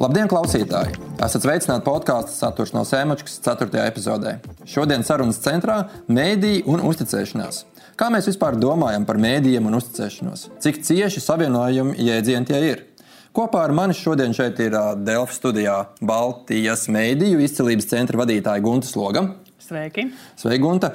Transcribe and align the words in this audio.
Labdien, 0.00 0.30
klausītāji! 0.32 0.94
Esat 1.20 1.42
sveicināti 1.44 1.84
podkāstu 1.84 2.32
saturs 2.32 2.70
no 2.72 2.86
Sēmačkas 2.88 3.34
4. 3.44 3.82
epizodē. 3.84 4.38
Šodien 4.64 5.02
sarunas 5.04 5.36
centrā- 5.44 5.74
mēdīja 6.18 6.62
un 6.72 6.80
uzticēšanās. 6.88 7.64
Kā 8.00 8.08
mēs 8.08 8.30
vispār 8.30 8.56
domājam 8.56 9.04
par 9.04 9.18
mēdījiem 9.20 9.66
un 9.66 9.76
uzticēšanos? 9.76 10.46
Cik 10.58 10.80
cieši 10.88 11.20
savienojumi 11.20 11.98
jēdzieni 12.00 12.46
tie 12.46 12.62
ir? 12.70 12.82
Kopā 13.34 13.64
ar 13.64 13.72
mani 13.72 13.92
šodien 13.92 14.32
šeit 14.32 14.58
ir 14.58 14.70
Delfa 15.04 15.34
studijā 15.36 15.86
Baltijas 16.00 16.86
mēdīju 16.88 17.44
izcelības 17.44 17.90
centra 17.92 18.24
vadītāja 18.24 18.62
Gunta 18.62 18.86
Sloga. 18.86 19.34
Sveiki! 19.70 20.08
Sveiki, 20.34 20.58
Gunta! 20.58 20.88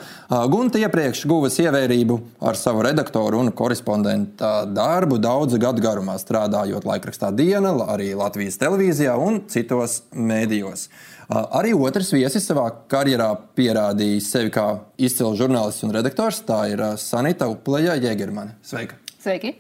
Gunta 0.52 0.80
iepriekš 0.82 1.22
guva 1.32 1.48
ievērību 1.48 2.18
ar 2.44 2.58
savu 2.60 2.82
redaktoru 2.84 3.40
un 3.40 3.54
korespondenta 3.56 4.66
darbu 4.68 5.16
daudzu 5.24 5.62
gadu 5.64 5.80
garumā, 5.86 6.18
strādājot 6.20 6.84
laikrakstā 6.84 7.30
Diena, 7.32 7.72
arī 7.94 8.10
Latvijas 8.20 8.60
televīzijā 8.60 9.14
un 9.16 9.46
citos 9.48 10.02
mēdījos. 10.12 10.90
Arī 11.32 11.72
otrs 11.72 12.12
viesis 12.18 12.50
savā 12.52 12.68
karjerā 12.92 13.30
pierādījis 13.56 14.28
sevi 14.36 14.52
kā 14.58 14.68
izcils 15.00 15.40
žurnālists 15.40 15.88
un 15.88 15.96
redaktors. 15.96 16.44
Tā 16.44 16.66
ir 16.74 16.84
Sanita 17.00 17.48
Upleja 17.48 17.96
Jēgermane. 17.96 18.58
Sveika! 18.60 19.00
Sveiki! 19.24 19.56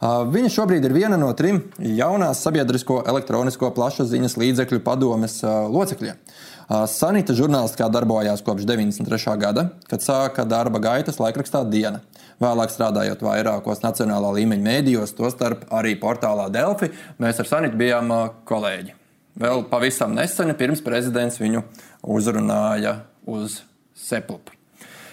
Viņa 0.00 0.48
šobrīd 0.54 0.86
ir 0.86 0.94
viena 0.94 1.18
no 1.20 1.26
trim 1.36 1.58
jaunās 1.76 2.38
sabiedrisko 2.46 3.02
elektronisko 3.10 3.68
plašsaziņas 3.76 4.38
līdzekļu 4.40 4.80
padomes 4.86 5.34
locekļiem. 5.44 6.22
Sanita 6.70 7.34
žurnālistikā 7.34 7.88
darbojās 7.90 8.44
kopš 8.46 8.62
93. 8.68 9.32
gada, 9.42 9.64
kad 9.90 10.04
sāka 10.04 10.44
darba 10.46 10.78
gaitas 10.78 11.18
laikrakstā 11.18 11.64
Diena. 11.66 11.98
Vēlāk 12.40 12.70
strādājot 12.70 13.24
vairākos 13.26 13.82
nacionālā 13.82 14.30
līmeņa 14.36 14.64
mēdījos, 14.68 15.16
tostarp 15.18 15.66
arī 15.74 15.96
portālā 15.98 16.46
Delfi, 16.54 16.92
mēs 17.18 17.42
ar 17.42 17.50
Sanitu 17.50 17.80
bijām 17.80 18.14
kolēģi. 18.46 18.94
Vēl 19.42 19.64
pavisam 19.66 20.14
nesen, 20.14 20.54
pirms 20.54 20.82
prezidents 20.86 21.42
viņu 21.42 21.64
uzrunāja 22.06 23.00
uz 23.26 23.64
sepulcru. 23.98 24.54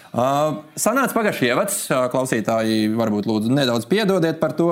Uh, 0.08 0.62
sanāca 0.78 1.12
pagājušajā 1.12 1.52
ievads, 1.52 1.82
klausītāji 2.14 2.86
varbūt 2.96 3.26
lūdzu 3.28 3.50
nedaudz 3.52 3.84
piedodiet 3.90 4.38
par 4.40 4.54
to. 4.56 4.70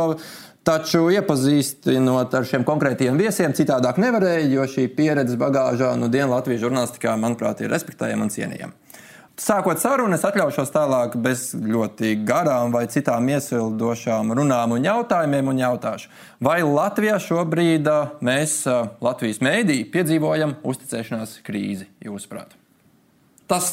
Taču 0.67 1.05
iepazīstinot 1.15 2.33
ar 2.35 2.47
šiem 2.49 2.65
konkrētiem 2.67 3.15
viesiem, 3.21 3.53
citādāk 3.55 4.01
nevarēja, 4.03 4.49
jo 4.51 4.65
šī 4.67 4.89
pieredzes 4.97 5.39
bagāžā 5.39 5.93
no 5.95 6.09
nu, 6.09 6.11
dienas 6.11 6.33
Latvijas 6.33 6.65
žurnālistikā, 6.65 7.13
manuprāt, 7.23 7.61
ir 7.63 7.71
respektējama 7.71 8.27
un 8.27 8.33
cienījama. 8.35 8.75
Sākot 9.39 9.79
sarunu, 9.79 10.17
es 10.17 10.25
atļaušos 10.25 10.71
tālāk 10.73 11.15
bez 11.23 11.51
ļoti 11.55 12.15
garām 12.27 12.73
vai 12.75 12.87
citām 12.91 13.29
iesildošām 13.29 14.33
runām 14.35 14.73
un 14.75 14.87
jautājumiem 14.89 15.51
un 15.53 15.61
jautāšu, 15.61 16.09
vai 16.43 16.57
Latvijā 16.65 17.19
šobrīd 17.21 17.91
mēs, 18.27 18.63
Latvijas 19.05 19.39
mēdī, 19.45 19.83
piedzīvojam 19.93 20.57
uzticēšanās 20.67 21.37
krīzi, 21.47 21.87
jūsuprāt? 22.09 22.57
Tas 23.47 23.69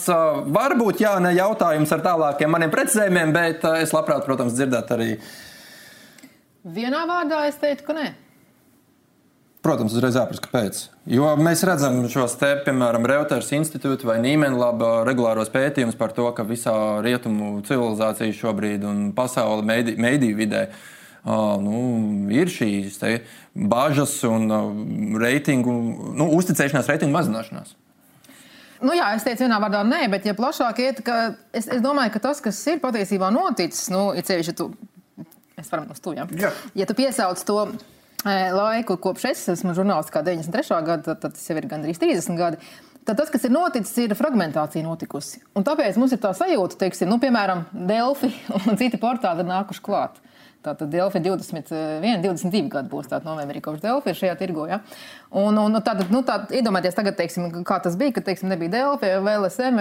var 0.60 0.76
būt 0.78 1.02
jā, 1.02 1.16
ne 1.24 1.32
jautājums 1.34 1.96
ar 1.96 2.06
tālākiem 2.06 2.54
maniem 2.54 2.76
precizējumiem, 2.76 3.34
bet 3.34 3.66
es 3.80 3.96
labprāt, 3.96 4.28
protams, 4.28 4.54
dzirdētu 4.60 4.96
arī 5.00 5.10
Vienā 6.64 7.04
vārdā 7.10 7.42
es 7.50 7.58
teiktu, 7.60 7.90
ka 7.90 7.96
nē. 7.98 8.06
Protams, 9.64 9.94
uzreiz 9.96 10.16
jāprasa, 10.16 10.44
kāpēc. 10.44 10.80
Jo 11.08 11.30
mēs 11.40 11.62
redzam 11.68 12.02
šos 12.12 12.36
te, 12.40 12.50
piemēram, 12.66 13.06
Reuters 13.08 13.52
institūtu 13.56 14.08
vai 14.08 14.18
Nīmenlaba 14.24 15.06
regulāros 15.08 15.52
pētījumus 15.52 15.96
par 16.00 16.12
to, 16.16 16.26
ka 16.36 16.44
visā 16.48 16.74
rietumu 17.04 17.62
civilizācija 17.68 18.36
šobrīd 18.36 18.84
un 18.88 19.06
pasaules 19.16 19.64
mēdī, 19.68 19.96
mēdīju 20.04 20.40
vidē 20.40 20.66
uh, 20.68 21.56
nu, 21.64 21.80
ir 22.36 22.52
šīs 22.52 23.00
bažas 23.56 24.18
un 24.28 24.52
uh, 24.52 24.68
reitingu, 25.24 25.78
nu, 26.20 26.28
uzticēšanās 26.40 26.92
reitingu 26.92 27.16
mazināšanās. 27.16 27.76
Nu, 28.84 28.92
jā, 28.96 29.14
es 29.16 29.24
teicu, 29.24 29.46
vienā 29.46 29.62
vārdā 29.64 29.84
nē, 29.88 30.06
bet, 30.12 30.28
ja 30.28 30.36
plašāk 30.36 30.80
iet, 30.84 31.00
es, 31.56 31.72
es 31.72 31.84
domāju, 31.84 32.12
ka 32.16 32.24
tas, 32.28 32.44
kas 32.44 32.60
ir 32.68 32.84
patiesībā 32.84 33.32
noticis, 33.32 33.88
nu, 33.96 34.10
ir 34.12 34.28
ceļš, 34.28 34.52
ja 34.52 34.60
tu 34.60 34.74
Mēs 35.64 35.72
varam 35.72 35.92
uz 35.96 36.02
to, 36.04 36.12
jā. 36.12 36.28
jā. 36.36 36.50
Ja 36.76 36.88
tu 36.90 36.96
piesauc 36.98 37.40
to 37.48 37.60
e, 37.72 38.34
laiku, 38.52 38.98
kopš 39.00 39.30
es 39.30 39.44
esmu 39.56 39.72
žurnālists, 39.78 40.12
kā 40.12 40.20
93. 40.26 40.82
gada, 40.84 41.16
tad, 41.16 41.38
tas 41.38 41.46
jau 41.48 41.56
ir 41.56 41.70
gandrīz 41.72 42.02
30 42.02 42.36
gadi. 42.36 42.60
Tad 43.08 43.20
tas, 43.20 43.32
kas 43.32 43.48
ir 43.48 43.52
noticis, 43.52 43.96
ir 44.04 44.16
fragmentācija 44.16 44.84
notikusi. 44.84 45.40
Un 45.56 45.64
tāpēc 45.64 45.96
mums 46.00 46.12
ir 46.16 46.20
tā 46.24 46.34
sajūta, 46.36 46.82
teiksim, 46.84 47.08
nu, 47.12 47.16
piemēram, 47.24 47.66
Delfi 47.88 48.34
un 48.60 48.80
citi 48.80 49.00
portāli 49.00 49.44
ir 49.44 49.50
nākuši 49.50 49.84
klāt. 49.84 50.20
Tātad 50.64 50.92
Delfi 50.94 51.20
21, 51.20 52.22
22 52.24 52.70
gadi 52.72 52.92
būs 52.92 53.10
tāda 53.12 53.28
novembrī, 53.28 53.60
kopš 53.64 53.82
Delfi 53.84 54.14
ir 54.14 54.20
šajā 54.20 54.36
tirgo. 54.40 54.68
Ja? 54.70 54.80
Un, 55.34 55.58
un 55.58 55.76
tātad, 55.82 56.12
nu, 56.14 56.22
tā, 56.22 56.38
iedomājieties, 56.54 56.94
tagad, 56.94 57.16
teiksim, 57.18 57.48
kā 57.66 57.80
tas 57.84 57.96
bija, 57.98 58.14
kad 58.16 58.28
teiksim, 58.28 58.52
nebija 58.52 58.72
Delfi, 58.76 59.10
VLSM, 59.26 59.80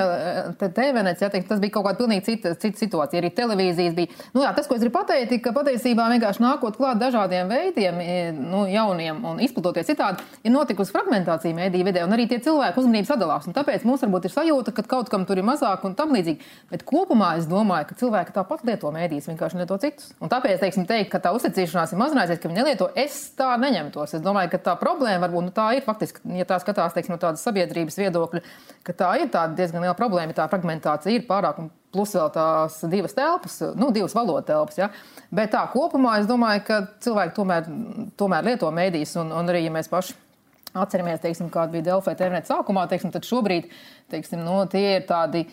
TVNets, 0.63 1.21
ja, 1.21 1.29
teiksim, 1.29 1.49
tas 1.51 1.61
bija 1.61 1.75
kaut 1.75 1.85
kāda 1.87 2.01
pilnīgi 2.01 2.25
cita, 2.31 2.55
cita 2.57 2.81
situācija. 2.81 3.21
Arī 3.21 3.31
televīzijas 3.37 3.95
bija. 3.99 4.11
Nu, 4.33 4.43
jā, 4.47 4.55
tas, 4.57 4.67
ko 4.67 4.79
es 4.79 4.83
gribu 4.83 4.97
pateikt, 4.97 5.35
ka 5.45 5.53
patiesībā 5.55 6.07
vienkārši 6.15 6.43
nākot 6.43 6.79
klāt 6.81 6.99
dažādiem 7.03 7.53
veidiem, 7.53 8.01
nu, 8.41 8.65
jauniem 8.73 9.21
un 9.29 9.43
izplatoties 9.45 9.91
citādi, 9.93 10.25
ir 10.41 10.55
notikusi 10.55 10.97
fragmentācija 10.97 11.59
mēdīju 11.61 11.89
vidē, 11.91 12.07
un 12.09 12.17
arī 12.17 12.27
tie 12.31 12.41
cilvēki 12.43 12.81
uzmanību 12.81 13.11
sadalās. 13.13 13.47
Un 13.47 13.57
tāpēc 13.59 13.85
mums 13.85 14.03
varbūt 14.07 14.31
ir 14.31 14.35
sajūta, 14.35 14.73
ka 14.73 14.87
kaut 14.89 15.13
kam 15.13 15.29
tur 15.29 15.37
ir 15.37 15.47
mazāk 15.47 15.85
un 15.85 15.93
tam 15.99 16.17
līdzīgi. 16.17 16.49
Bet 16.73 16.87
kopumā 16.89 17.35
es 17.43 17.45
domāju, 17.51 17.91
ka 17.93 18.01
cilvēki 18.01 18.33
tāpat 18.41 18.65
lieto 18.65 18.89
mēdījus, 18.97 19.29
vienkārši 19.35 19.61
ne 19.61 19.69
to 19.69 19.77
citus. 19.85 20.15
Un 20.17 20.33
tāpēc, 20.33 20.65
teiksim, 20.65 20.72
teikt, 20.75 21.11
ka 21.13 21.21
tā 21.23 21.33
uzticēšanās 21.37 21.93
ir 21.93 22.01
mazinājusies, 22.01 22.41
ka 22.41 22.51
viņi 22.51 22.59
nelieto, 22.59 22.89
es 22.99 23.19
tā 23.39 23.51
neņemtos. 23.61 24.17
Es 24.17 24.25
domāju, 24.25 24.51
ka 24.55 24.61
tā 24.71 24.75
problēma 24.81 25.27
varbūt 25.27 25.47
nu, 25.47 25.53
tā 25.55 25.69
ir 25.77 25.85
faktiski, 25.87 26.23
ja 26.39 26.47
tā 26.49 26.59
skatās 26.63 26.97
teiksim, 26.97 27.15
no 27.15 27.21
tādas 27.23 27.45
sabiedrības 27.45 28.01
viedokļa, 28.01 28.43
ka 28.87 28.97
tā 28.97 29.13
ir 29.21 29.31
tā 29.35 29.45
diezgan 29.53 29.85
liela 29.85 29.97
problēma, 29.99 30.33
ja 30.33 30.43
tā 30.43 30.49
fragmentācija 30.53 31.15
ir 31.19 31.29
pārāk. 31.29 31.61
Plus 31.93 32.15
vēl 32.17 32.31
tās 32.33 32.79
divas 32.89 33.13
telpas, 33.13 33.59
nu, 33.77 33.91
divas 33.93 34.15
valodas 34.17 34.49
telpas. 34.49 34.79
Ja? 34.81 34.89
Bet 35.29 35.53
tā 35.53 35.61
kopumā 35.75 36.17
es 36.23 36.29
domāju, 36.31 36.65
ka 36.65 36.79
cilvēki 37.05 37.37
tomēr, 37.37 37.69
tomēr 38.17 38.49
lieto 38.49 38.71
mēdīs, 38.73 39.13
un, 39.21 39.35
un 39.37 39.53
arī 39.53 39.67
ja 39.67 39.75
mēs 39.75 39.93
paši 39.93 40.17
atceramies, 40.73 41.21
teiksim, 41.21 41.51
kāda 41.53 41.73
bija 41.75 41.91
Delfē 41.91 42.15
internet 42.15 42.49
sākumā, 42.49 42.87
teiksim, 42.89 43.13
tad 43.13 43.27
šobrīd 43.29 43.69
teiksim, 44.13 44.41
no, 44.45 44.63
tie 44.71 44.97
ir 44.97 45.07
tādi 45.09 45.45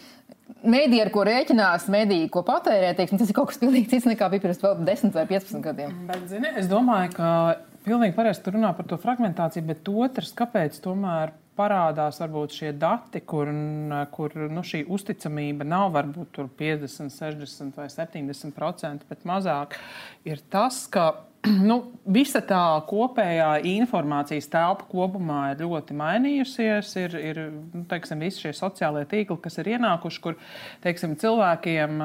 Mēdī, 0.60 0.98
ar 1.04 1.12
ko 1.14 1.24
rēķinās, 1.28 1.86
mediji, 1.94 2.30
ko 2.34 2.42
patērē, 2.48 2.92
teiksim, 2.98 3.20
tas 3.22 3.30
ir 3.30 3.38
kaut 3.38 3.52
kas 3.52 3.60
pilnīgi 3.62 3.92
cits 3.94 4.08
nekā 4.10 4.28
bija 4.34 4.44
pirms 4.44 4.60
10 4.62 5.14
vai 5.16 5.26
15 5.30 5.62
gadiem. 5.64 5.94
Bet, 6.10 6.26
zini, 6.32 6.50
es 6.60 6.68
domāju, 6.72 7.14
ka 7.16 7.30
pilnīgi 7.86 8.16
pareizi 8.18 8.44
tur 8.44 8.58
runā 8.58 8.74
par 8.76 8.90
to 8.90 8.98
fragmentāciju, 9.00 9.68
bet 9.70 9.92
otrs, 9.94 10.34
kāpēc 10.38 10.82
tomēr 10.84 11.32
parādās 11.60 12.20
varbūt 12.22 12.56
šie 12.56 12.74
dati, 12.80 13.22
kur, 13.28 13.52
kur 14.16 14.36
nu, 14.50 14.64
šī 14.66 14.86
uzticamība 14.96 15.68
nav 15.68 15.92
varbūt 15.96 16.42
50, 16.60 17.12
60 17.16 17.80
vai 17.80 17.90
70 17.92 18.56
procenti, 18.56 19.08
bet 19.10 19.26
mazāk, 19.28 19.76
ir 20.28 20.42
tas, 20.52 20.86
ka 20.92 21.12
nu, 21.70 21.78
visa 22.10 22.42
tā 22.46 22.62
kopējā 22.90 23.52
informācijas 23.72 24.50
telpa 24.52 24.88
kopumā 24.92 25.54
ir 25.54 25.64
ļoti 25.64 25.96
mainījusies. 26.00 26.92
Ir, 27.04 27.18
ir 27.32 27.42
nu, 27.52 27.86
teiksim, 27.90 28.22
visi 28.26 28.46
šie 28.46 28.54
sociālie 28.58 29.06
tīkli, 29.10 29.40
kas 29.44 29.60
ir 29.62 29.74
ienākuši, 29.76 30.24
kur 30.26 30.40
teiksim, 30.84 31.16
cilvēkiem. 31.20 32.04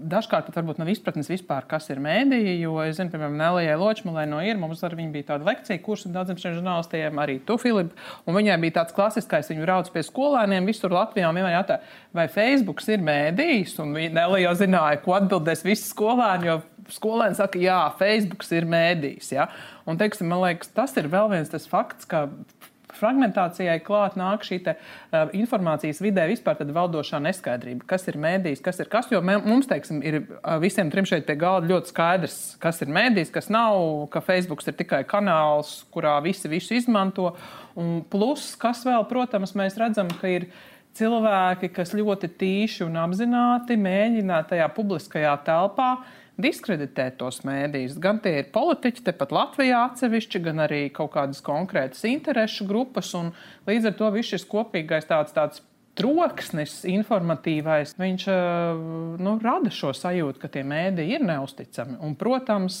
Dažkārt 0.00 0.46
pat 0.48 0.56
varbūt 0.56 0.78
nav 0.80 0.88
izpratnes 0.88 1.28
vispār, 1.28 1.66
kas 1.68 1.90
ir 1.92 1.98
mēdīja. 2.00 2.54
Jo 2.62 2.78
es 2.86 2.96
zinu, 2.96 3.12
piemēram, 3.12 3.36
Nelijai 3.36 3.76
Ločmalai 3.80 4.24
no 4.30 4.38
ir. 4.44 4.56
Mums 4.60 4.80
ar 4.86 4.94
viņu 4.96 5.12
bija 5.12 5.28
tāda 5.32 5.48
lekcija, 5.50 5.82
kurš 5.84 6.06
daudziem 6.14 6.38
šiem 6.40 6.56
žurnālistiem, 6.56 7.20
arī 7.20 7.36
tu, 7.44 7.58
Filip. 7.60 7.92
Un 8.24 8.38
viņai 8.38 8.56
bija 8.62 8.78
tāds 8.80 8.96
klasiskais, 8.96 9.50
viņu 9.52 9.68
rauc 9.68 9.90
pie 9.92 10.04
skolēniem 10.06 10.68
visur 10.70 10.94
Latvijā. 10.96 11.28
Vienmēr 11.28 11.58
jautā, 11.58 11.80
vai 12.16 12.26
Facebook 12.32 12.80
ir 12.88 13.04
mēdījis? 13.04 13.76
Un 13.84 13.92
Nelija 13.98 14.46
jau 14.46 14.56
zināja, 14.62 15.02
ko 15.04 15.18
atbildēs 15.18 15.66
visi 15.66 15.90
skolēni, 15.90 16.48
jo 16.48 16.60
skolēni 16.94 17.36
saka, 17.38 17.60
jā, 17.60 17.80
Facebook 18.00 18.46
ir 18.56 18.68
mēdījis. 18.70 19.34
Ja? 19.36 19.50
Un, 19.84 20.00
teiksim, 20.00 20.30
man 20.30 20.42
liekas, 20.44 20.72
tas 20.76 20.96
ir 21.00 21.10
vēl 21.12 21.30
viens 21.34 21.52
tas 21.52 21.68
fakts, 21.70 22.08
ka 22.08 22.28
fragmentācijai 23.00 23.78
klāt 23.84 24.16
nāk 24.20 24.44
šī 24.46 24.60
te, 24.66 24.76
uh, 24.76 25.32
informācijas 25.36 26.02
vidē 26.04 26.26
vispār 26.30 26.60
valdošā 26.60 27.20
neskaidrība. 27.24 27.86
Kas 27.90 28.06
ir 28.12 28.20
mēdījis, 28.20 28.62
kas 28.64 28.80
ir 28.82 28.90
kas? 28.92 29.10
Jo 29.12 29.22
mums, 29.24 29.68
teiksim, 29.70 30.02
ir 30.06 30.20
uh, 30.22 30.56
visiem 30.62 30.92
trim 30.92 31.08
šeit 31.08 31.26
pie 31.28 31.38
galda 31.40 31.70
ļoti 31.72 31.92
skaidrs, 31.92 32.38
kas 32.62 32.80
ir 32.84 32.92
mēdījis, 32.92 33.32
kas 33.34 33.50
nav, 33.52 33.80
ka 34.12 34.22
Facebook 34.24 34.64
ir 34.66 34.76
tikai 34.78 35.02
kanāls, 35.08 35.80
kurā 35.94 36.18
visi 36.24 36.50
visu 36.52 36.76
izmanto. 36.78 37.32
Un 37.80 38.00
plus, 38.10 38.52
kas 38.60 38.84
vēl, 38.86 39.06
protams, 39.10 39.56
mēs 39.58 39.78
redzam, 39.80 40.10
ka 40.20 40.30
ir 40.30 40.50
cilvēki, 40.98 41.70
kas 41.74 41.94
ļoti 41.94 42.32
tīši 42.40 42.84
un 42.86 42.98
apzināti 43.00 43.78
mēģina 43.80 44.42
tajā 44.50 44.66
publiskajā 44.74 45.36
telpā 45.46 45.92
diskreditēt 46.42 47.18
tos 47.20 47.42
mēdījus. 47.46 47.98
Gan 48.02 48.20
tie 48.24 48.36
ir 48.40 48.50
politiķi, 48.54 49.04
tepat 49.06 49.32
Latvijā 49.34 49.84
atsevišķi, 49.88 50.42
gan 50.48 50.64
arī 50.66 50.82
kaut 50.94 51.14
kādas 51.16 51.42
konkrētas 51.44 52.04
interešu 52.08 52.68
grupas. 52.68 53.12
Līdz 53.68 53.90
ar 53.90 53.98
to 53.98 54.10
viss 54.14 54.34
šis 54.34 54.46
kopīgais 54.50 55.08
tāds, 55.10 55.34
tāds 55.36 55.64
troksnis, 55.98 56.80
informatīvais, 56.88 57.96
viņš 58.00 58.28
eh, 58.32 58.84
nu, 59.20 59.34
rada 59.42 59.72
šo 59.74 59.92
sajūtu, 59.96 60.40
ka 60.42 60.52
tie 60.52 60.62
mēdīji 60.66 61.18
ir 61.18 61.26
neusticami. 61.28 61.98
Un, 62.04 62.14
protams, 62.18 62.80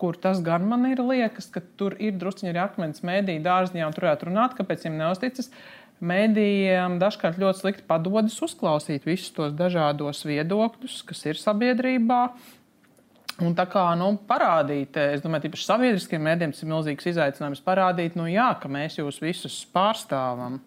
kur 0.00 0.16
tas 0.16 0.40
gan 0.44 0.64
man 0.68 0.86
ir 0.88 1.02
liekas, 1.04 1.50
ka 1.52 1.62
tur 1.78 1.96
ir 2.00 2.16
druskuļi 2.18 2.54
arī 2.54 2.62
akmens 2.62 3.04
mēdīņu 3.06 3.44
dārziņā, 3.44 3.84
un 3.86 3.96
tur 3.96 4.08
varētu 4.08 4.30
runāt, 4.30 4.56
kāpēc 4.58 4.86
viņiem 4.86 5.02
neusticas. 5.02 5.52
Mēdījiem 6.00 6.96
dažkārt 6.96 7.36
ļoti 7.40 7.60
slikti 7.60 7.84
padodas 7.88 8.38
uzklausīt 8.40 9.04
visus 9.04 9.34
tos 9.36 9.52
dažādos 9.52 10.24
viedokļus, 10.24 11.02
kas 11.10 11.26
ir 11.28 11.36
sabiedrībā. 11.36 12.22
Un 13.40 13.54
tā 13.56 13.64
kā 13.72 13.86
nu, 13.96 14.12
parādīt, 14.28 14.96
es 15.16 15.22
domāju, 15.24 15.48
ka 15.54 15.60
sabiedriskiem 15.62 16.20
mēdiem 16.26 16.50
tas 16.52 16.60
ir 16.60 16.68
milzīgs 16.68 17.08
izaicinājums 17.08 17.62
parādīt, 17.64 18.18
nu, 18.18 18.26
jā, 18.28 18.50
ka 18.60 18.68
mēs 18.68 18.98
jūs 19.00 19.20
visus 19.24 19.62
pārstāvam. 19.72 20.58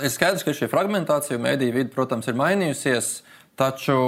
Ir 0.00 0.12
skaidrs, 0.12 0.46
ka 0.46 0.54
šī 0.56 0.70
fragmentācija 0.72 1.36
mēdīņu 1.44 1.76
vidē, 1.76 1.92
protams, 1.92 2.30
ir 2.30 2.38
mainījusies, 2.40 3.18
taču 3.60 3.98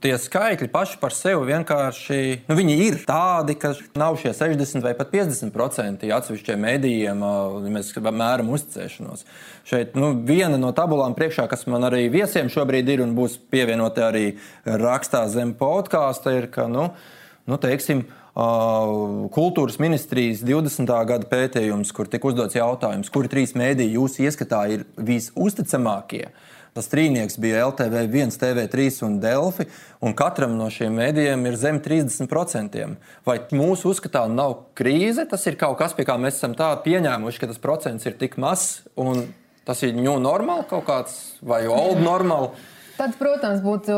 tie 0.00 0.14
skaitļi 0.18 0.68
paši 0.72 0.98
par 1.00 1.12
sevi 1.14 1.50
vienkārši 1.50 2.18
nu, 2.48 2.56
ir 2.72 2.98
tādi, 3.06 3.56
ka 3.60 3.72
nav 4.00 4.16
šie 4.20 4.32
60 4.36 4.84
vai 4.84 4.94
pat 4.96 5.12
50% 5.12 6.08
atsevišķiem 6.16 6.64
mēdījiem, 6.64 7.22
ja 7.22 7.72
mēs 7.76 7.92
mēram 8.00 8.50
uzticēšanos. 8.56 9.26
Šeit 9.68 9.94
nu, 10.00 10.12
viena 10.26 10.58
no 10.60 10.72
tabulām 10.76 11.14
priekšā, 11.18 11.46
kas 11.50 11.66
man 11.70 11.84
arī 11.88 12.06
viesiem 12.12 12.50
šobrīd 12.52 12.90
ir 12.94 13.04
un 13.04 13.14
būs 13.18 13.36
pievienota 13.52 14.08
arī 14.08 14.26
rakstā 14.64 15.26
zem 15.30 15.54
podkāsta, 15.58 16.34
ir, 16.40 16.48
ka, 16.52 16.66
nu, 16.70 16.88
nu 17.50 17.58
teiksim, 17.60 18.06
Kultūras 19.34 19.80
ministrijas 19.82 20.44
20. 20.46 20.86
gada 21.08 21.26
pētījums, 21.28 21.90
kur 21.92 22.08
tika 22.08 22.30
uzdots 22.30 22.54
jautājums, 22.54 23.10
kuri 23.10 23.28
trīs 23.28 23.56
mēdīji 23.58 23.96
jūsu 23.96 24.22
ieskatā 24.28 24.62
ir 24.70 24.86
visuzticamākie. 24.96 26.28
Tas 26.70 26.86
trīnieks 26.86 27.34
bija 27.42 27.64
LTV, 27.66 28.04
1, 28.06 28.36
TV3 28.38 28.86
un 29.02 29.16
Delfi, 29.22 29.66
un 30.06 30.14
katram 30.14 30.54
no 30.54 30.68
šiem 30.70 30.94
mēdījiem 31.00 31.48
ir 31.50 31.58
zem 31.58 31.80
30%. 31.82 32.84
Vai 33.26 33.36
mūsu 33.58 33.90
uzskatā 33.90 34.22
nav 34.30 34.54
krīze? 34.78 35.26
Tas 35.26 35.48
ir 35.50 35.58
kaut 35.58 35.80
kas, 35.82 35.96
pie 35.98 36.06
kā 36.06 36.14
mēs 36.22 36.38
esam 36.38 36.54
tā 36.54 36.70
pieņēmuši, 36.84 37.42
ka 37.42 37.50
tas 37.50 37.58
procents 37.62 38.06
ir 38.06 38.14
tik 38.20 38.38
mazs, 38.38 38.84
un 38.94 39.26
tas 39.66 39.82
ir 39.82 39.98
new 39.98 40.14
normal 40.22 40.62
kaut 40.70 40.86
kāds 40.86 41.18
vai 41.42 41.64
old 41.66 41.98
normal. 42.06 42.52
Tad, 43.00 43.14
protams, 43.16 43.62
būtu 43.64 43.94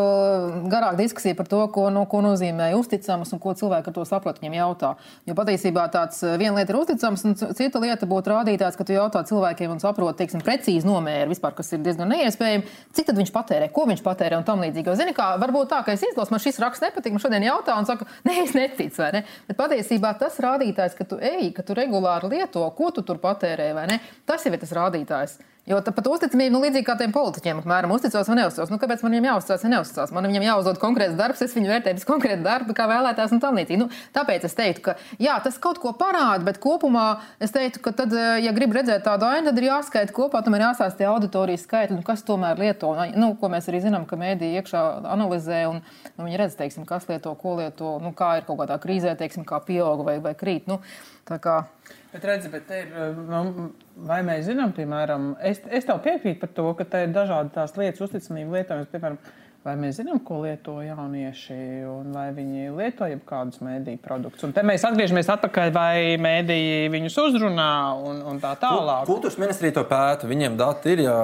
garāka 0.71 0.95
diskusija 1.01 1.35
par 1.35 1.49
to, 1.51 1.59
ko, 1.75 1.89
no, 1.91 2.05
ko 2.07 2.21
nozīmē 2.23 2.69
uzticams 2.79 3.33
un 3.35 3.41
ko 3.43 3.51
cilvēki 3.59 3.91
ar 3.91 3.95
to 3.97 4.05
saprot, 4.07 4.37
viņiem 4.39 4.55
jautā. 4.61 4.93
Jo 5.27 5.35
patiesībā 5.35 5.89
tāds 5.91 6.21
eh, 6.23 6.37
viena 6.39 6.61
lieta 6.61 6.71
ir 6.71 6.79
uzticams, 6.79 7.25
un 7.27 7.35
cita 7.35 7.83
lieta 7.83 8.07
būtu 8.07 8.31
rādītājs, 8.31 8.79
ka 8.79 8.87
tu 8.87 8.95
jautā 8.95 9.25
cilvēkiem 9.27 9.75
un 9.75 9.83
saproti, 9.83 10.21
teiksim, 10.21 10.45
precīzi 10.47 10.87
nomēri 10.87 11.33
vispār, 11.35 11.57
kas 11.59 11.75
ir 11.75 11.83
diezgan 11.83 12.15
neiespējami, 12.15 12.79
cik 12.95 13.11
tad 13.11 13.19
viņš 13.19 13.35
patērē, 13.35 13.73
ko 13.75 13.91
viņš 13.91 14.07
patērē 14.07 14.39
un 14.39 14.47
tam 14.47 14.63
līdzīgi. 14.63 14.95
Zini, 15.03 15.19
kā 15.19 15.33
varbūt 15.43 15.73
tā, 15.75 15.83
ka 15.83 15.99
es 15.99 16.07
izlasu, 16.07 16.31
man 16.31 16.47
šis 16.47 16.63
raksts 16.63 16.87
nepatīk, 16.87 17.17
man 17.17 17.27
šodien 17.27 17.51
jautā 17.51 17.75
un 17.83 17.91
saka, 17.91 18.07
nē, 18.29 18.39
es 18.47 18.55
neticu, 18.55 19.03
vai 19.03 19.15
ne? 19.19 19.29
Bet 19.51 19.59
patiesībā 19.59 20.15
tas 20.23 20.39
rādītājs, 20.47 20.95
ka 20.95 21.11
tu 21.11 21.19
ej, 21.19 21.49
ka 21.59 21.67
tu 21.67 21.75
regulāri 21.75 22.37
lieto, 22.37 22.69
ko 22.79 22.95
tu 22.95 23.03
tur 23.03 23.19
patērē, 23.19 23.73
vai 23.75 23.91
ne? 23.91 23.99
Tas 24.31 24.47
jau 24.47 24.55
ir 24.55 24.63
tas 24.63 24.79
rādītājs. 24.79 25.41
Jo 25.63 25.77
pat 25.79 26.09
uzticamība, 26.11 26.51
nu, 26.51 26.59
līdzīgi 26.65 26.83
kā 26.89 26.97
tiem 26.99 27.13
politiķiem, 27.15 27.61
apmēram 27.63 27.93
uzticos 27.95 28.27
vai 28.27 28.35
neuzticos. 28.41 28.71
Nu, 28.73 28.81
kāpēc 28.83 29.05
man 29.05 29.13
viņam 29.15 29.29
jāuzticas 29.29 29.63
vai 29.63 29.69
neuzticas? 29.71 30.13
Man 30.17 30.27
viņam 30.27 30.47
jāuzdod 30.49 30.81
konkrēts 30.83 31.15
darbs, 31.15 31.45
es 31.47 31.55
viņu 31.55 31.71
vērtēju 31.71 32.01
pēc 32.01 32.07
konkrēta 32.09 32.43
darba, 32.43 32.75
kā 32.75 32.89
vēlētājs 32.91 33.35
un 33.37 33.43
tam 33.45 33.61
līdzīgi. 33.61 33.79
Nu, 33.79 33.87
tāpēc 34.17 34.49
es 34.49 34.59
teiktu, 34.59 34.83
ka 34.89 34.97
jā, 35.23 35.37
tas 35.45 35.61
kaut 35.63 35.79
ko 35.79 35.93
parāda, 36.01 36.43
bet 36.49 36.59
kopumā 36.63 37.05
es 37.39 37.55
teiktu, 37.55 37.79
ka 37.85 37.95
tad, 38.03 38.11
eh, 38.11 38.43
ja 38.43 38.51
grib 38.57 38.75
redzēt 38.75 39.07
tādu 39.07 39.31
ainu, 39.31 39.53
tad 39.53 39.63
ir 39.63 39.69
jāskaita 39.69 40.19
kopā, 40.19 40.43
tam 40.43 40.59
ir 40.59 40.67
jāsāst 40.67 40.99
tie 40.99 41.07
auditorijas 41.07 41.63
skaitļi, 41.69 42.01
nu, 42.01 42.07
kas 42.11 42.27
tomēr 42.27 42.59
lieto. 42.59 42.91
Nu, 43.15 43.37
ko 43.39 43.47
mēs 43.55 43.71
arī 43.71 43.85
zinām, 43.87 44.03
ka 44.11 44.19
mēdī 44.19 44.51
iekšā 44.59 44.85
analizē 45.15 45.63
un 45.71 45.79
nu, 46.19 46.27
viņi 46.27 46.43
redz, 46.43 46.59
teiksim, 46.59 46.91
kas 46.91 47.07
lieto, 47.07 47.39
ko 47.39 47.55
lieto, 47.63 48.01
nu, 48.03 48.11
kā 48.19 48.41
ir 48.41 48.51
kaut 48.51 48.65
kādā 48.65 48.83
krīzē, 48.83 49.15
teiksim, 49.15 49.47
kā 49.47 49.63
pieauga 49.63 50.11
vai, 50.11 50.19
vai 50.19 50.35
krīt. 50.35 50.67
Nu, 50.67 50.83
Bet, 52.13 52.25
redzi, 52.29 52.51
bet 52.53 52.69
ir, 52.77 52.91
nu, 53.25 53.71
vai 54.09 54.19
mēs 54.27 54.45
zinām, 54.51 54.75
piemēram, 54.77 55.31
es, 55.49 55.63
es 55.73 55.87
tev 55.89 56.03
piekrītu 56.05 56.43
par 56.43 56.51
to, 56.53 56.67
ka 56.77 56.85
te 56.93 57.07
ir 57.07 57.15
dažādi 57.15 57.55
tās 57.55 57.73
lietas, 57.79 58.03
uzticamība 58.05 58.59
lietojums, 58.59 58.91
piemēram, 58.93 59.17
Vai 59.63 59.77
mēs 59.79 60.01
zinām, 60.01 60.19
ko 60.27 60.41
lieto 60.43 60.81
jaunieši, 60.83 61.57
un 61.87 62.09
vai 62.11 62.25
viņi 62.35 62.73
lieto 62.75 63.07
jebkādus 63.07 63.61
mēdīju 63.63 64.01
produktus? 64.03 64.43
Un 64.49 64.55
te 64.57 64.65
mēs 64.67 64.83
atgriežamies 64.89 65.31
atpakaļ, 65.37 65.71
vai 65.77 66.17
mēdīji 66.19 66.89
viņus 66.91 67.19
uzrunā 67.23 67.69
un, 68.03 68.19
un 68.27 68.41
tā 68.43 68.57
tālāk. 68.59 69.07
Kultūras 69.07 69.39
ministrija 69.39 69.77
to 69.77 69.85
pēta. 69.87 70.27
Viņiem 70.27 70.59
dati 70.59 70.97
ir, 70.97 71.05
ja 71.07 71.15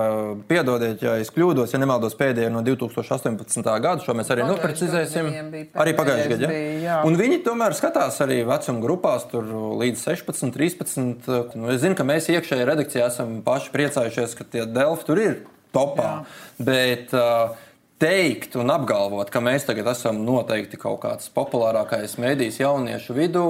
piedodiet, 0.46 1.02
ja 1.02 1.16
es 1.18 1.34
kļūdos, 1.34 1.74
ja 1.74 1.82
nemaldos 1.82 2.14
pēdējie 2.20 2.54
no 2.54 2.62
2018. 2.62 3.66
gada. 3.66 3.98
Šo 4.06 4.14
mēs 4.14 4.30
arī 4.30 4.46
noprecizēsim. 4.46 5.34
Arī 5.74 5.98
pagājušajā 5.98 6.32
gadā. 6.36 6.54
Ja? 6.86 7.02
Un 7.10 7.18
viņi 7.18 7.42
tomēr 7.42 7.74
skatās 7.74 8.22
arī 8.22 8.44
vecuma 8.46 8.86
grupās, 8.86 9.26
tur 9.34 9.50
līdz 9.82 10.08
16, 10.14 10.54
13. 10.54 11.30
Nu, 11.58 11.72
es 11.74 11.82
zinu, 11.82 11.98
ka 11.98 12.06
mēs 12.06 12.30
iekšējā 12.30 12.70
redakcijā 12.70 13.10
esam 13.10 13.40
paši 13.42 13.74
priecājušies, 13.74 14.38
ka 14.38 14.46
tie 14.46 14.68
delfi 14.70 15.10
tur 15.10 15.26
ir 15.26 15.40
topā. 15.74 16.12
Jā. 16.12 16.44
Bet, 16.68 17.10
uh, 17.16 17.66
teikt 17.98 18.56
un 18.58 18.70
apgalvot, 18.72 19.30
ka 19.30 19.42
mēs 19.42 19.66
tagad 19.68 19.90
esam 19.92 20.22
noteikti 20.26 20.78
kaut 20.80 21.02
kāds 21.02 21.30
populārākais 21.34 22.18
mēdījis 22.22 22.62
jauniešu 22.62 23.16
vidū. 23.18 23.44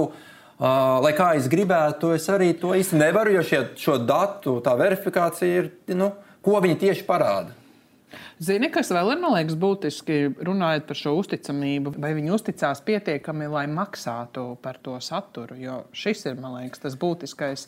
Uh, 0.58 0.98
lai 1.04 1.12
kā 1.14 1.34
es 1.38 1.46
gribētu, 1.50 2.10
es 2.16 2.26
arī 2.32 2.50
to 2.58 2.72
īsti 2.74 2.98
nevaru, 2.98 3.36
jo 3.36 3.44
šie, 3.46 3.60
šo 3.78 3.98
datu 4.02 4.56
verifikācija 4.58 5.62
ir, 5.62 5.70
nu, 5.94 6.10
ko 6.42 6.58
viņi 6.64 6.80
tieši 6.82 7.06
parāda. 7.06 7.54
Zini, 8.38 8.70
kas 8.72 8.92
vēl 8.94 9.12
ir 9.16 9.22
liekas, 9.22 9.56
būtiski 9.58 10.18
runājot 10.46 10.86
par 10.88 10.98
šo 10.98 11.12
uzticamību, 11.18 11.92
vai 11.98 12.12
viņi 12.16 12.32
uzticās 12.32 12.80
pietiekami, 12.86 13.48
lai 13.50 13.66
maksātu 13.70 14.52
par 14.62 14.78
to 14.82 14.94
saturu. 15.02 15.58
Jo 15.58 15.80
šis 15.92 16.24
ir 16.30 16.38
liekas, 16.38 16.84
tas 16.84 16.96
būtiskais 16.98 17.66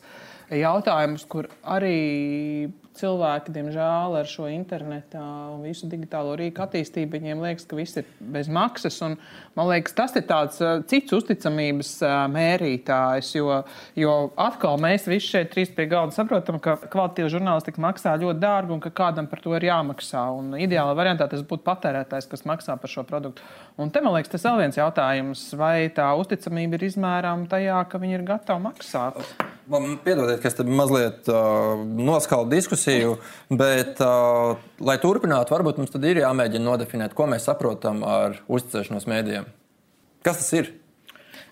jautājums, 0.50 1.24
kur 1.30 1.48
arī 1.62 2.70
cilvēki, 3.00 3.52
diemžēl, 3.54 4.16
ar 4.18 4.28
šo 4.28 4.48
internetu 4.50 5.20
un 5.20 5.62
visu 5.64 5.88
digitālo 5.90 6.34
rīku 6.38 6.64
attīstību, 6.64 7.16
viņiem 7.16 7.42
liekas, 7.44 7.66
ka 7.68 7.78
viss 7.78 8.00
ir 8.00 8.08
bez 8.34 8.50
maksas. 8.52 8.98
Un, 9.06 9.16
man 9.56 9.70
liekas, 9.70 9.94
tas 9.96 10.16
ir 10.18 10.26
tāds 10.28 10.60
cits 10.90 11.14
uzticamības 11.16 11.92
mērītājs, 12.34 13.32
jo, 13.38 13.60
jo 13.98 14.16
atkal 14.40 14.80
mēs 14.82 15.08
visi 15.10 15.30
šeit 15.36 15.52
trīs 15.54 15.72
pie 15.76 15.86
galda 15.90 16.16
saprotam, 16.16 16.60
ka 16.62 16.76
kvalitātīva 16.82 17.32
žurnālistika 17.36 17.82
maksā 17.84 18.16
ļoti 18.20 18.42
dārgi 18.42 18.76
un 18.76 18.82
ka 18.84 18.92
kādam 19.02 19.30
par 19.30 19.42
to 19.44 19.54
ir 19.56 19.68
jāmaksā. 19.70 20.26
Un 20.36 20.58
ideālā 20.60 20.96
variantā 20.98 21.30
tas 21.30 21.46
būtu 21.46 21.64
patērētājs, 21.68 22.28
kas 22.30 22.46
maksā 22.48 22.76
par 22.80 22.92
šo 22.92 23.06
produktu. 23.08 23.46
Un 23.80 23.94
te 23.94 24.02
man 24.04 24.16
liekas, 24.16 24.34
tas 24.34 24.44
ir 24.44 24.50
vēl 24.50 24.66
viens 24.66 24.82
jautājums, 24.82 25.46
vai 25.56 25.88
tā 25.94 26.10
uzticamība 26.20 26.76
ir 26.76 26.90
izmērāma 26.90 27.48
tajā, 27.50 27.80
ka 27.88 28.02
viņi 28.02 28.18
ir 28.18 28.28
gatavi 28.34 28.66
maksāt. 28.66 29.24
Piedodiet, 29.70 30.40
ka 30.42 30.50
es 30.50 30.56
te 30.58 30.64
mazliet 30.66 31.28
uh, 31.30 31.78
noskalu 31.78 32.48
diskusiju, 32.50 33.14
bet, 33.54 34.00
uh, 34.02 34.58
lai 34.82 34.96
turpinātu, 34.98 35.54
varbūt 35.54 35.78
mums 35.78 35.92
tad 35.94 36.08
ir 36.10 36.24
jāmēģina 36.24 36.66
nodefinēt, 36.66 37.14
ko 37.14 37.28
mēs 37.30 37.46
saprotam 37.46 38.02
ar 38.02 38.40
uzticēšanos 38.50 39.06
mēdījiem. 39.10 39.46
Kas 40.26 40.42
tas 40.42 40.50
ir? 40.58 40.72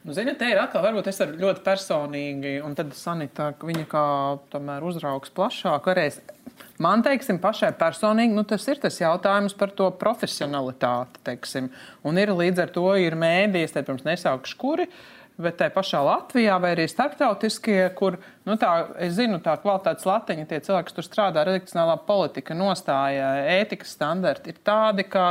Nu, 0.03 0.15
Ziniet, 0.17 0.39
te 0.41 0.49
ir 0.51 0.59
atkal, 0.59 0.83
varbūt 0.83 1.11
es 1.11 1.19
ļoti 1.21 1.63
personīgi, 1.63 2.57
un 2.65 2.75
tad 2.79 2.91
Sanita, 2.99 3.53
viņa 3.63 3.87
kā 3.91 4.03
tomēr 4.51 4.87
uzraugs 4.89 5.31
plašāk, 5.35 5.87
varēs. 5.91 6.19
Man, 6.83 7.05
teiksim, 7.07 7.39
pašai 7.43 7.71
personīgi, 7.79 8.35
nu, 8.35 8.43
tas 8.47 8.67
ir 8.71 8.81
tas 8.83 8.99
jautājums 8.99 9.55
par 9.59 9.71
to 9.79 9.89
profesionalitāti, 10.01 11.23
teiksim. 11.27 11.71
Un 12.07 12.19
ir 12.19 12.35
līdz 12.35 12.65
ar 12.65 12.75
to 12.75 12.89
ir 12.99 13.19
mēdī, 13.19 13.63
es 13.67 13.75
te 13.75 13.83
pirms 13.87 14.07
nesaukšu, 14.07 14.59
kuri. 14.59 14.89
Bet 15.38 15.61
tā 15.61 15.68
pašā 15.71 16.00
Latvijā 16.02 16.57
vai 16.59 16.73
arī 16.75 16.88
starptautiskie, 16.90 17.78
kur, 17.99 18.16
nu, 18.49 18.57
tā, 18.59 18.73
es 19.07 19.12
zinu, 19.21 19.38
tā 19.42 19.54
kvalitātes 19.62 20.07
latiņa, 20.09 20.47
tie 20.50 20.59
cilvēki, 20.66 20.88
kas 20.88 20.97
tur 20.97 21.07
strādā, 21.07 21.45
redakcionālā 21.47 21.95
politika, 22.09 22.57
nostāja, 22.59 23.28
ētikas 23.61 23.95
standarti 23.95 24.50
ir 24.50 24.59
tādi, 24.66 25.07
ka 25.07 25.28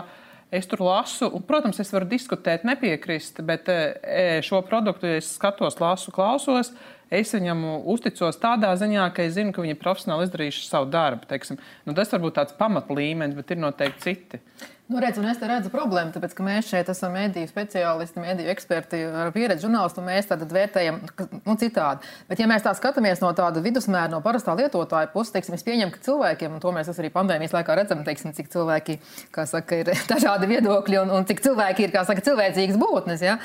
es 0.47 0.69
tur 0.71 0.85
lasu, 0.87 1.27
un, 1.27 1.43
protams, 1.43 1.81
es 1.83 1.91
varu 1.91 2.07
diskutēt, 2.07 2.63
nepiekrist, 2.67 3.43
bet 3.43 3.67
e, 3.67 4.39
šo 4.47 4.61
produktu, 4.69 5.11
ja 5.11 5.19
es 5.19 5.33
skatos, 5.35 5.75
lasu, 5.83 6.15
klausos, 6.15 6.71
es 7.09 7.33
viņam 7.35 7.65
uzticos 7.87 8.39
tādā 8.41 8.73
ziņā, 8.79 9.09
ka 9.15 9.25
es 9.27 9.35
zinu, 9.37 9.53
ka 9.55 9.65
viņi 9.65 9.79
profesionāli 9.81 10.27
izdarījuši 10.27 10.65
savu 10.67 10.89
darbu. 10.93 11.27
Teiksim. 11.29 11.59
Nu, 11.87 11.95
tas 11.97 12.11
varbūt 12.13 12.39
tāds 12.39 12.57
pamatlīmenis, 12.57 13.37
bet 13.37 13.53
ir 13.53 13.61
noteikti 13.63 14.03
citi. 14.07 14.41
Nu, 14.87 15.01
redz, 15.03 15.17
es 15.19 15.41
redzu 15.43 15.67
problēmu, 15.67 16.13
tāpēc, 16.15 16.31
ka 16.31 16.43
mēs 16.47 16.69
šeit 16.71 16.87
esam 16.87 17.11
mediju 17.11 17.49
speciālisti, 17.49 18.21
mediju 18.23 18.47
eksperti 18.53 19.01
pieredzi 19.35 19.65
žurnālistu. 19.65 20.03
Mēs 20.05 20.29
tad 20.29 20.45
vērtējam 20.47 21.01
nu, 21.43 21.55
citādi. 21.59 22.07
Bet, 22.29 22.39
ja 22.39 22.47
mēs 22.47 22.63
tā 22.63 22.71
skatāmies 22.77 23.19
no 23.19 23.33
tāda 23.35 23.59
vidusmēra, 23.65 24.07
no 24.13 24.21
parastā 24.23 24.55
lietotāja 24.55 25.11
puses, 25.11 25.33
teiksim, 25.35 25.57
es 25.59 25.67
pieņemu, 25.67 25.91
ka 25.91 26.05
cilvēkiem, 26.07 26.55
un 26.55 26.63
to 26.63 26.71
mēs 26.71 26.93
arī 26.95 27.11
pandēmijas 27.11 27.57
laikā 27.57 27.75
redzam, 27.81 28.05
teiksim, 28.07 28.31
cik 28.37 28.47
cilvēki 28.55 29.01
saka, 29.35 29.83
ir 29.83 29.91
dažādi 30.13 30.47
viedokļi 30.55 31.01
un, 31.03 31.11
un 31.19 31.27
cik 31.27 31.43
cilvēki 31.43 31.89
ir 31.89 31.99
saka, 32.07 32.23
cilvēcīgas 32.29 32.79
būtnes. 32.79 33.27
Ja? 33.27 33.41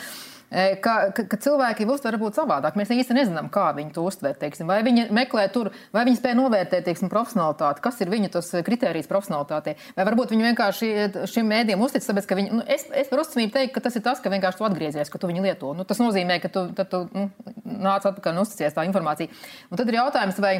Ka, 0.83 0.95
ka, 1.17 1.25
ka 1.31 1.39
cilvēki 1.41 1.87
uztver 1.89 2.17
varbūt 2.17 2.37
savādāk. 2.37 2.77
Mēs 2.79 2.93
īsti 2.93 3.17
nezinām, 3.17 3.49
kā 3.53 3.71
viņi 3.77 3.95
to 3.97 4.05
uztver. 4.05 4.37
Teiksim. 4.39 4.69
Vai 4.69 4.81
viņi 4.85 5.07
meklē 5.15 5.47
tur, 5.53 5.71
vai 5.95 6.05
viņi 6.09 6.21
spēj 6.21 6.37
novērtēt 6.39 6.85
teiksim, 6.89 7.11
profesionālitāti, 7.13 7.83
kas 7.85 8.01
ir 8.05 8.13
viņu 8.13 8.43
kritērijs 8.67 9.09
profesionālitātei. 9.11 9.77
Vai 9.97 10.07
varbūt 10.09 10.35
viņi 10.35 10.49
vienkārši 10.51 10.91
šim 11.31 11.49
mēdījam 11.53 11.85
uztic, 11.85 12.05
tāpēc 12.05 12.29
ka 12.29 12.39
viņi, 12.39 12.53
nu, 12.59 12.67
es, 12.67 12.85
es 12.91 13.11
par 13.11 13.25
uzticamību 13.25 13.57
teiktu, 13.57 13.75
ka 13.77 13.85
tas 13.87 13.97
ir 13.97 14.05
tas, 14.05 14.21
ka 14.23 14.33
vienkārši 14.33 14.61
tu 14.61 14.69
atgriezies, 14.69 15.13
ka 15.13 15.21
tu 15.23 15.31
viņu 15.31 15.47
lieto. 15.47 15.73
Nu, 15.79 15.89
tas 15.89 16.03
nozīmē, 16.03 16.39
ka 16.43 16.53
tu, 16.53 16.67
tu 16.85 17.03
nu, 17.13 17.27
nāc 17.65 18.07
atpakaļ 18.09 18.37
un 18.37 18.45
uzticies 18.45 18.77
tā 18.77 18.87
informācija. 18.89 19.33
Un 19.71 19.81
tad 19.81 19.89
ir 19.89 20.01
jautājums, 20.03 20.41
vai 20.43 20.59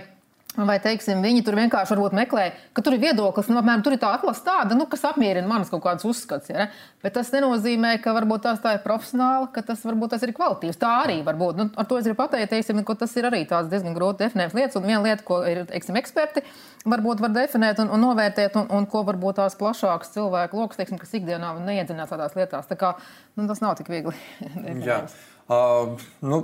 Vai, 0.53 0.77
teiksim, 0.85 1.23
viņi 1.25 1.47
tur 1.47 1.57
vienkārši 1.57 1.97
meklē, 2.13 2.51
ka 2.77 2.83
tur 2.85 2.93
ir 2.93 3.01
viedoklis, 3.01 3.49
nu, 3.49 3.57
apmēram 3.57 3.85
tur 3.85 3.95
ir 3.97 4.01
tā 4.03 4.11
atlase 4.13 4.45
tāda, 4.45 4.77
nu, 4.77 4.85
kas 4.85 5.07
apmierina 5.09 5.49
manas 5.49 5.71
kaut 5.73 5.81
kādas 5.87 6.05
uzskats. 6.05 6.51
Ja, 6.53 6.67
Bet 7.03 7.17
tas 7.17 7.33
nenozīmē, 7.35 7.97
ka 7.99 8.13
varbūt 8.15 8.45
tās 8.45 8.61
tā 8.63 8.77
ir 8.77 8.83
profesionāla, 8.85 9.49
ka 9.51 9.65
tas 9.67 9.81
varbūt 9.83 10.13
tas 10.15 10.23
ir 10.23 10.31
kvalitīvs. 10.37 10.79
Tā 10.79 10.91
arī 11.01 11.17
var 11.27 11.35
būt. 11.41 11.59
Nu, 11.59 11.67
ar 11.75 11.89
to 11.91 11.99
es 11.99 12.07
gribu 12.07 12.21
pateikt, 12.21 12.53
teiksim, 12.53 12.79
ka 12.87 12.95
tas 13.01 13.17
ir 13.19 13.27
arī 13.27 13.41
tāds 13.51 13.73
diezgan 13.73 13.97
grūti 13.97 14.23
definējams 14.23 14.55
lietas. 14.55 14.79
Un 14.79 14.87
viena 14.87 15.01
lieta, 15.03 15.27
ko 15.27 15.41
ir, 15.51 15.65
teiksim, 15.73 15.99
eksperti 15.99 16.45
varbūt 16.87 17.25
var 17.25 17.35
definēt 17.35 17.83
un, 17.83 17.91
un 17.97 18.05
novērtēt, 18.07 18.55
un, 18.61 18.71
un 18.79 18.87
ko 18.93 19.03
varbūt 19.09 19.41
tās 19.41 19.59
plašākas 19.59 20.15
cilvēku 20.15 20.63
lokus, 20.63 20.79
teiksim, 20.79 21.03
kas 21.03 21.19
ikdienā 21.19 21.57
neiedzinās 21.67 22.15
tādās 22.15 22.39
lietās. 22.39 22.71
Tā 22.71 22.79
kā 22.79 22.95
nu, 23.35 23.49
tas 23.51 23.65
nav 23.65 23.75
tik 23.81 23.91
viegli. 23.91 24.15
Uh, 25.53 25.99
nu, 26.23 26.37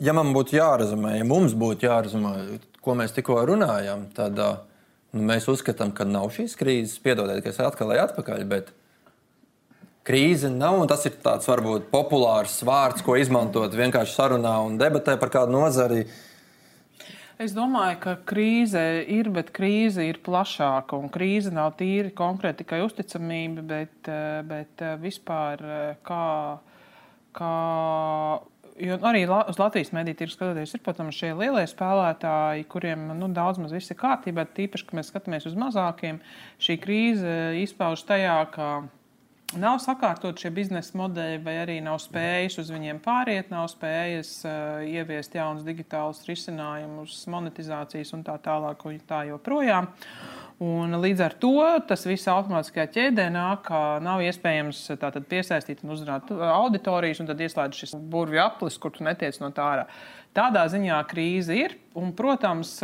ja 0.00 0.14
man 0.16 0.32
būtu 0.36 0.58
jārezumē, 0.58 1.16
ja 1.18 1.26
mums 1.28 1.54
būtu 1.56 1.88
jārezumē, 1.88 2.32
ko 2.84 2.96
mēs 2.98 3.14
tikko 3.16 3.38
runājam, 3.48 4.06
tad 4.16 4.38
nu, 4.38 5.22
mēs 5.26 5.48
uzskatām, 5.50 5.94
ka 5.96 6.06
nav 6.08 6.30
šīs 6.34 6.56
krīzes. 6.58 7.00
Piedodiet, 7.02 7.42
ka 7.44 7.52
es 7.52 7.62
atkal 7.62 7.94
eju 7.94 8.04
atpakaļ, 8.04 8.44
bet 8.50 8.70
krīze 10.06 10.50
nav. 10.52 10.84
Tas 10.90 11.06
ir 11.08 11.18
tāds 11.24 11.48
varbūt 11.50 11.90
populārs 11.92 12.60
vārds, 12.66 13.04
ko 13.04 13.18
izmantot 13.18 13.74
vienkārši 13.74 14.14
sarunā 14.14 14.54
un 14.66 14.78
debatē 14.80 15.18
par 15.20 15.32
kādu 15.34 15.56
nozari. 15.56 16.06
Es 17.42 17.52
domāju, 17.52 17.98
ka 18.00 18.14
krīze 18.24 18.82
ir, 19.12 19.28
bet 19.28 19.50
krīze 19.56 20.06
ir 20.08 20.22
plašāka. 20.24 21.02
Krīze 21.12 21.50
nav 21.52 21.74
tīri 21.76 22.14
konkrēti 22.16 22.62
tikai 22.62 22.80
uzticamība, 22.86 23.64
bet, 23.74 24.08
bet 24.48 24.84
vispār 25.02 25.60
kā, 26.06 26.28
kā 27.36 27.52
Jo 28.76 28.98
arī 29.08 29.22
uz 29.24 29.56
Latvijas 29.56 29.92
mediju 29.96 30.18
tirgus 30.18 30.36
skatoties, 30.36 30.74
ir, 30.76 30.82
protams, 30.84 31.16
šie 31.16 31.30
lielie 31.36 31.64
spēlētāji, 31.70 32.66
kuriem 32.68 33.06
nu, 33.16 33.30
daudz 33.32 33.60
maz 33.62 33.72
viss 33.72 33.92
ir 33.92 33.96
kārtībā. 34.00 34.44
Tīpaši, 34.56 34.84
kad 34.88 34.98
mēs 34.98 35.08
skatāmies 35.12 35.48
uz 35.48 35.56
mazākiem, 35.56 36.20
šī 36.60 36.76
krīze 36.82 37.32
izpaužas 37.62 38.04
tajā, 38.08 38.36
ka 38.52 38.68
nav 39.56 39.80
sakārtot 39.80 40.36
šie 40.42 40.52
biznesa 40.52 40.98
modeļi, 41.00 41.40
vai 41.46 41.56
arī 41.62 41.78
nav 41.84 42.02
spējas 42.04 42.60
uz 42.60 42.72
viņiem 42.74 43.00
pāriet, 43.04 43.48
nav 43.54 43.70
spējas 43.72 44.32
uh, 44.44 44.84
ieviest 44.84 45.38
jaunus 45.38 45.64
digitālus 45.64 46.26
risinājumus, 46.28 47.22
monetizācijas 47.32 48.12
un 48.18 48.26
tā 48.28 48.36
tālāk, 48.44 48.84
un 48.84 49.00
tā 49.08 49.24
joprojām. 49.30 49.88
Uh, 49.88 50.45
Un 50.64 50.94
līdz 51.02 51.20
ar 51.20 51.34
to 51.36 51.58
tas 51.84 52.06
viss 52.08 52.30
automātiskajā 52.32 52.86
ķēdē 52.94 53.26
nāk, 53.34 53.66
ka 53.66 53.80
nav 54.00 54.22
iespējams 54.24 54.78
tātad, 54.96 55.26
piesaistīt 55.28 55.82
un 55.84 55.92
uzrunāt 55.92 56.30
auditorijas, 56.32 57.20
un 57.20 57.28
tad 57.28 57.42
ieslēdz 57.44 57.82
šis 57.82 57.92
burvju 58.00 58.40
aplis, 58.40 58.78
kur 58.80 58.94
tu 58.94 59.04
netiec 59.04 59.36
no 59.42 59.50
tā 59.52 59.66
ārā. 59.74 59.84
Tādā 60.36 60.66
ziņā 60.68 60.98
krīze 61.08 61.54
ir, 61.56 61.78
un, 61.96 62.10
protams, 62.16 62.76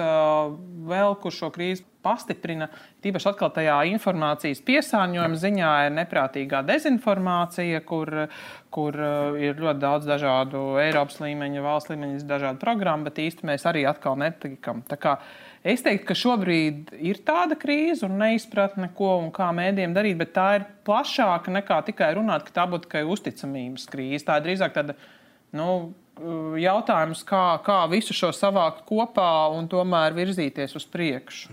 vēl 0.89 1.19
kur 1.21 1.35
šo 1.37 1.51
krīzi 1.53 1.85
pastiprina, 2.03 2.67
tīpaši 3.05 3.29
atkal 3.31 3.53
tajā 3.55 3.77
informācijas 3.93 4.63
piesārņojuma 4.67 5.39
ziņā 5.39 5.71
ir 5.87 5.95
neprātīgā 5.99 6.63
dezinformācija, 6.67 7.83
kur, 7.87 8.11
kur 8.75 8.99
ir 9.39 9.61
ļoti 9.61 9.83
daudz 9.85 10.09
dažādu 10.09 10.65
Eiropas 10.83 11.21
līmeņa, 11.23 11.63
valsts 11.65 11.93
līmeņa, 11.93 12.25
dažādu 12.33 12.63
programmu, 12.63 13.07
bet 13.11 13.23
īsti 13.23 13.49
mēs 13.53 13.69
arī 13.69 13.85
atkal 13.91 14.19
netikam. 14.25 14.83
Es 15.63 15.85
teiktu, 15.85 16.09
ka 16.09 16.19
šobrīd 16.19 16.97
ir 16.99 17.23
tāda 17.23 17.55
krīze 17.61 18.09
un 18.09 18.17
neizpratne, 18.19 18.91
ko 18.97 19.19
un 19.21 19.31
kā 19.35 19.53
mēdiem 19.55 19.95
darīt, 19.95 20.19
bet 20.25 20.35
tā 20.35 20.49
ir 20.59 20.71
plašāka 20.89 21.55
nekā 21.55 21.85
tikai 21.93 22.15
runāt, 22.19 22.49
ka 22.49 22.63
tā 22.63 22.71
būtu 22.71 22.89
tikai 22.89 23.05
uzticamības 23.13 23.87
krīze. 23.93 24.25
Tā 24.27 24.41
ir 24.41 24.49
drīzāk 24.49 24.75
tāda 24.75 24.97
nu, 25.55 25.93
jautājums, 26.63 27.23
kā, 27.25 27.59
kā 27.65 27.83
visu 27.91 28.15
šo 28.17 28.33
savākt 28.37 28.85
kopā 28.89 29.49
un 29.57 29.69
tomēr 29.69 30.15
virzīties 30.17 30.77
uz 30.77 30.87
priekšu. 30.87 31.53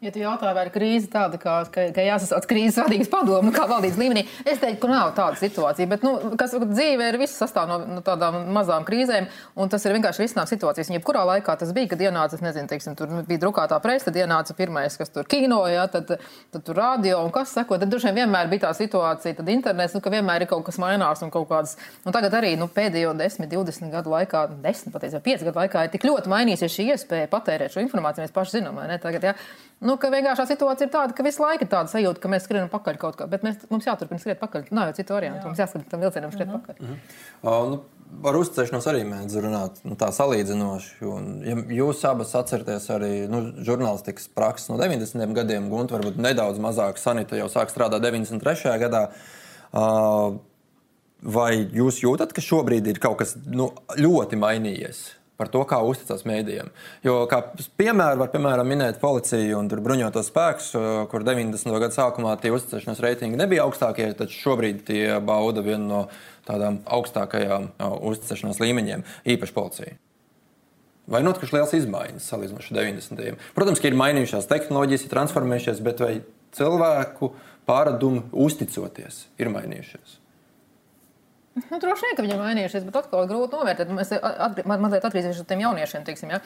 Ja 0.00 0.08
tu 0.08 0.16
jautā, 0.22 0.48
vai 0.56 0.62
ir 0.64 0.70
krīze 0.72 1.10
tāda, 1.12 1.36
kā, 1.36 1.58
ka, 1.68 1.82
ka 1.92 2.00
jāsasauc 2.00 2.46
krīzes 2.48 2.78
vadības 2.80 3.10
padomu, 3.12 3.50
kā 3.52 3.66
valdības 3.68 3.98
līmenī, 4.00 4.22
es 4.48 4.56
teiktu, 4.56 4.78
ka 4.86 4.88
nav 4.88 5.10
tāda 5.12 5.36
situācija. 5.36 5.84
Bet, 5.90 6.06
nu, 6.06 6.14
kas 6.40 6.54
dzīve 6.56 7.08
ir 7.10 7.18
viss 7.20 7.36
sastāv 7.36 7.66
no, 7.68 7.76
no 7.84 8.00
tādām 8.06 8.46
mazām 8.56 8.86
krīzēm, 8.88 9.26
un 9.60 9.68
tas 9.68 9.84
ir 9.84 9.92
vienkārši 9.98 10.24
risinājums 10.24 10.54
situācijas. 10.54 10.88
Un 10.88 10.96
jebkurā 10.96 11.26
laikā 11.28 11.52
tas 11.60 11.74
bija, 11.76 11.90
kad 11.90 12.00
ienāca, 12.00 12.38
es 12.38 12.44
nezinu, 12.46 12.70
teiksim, 12.70 12.94
tur 12.96 13.12
bija 13.28 13.42
drukātā 13.42 13.76
presa, 13.84 14.06
tad 14.06 14.16
ienāca 14.22 14.56
pirmais, 14.56 14.96
kas 14.96 15.12
tur 15.12 15.28
kino, 15.28 15.58
jā, 15.68 15.84
tad, 15.92 16.14
tad 16.48 16.64
tur 16.64 16.80
radio 16.80 17.20
un 17.26 17.28
kas 17.36 17.52
seko. 17.58 17.76
Tad 17.76 17.92
droši 17.92 18.08
vien 18.08 18.22
vienmēr 18.22 18.48
bija 18.48 18.70
tā 18.70 18.72
situācija, 18.80 19.36
tad 19.42 19.52
internets, 19.52 19.98
nu, 19.98 20.00
ka 20.00 20.14
vienmēr 20.16 20.46
ir 20.46 20.52
kaut 20.54 20.64
kas 20.70 20.80
mainās 20.80 21.20
un 21.26 21.34
kaut 21.34 21.50
kādas. 21.52 21.76
Un 22.08 22.16
tagad 22.16 22.38
arī 22.40 22.54
nu, 22.56 22.70
pēdējo 22.72 23.12
10, 23.20 23.52
20 23.52 23.92
gadu 23.92 24.16
laikā, 24.16 24.46
10, 24.64 24.96
patiesībā 24.96 25.20
5 25.28 25.46
gadu 25.50 25.60
laikā 25.60 25.84
ir 25.84 25.92
tik 25.92 26.08
ļoti 26.08 26.32
mainījusies 26.32 26.78
šī 26.78 26.88
iespēja 26.96 27.28
patērēt 27.36 27.76
šo 27.76 27.84
informāciju. 27.84 28.24
Mēs 28.24 28.36
paši 28.40 28.62
zinām, 28.62 28.80
vai 28.80 28.88
ne? 28.88 28.96
Tagad, 29.02 29.28
jā. 29.28 29.36
Nu, 29.80 29.89
ka 30.00 30.10
vienkārši 30.12 30.46
situācija 30.52 30.86
ir 30.86 30.92
tāda, 30.92 31.14
ka 31.16 31.24
visu 31.26 31.42
laiku 31.42 31.66
ir 31.66 31.70
tāda 31.72 31.90
sajūta, 31.92 32.20
ka 32.22 32.30
mēs 32.32 32.44
skrienam 32.46 32.68
pakaļ 32.72 32.98
kaut 33.00 33.16
kā, 33.18 33.26
bet 33.30 33.46
mēs, 33.46 33.62
mums 33.70 33.88
jāturpina 33.88 34.20
skriet 34.22 34.40
pakaļ. 34.42 34.68
Nav 34.76 34.90
jau 34.90 34.98
citu 35.00 35.16
variantu. 35.16 35.40
Jā. 35.40 35.46
Mums 35.48 35.62
jāskat 35.62 35.88
tam 35.90 36.04
vilcienam 36.04 36.34
skriet 36.34 36.48
mm 36.48 36.54
-hmm. 36.54 36.66
pakaļ. 36.66 36.76
Mm 36.80 36.86
-hmm. 36.94 37.48
uh, 37.48 37.70
nu, 37.70 37.80
Ar 38.26 38.34
uzticēšanos 38.34 38.86
arī 38.90 39.04
mēdz 39.06 39.36
runāt 39.38 39.76
nu, 39.86 39.94
tā 39.94 40.08
salīdzinoši. 40.12 41.04
Un, 41.06 41.28
ja 41.46 41.54
jūs 41.78 42.00
abas 42.08 42.34
atceraties 42.34 42.88
arī 42.90 43.28
nu, 43.30 43.42
žurnālistikas 43.62 44.26
prakses 44.34 44.68
no 44.68 44.76
90. 44.76 45.32
gadiem, 45.32 45.68
Gunte, 45.70 45.94
varbūt 45.94 46.18
nedaudz 46.18 46.58
mazāk, 46.58 46.98
Sanita 46.98 47.38
jau 47.38 47.46
sāk 47.48 47.70
strādāt 47.70 48.02
93. 48.02 48.78
gadā. 48.82 49.08
Uh, 49.72 50.40
vai 51.22 51.68
jūs 51.70 52.02
jūtat, 52.02 52.34
ka 52.34 52.42
šobrīd 52.44 52.90
ir 52.90 52.98
kaut 52.98 53.20
kas 53.22 53.36
nu, 53.46 53.70
ļoti 53.96 54.36
mainījies? 54.40 55.19
Par 55.40 55.48
to, 55.52 55.62
kā 55.68 55.78
uzticas 55.88 56.26
mēdījiem. 56.28 56.68
Jo, 57.06 57.22
kā 57.30 57.40
piemēru, 57.80 58.20
var 58.20 58.28
piemēram 58.34 58.68
minēt 58.68 59.00
policiju 59.00 59.56
un 59.56 59.70
bruņotos 59.72 60.28
spēkus, 60.28 60.74
kur 61.08 61.24
90. 61.24 61.72
gada 61.80 61.96
sākumā 61.96 62.36
tie 62.42 62.52
uzticēšanās 62.52 63.00
reitingi 63.00 63.40
nebija 63.40 63.64
augstākie, 63.64 64.10
taču 64.18 64.36
šobrīd 64.44 64.84
tie 64.90 65.02
bauda 65.24 65.64
vienu 65.64 65.88
no 65.88 66.04
tādām 66.48 66.82
augstākajām 66.84 67.70
uzticēšanās 68.12 68.60
līmeņiem, 68.60 69.04
īpaši 69.36 69.56
policija. 69.56 69.96
Vai 71.10 71.24
notikušas 71.26 71.56
liels 71.56 71.72
izmaiņas 71.80 72.28
salīdzinot 72.30 72.68
ar 72.68 72.76
90. 72.76 73.48
Protams, 73.56 73.80
ka 73.82 73.90
ir 73.90 73.98
mainījušās 73.98 74.46
tehnoloģijas, 74.50 75.06
ir 75.06 75.14
transformējušies, 75.16 75.82
bet 75.82 76.02
vai 76.04 76.12
cilvēku 76.54 77.32
pārādumi 77.66 78.28
uzticoties 78.44 79.24
ir 79.40 79.50
mainījušies? 79.50 80.19
Nu, 81.68 81.78
droši 81.82 82.06
vien, 82.06 82.16
ka 82.16 82.24
viņi 82.24 82.34
ir 82.36 82.40
mainījušies, 82.40 82.86
bet 82.88 82.98
atkal 83.02 83.28
grūti 83.30 83.58
novērtēt. 83.58 83.92
Mēs 83.96 84.12
atgr 84.16 84.68
mazliet 84.70 85.06
atgriezīsimies 85.08 85.44
pie 85.44 85.50
tiem 85.52 85.64
jauniešiem. 85.66 86.06
Teiksim, 86.06 86.32
ja? 86.34 86.40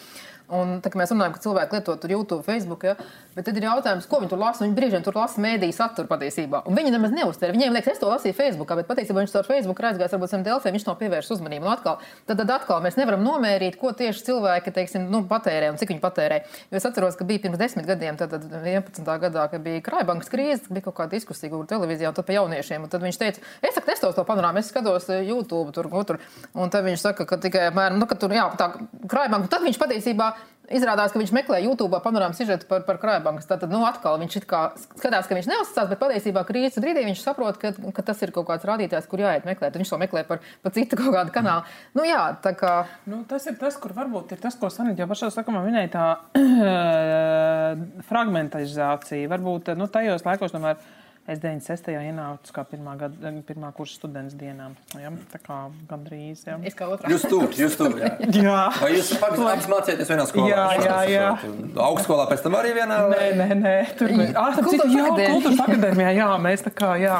Un, 0.52 0.74
tā, 0.84 0.90
mēs 0.92 1.08
runājam, 1.08 1.32
ka 1.32 1.40
cilvēki 1.40 1.78
lieto 1.78 1.94
tur 1.96 2.12
YouTube, 2.12 2.44
Facebook, 2.44 2.82
ja? 2.84 2.98
bet 3.34 3.46
tad 3.48 3.56
ir 3.56 3.64
jautājums, 3.64 4.04
ko 4.06 4.18
viņi 4.20 4.30
tur 4.30 4.40
lasa. 4.42 4.60
Viņi 4.64 4.74
brīžiem 4.76 5.04
tur 5.04 5.16
lasa 5.16 5.40
mēdīju 5.40 5.74
saturu 5.74 6.10
patiesībā. 6.10 6.60
Un 6.68 6.76
viņi 6.76 6.92
nemaz 6.92 7.14
neuztver. 7.16 7.54
Viņiem 7.56 7.72
liekas, 7.74 7.96
es 7.96 8.02
to 8.02 8.10
lasīju 8.10 8.36
Facebook, 8.36 8.74
bet 8.76 8.86
patiesībā 8.90 9.22
viņš 9.22 9.32
caur 9.32 9.48
Facebook 9.48 9.80
aizgājis 9.88 10.12
varbūt 10.14 10.34
zem 10.34 10.44
Delfiem, 10.44 10.76
viņš 10.76 10.84
to 10.84 10.94
pievērš 11.00 11.30
uzmanību. 11.38 11.64
Un 11.64 11.72
atkal, 11.72 12.04
tad, 12.28 12.42
tad 12.42 12.52
atkal 12.58 12.84
mēs 12.84 12.98
nevaram 13.00 13.24
nomērīt, 13.24 13.78
ko 13.80 13.94
tieši 13.96 14.26
cilvēki 14.28 14.74
teiksim, 14.76 15.08
nu, 15.10 15.22
patērē 15.30 15.72
un 15.72 15.80
cik 15.80 15.94
viņi 15.94 16.02
patērē. 16.04 16.42
Jo 16.70 16.78
es 16.78 16.86
atceros, 16.86 17.16
ka 17.18 17.26
bija 17.28 17.42
pirms 17.46 17.58
desmit 17.60 17.88
gadiem, 17.88 18.20
tad, 18.20 18.36
tad 18.36 18.44
11. 18.60 19.00
gadā, 19.24 19.48
kad 19.50 19.64
bija 19.64 19.82
Krājbankas 19.88 20.30
krīze, 20.30 20.68
bija 20.68 20.86
kaut 20.86 20.98
kāda 21.00 21.16
diskusija, 21.16 21.50
kur 21.52 21.66
televīzijā 21.70 22.12
un 22.12 22.18
tad 22.20 22.28
par 22.28 22.38
jauniešiem. 22.38 22.84
Un 22.84 22.92
tad 22.92 23.02
viņš 23.04 23.20
teica, 23.20 23.44
es 23.64 23.74
saku, 23.74 23.90
nestos 23.90 24.14
to 24.16 24.26
panorāmu, 24.28 24.60
es 24.60 24.70
skatos 24.70 25.08
eh, 25.10 25.24
YouTube, 25.26 25.74
tur, 25.74 25.90
tur. 26.06 26.20
Un 26.54 26.72
tad 26.72 26.86
viņš 26.86 27.08
saka, 27.08 27.26
ka 27.28 27.40
tikai 27.42 27.68
apmēram, 27.72 27.98
nu, 28.00 28.08
ka 28.10 28.18
tur, 28.20 28.32
jā, 28.34 28.46
tā 28.60 28.70
krājbanka. 29.10 29.50
Tad 29.52 29.66
viņš 29.66 29.80
patiesībā 29.80 30.33
izrādās, 30.72 31.12
ka 31.12 31.20
viņš 31.20 31.32
meklē 31.34 31.60
YouTube 31.64 31.98
panorāmas 32.04 32.38
sižetu 32.40 32.68
par, 32.68 32.84
par 32.86 32.98
krājbankas. 33.02 33.48
Tad, 33.48 33.66
nu, 33.70 33.82
atkal 33.86 34.18
viņš 34.22 34.38
skatās, 34.40 35.28
ka 35.28 35.36
viņš 35.36 35.48
neuzticās, 35.50 35.90
bet 35.90 36.00
patiesībā 36.00 36.44
krīzes 36.48 36.80
brīdī 36.82 37.04
viņš 37.08 37.24
saprot, 37.24 37.58
ka, 37.60 37.74
ka 37.96 38.06
tas 38.06 38.22
ir 38.24 38.32
kaut 38.34 38.48
kāds 38.48 38.66
rādītājs, 38.68 39.08
kur 39.10 39.22
jāiet 39.24 39.46
meklēt. 39.48 39.76
Viņš 39.80 39.94
to 39.94 40.00
meklē 40.00 40.24
par, 40.28 40.42
par 40.64 40.74
citu 40.76 40.98
kaut 41.00 41.12
kādu 41.16 41.34
kanālu. 41.34 41.68
Nu, 41.96 42.06
jā, 42.08 42.22
kā. 42.60 42.74
Nu, 43.10 43.22
tas 43.28 43.46
ir 43.50 43.58
tas, 43.60 43.76
kur 43.80 43.94
varbūt 43.96 44.36
ir 44.36 44.42
tas, 44.42 44.56
ko 44.58 44.72
Sanita 44.72 45.04
jau 45.04 45.10
pašā 45.10 45.30
sākumā 45.34 45.64
minēja, 45.66 45.92
tā 45.94 46.04
fragmentizācija. 48.10 49.30
Varbūt 49.32 49.74
nu, 49.78 49.90
tajos 49.92 50.24
laikos 50.26 50.54
tomēr 50.54 50.80
Es 51.24 51.38
96. 51.40 51.86
ienācu 51.88 52.52
kā 52.52 52.66
pirmā, 52.68 52.98
gada, 53.00 53.30
pirmā 53.48 53.70
kursa 53.72 53.96
students 53.96 54.34
dienā. 54.36 54.66
Ja? 55.00 55.08
Tā 55.32 55.38
kā 55.40 55.54
gandrīz. 55.88 56.42
Ja. 56.44 56.58
Es 56.68 56.74
kā 56.76 56.84
otrā. 56.92 57.08
Jūs 57.08 57.22
tur, 57.24 57.46
jūs 57.56 57.78
tur. 57.80 57.94
Jā. 57.96 58.10
jā. 58.44 58.58
Vai 58.76 58.90
jūs 58.92 59.08
abas 59.16 59.68
mācījāties 59.70 60.10
vienā 60.12 60.26
skolā? 60.28 60.50
Jā, 60.50 60.66
jā, 60.84 60.98
jā. 61.08 61.30
Augstskolā 61.80 62.26
pēc 62.28 62.44
tam 62.44 62.58
arī 62.58 62.74
vienā? 62.76 62.98
Nē, 63.08 63.28
nē, 63.38 63.46
nē. 63.56 63.72
Tur 63.96 64.12
mēs 64.18 64.34
ah, 64.36 64.58
kultūras 64.58 65.62
akadēmijā, 65.64 66.10
jā, 66.18 66.28
mēs 66.44 66.66
tā 66.66 66.74
kā, 66.76 66.90
jā, 67.00 67.16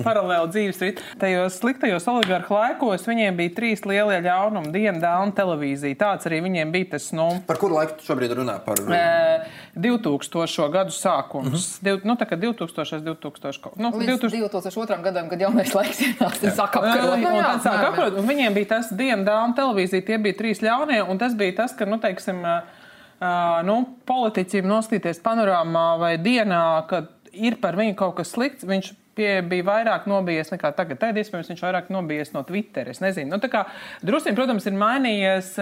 paralēli 0.00 0.48
dzīves 0.54 0.80
rit. 0.86 1.04
Tajos 1.20 1.60
sliktajos 1.60 2.08
oligarhu 2.08 2.56
laikos 2.56 3.04
viņiem 3.10 3.36
bija 3.36 3.52
trīs 3.60 3.84
lielie 3.84 4.22
ļaunumi- 4.24 4.72
diena, 4.78 4.96
dēlna, 4.96 5.36
televīzija. 5.36 6.00
Tāds 6.06 6.30
arī 6.30 6.40
viņiem 6.48 6.72
bija 6.72 6.94
tas, 6.96 7.10
nu. 7.12 7.28
Par 7.44 7.60
kuru 7.60 7.76
laiku 7.82 8.00
šobrīd 8.08 8.32
runā? 8.40 8.56
Par... 8.64 8.80
E, 8.80 9.44
2000. 9.76 10.72
gadu 10.72 10.96
sākums. 10.96 11.52
Mm 11.52 11.60
-hmm. 11.60 11.84
Div, 11.84 12.08
nu, 12.08 12.16
tā 12.16 12.32
kā 12.32 12.40
2000. 12.40 13.04
2000. 13.04 13.41
Nu, 13.80 13.90
Līdz 13.96 14.20
2000... 14.22 14.44
2002. 14.52 14.98
gadam, 15.04 15.28
kad 15.30 15.42
jaunais 15.42 15.74
laiks 15.76 16.02
ienāca, 16.06 16.38
tas 16.44 16.56
sāk 16.58 16.78
apkarot. 16.80 17.18
Nu, 17.22 17.34
jā, 17.38 17.50
sāk 17.64 17.88
apkarot. 17.88 18.20
Un 18.22 18.28
viņiem 18.30 18.56
bija 18.56 18.70
tas 18.76 18.92
diena, 18.94 19.22
dāma 19.26 19.56
televīzija, 19.58 20.06
tie 20.06 20.20
bija 20.22 20.38
trīs 20.38 20.62
ļaunie, 20.64 21.02
un 21.02 21.20
tas 21.20 21.36
bija 21.38 21.56
tas, 21.62 21.74
ka, 21.78 21.88
nu, 21.88 21.98
teiksim, 22.02 22.40
uh, 22.46 23.62
nu, 23.68 23.78
politiķiem 24.08 24.68
nostīties 24.68 25.22
panorāmā 25.24 25.86
vai 26.00 26.14
dienā, 26.22 26.64
kad 26.90 27.10
ir 27.32 27.58
par 27.62 27.78
viņu 27.78 27.96
kaut 27.98 28.18
kas 28.20 28.34
slikts, 28.34 28.66
viņš 28.68 28.92
pie, 29.16 29.30
bija 29.46 29.66
vairāk 29.66 30.08
nobijies 30.10 30.52
nekā 30.52 30.72
tagad. 30.76 31.00
Tagad, 31.00 31.20
iespējams, 31.20 31.50
viņš 31.52 31.62
vairāk 31.64 31.90
nobijies 31.92 32.32
no 32.36 32.44
Twitter. 32.48 32.90
Es 32.92 33.02
nezinu. 33.04 33.36
Nu, 33.36 33.64
Drusku, 34.04 34.34
protams, 34.36 34.66
ir 34.68 34.76
mainījies 34.78 35.54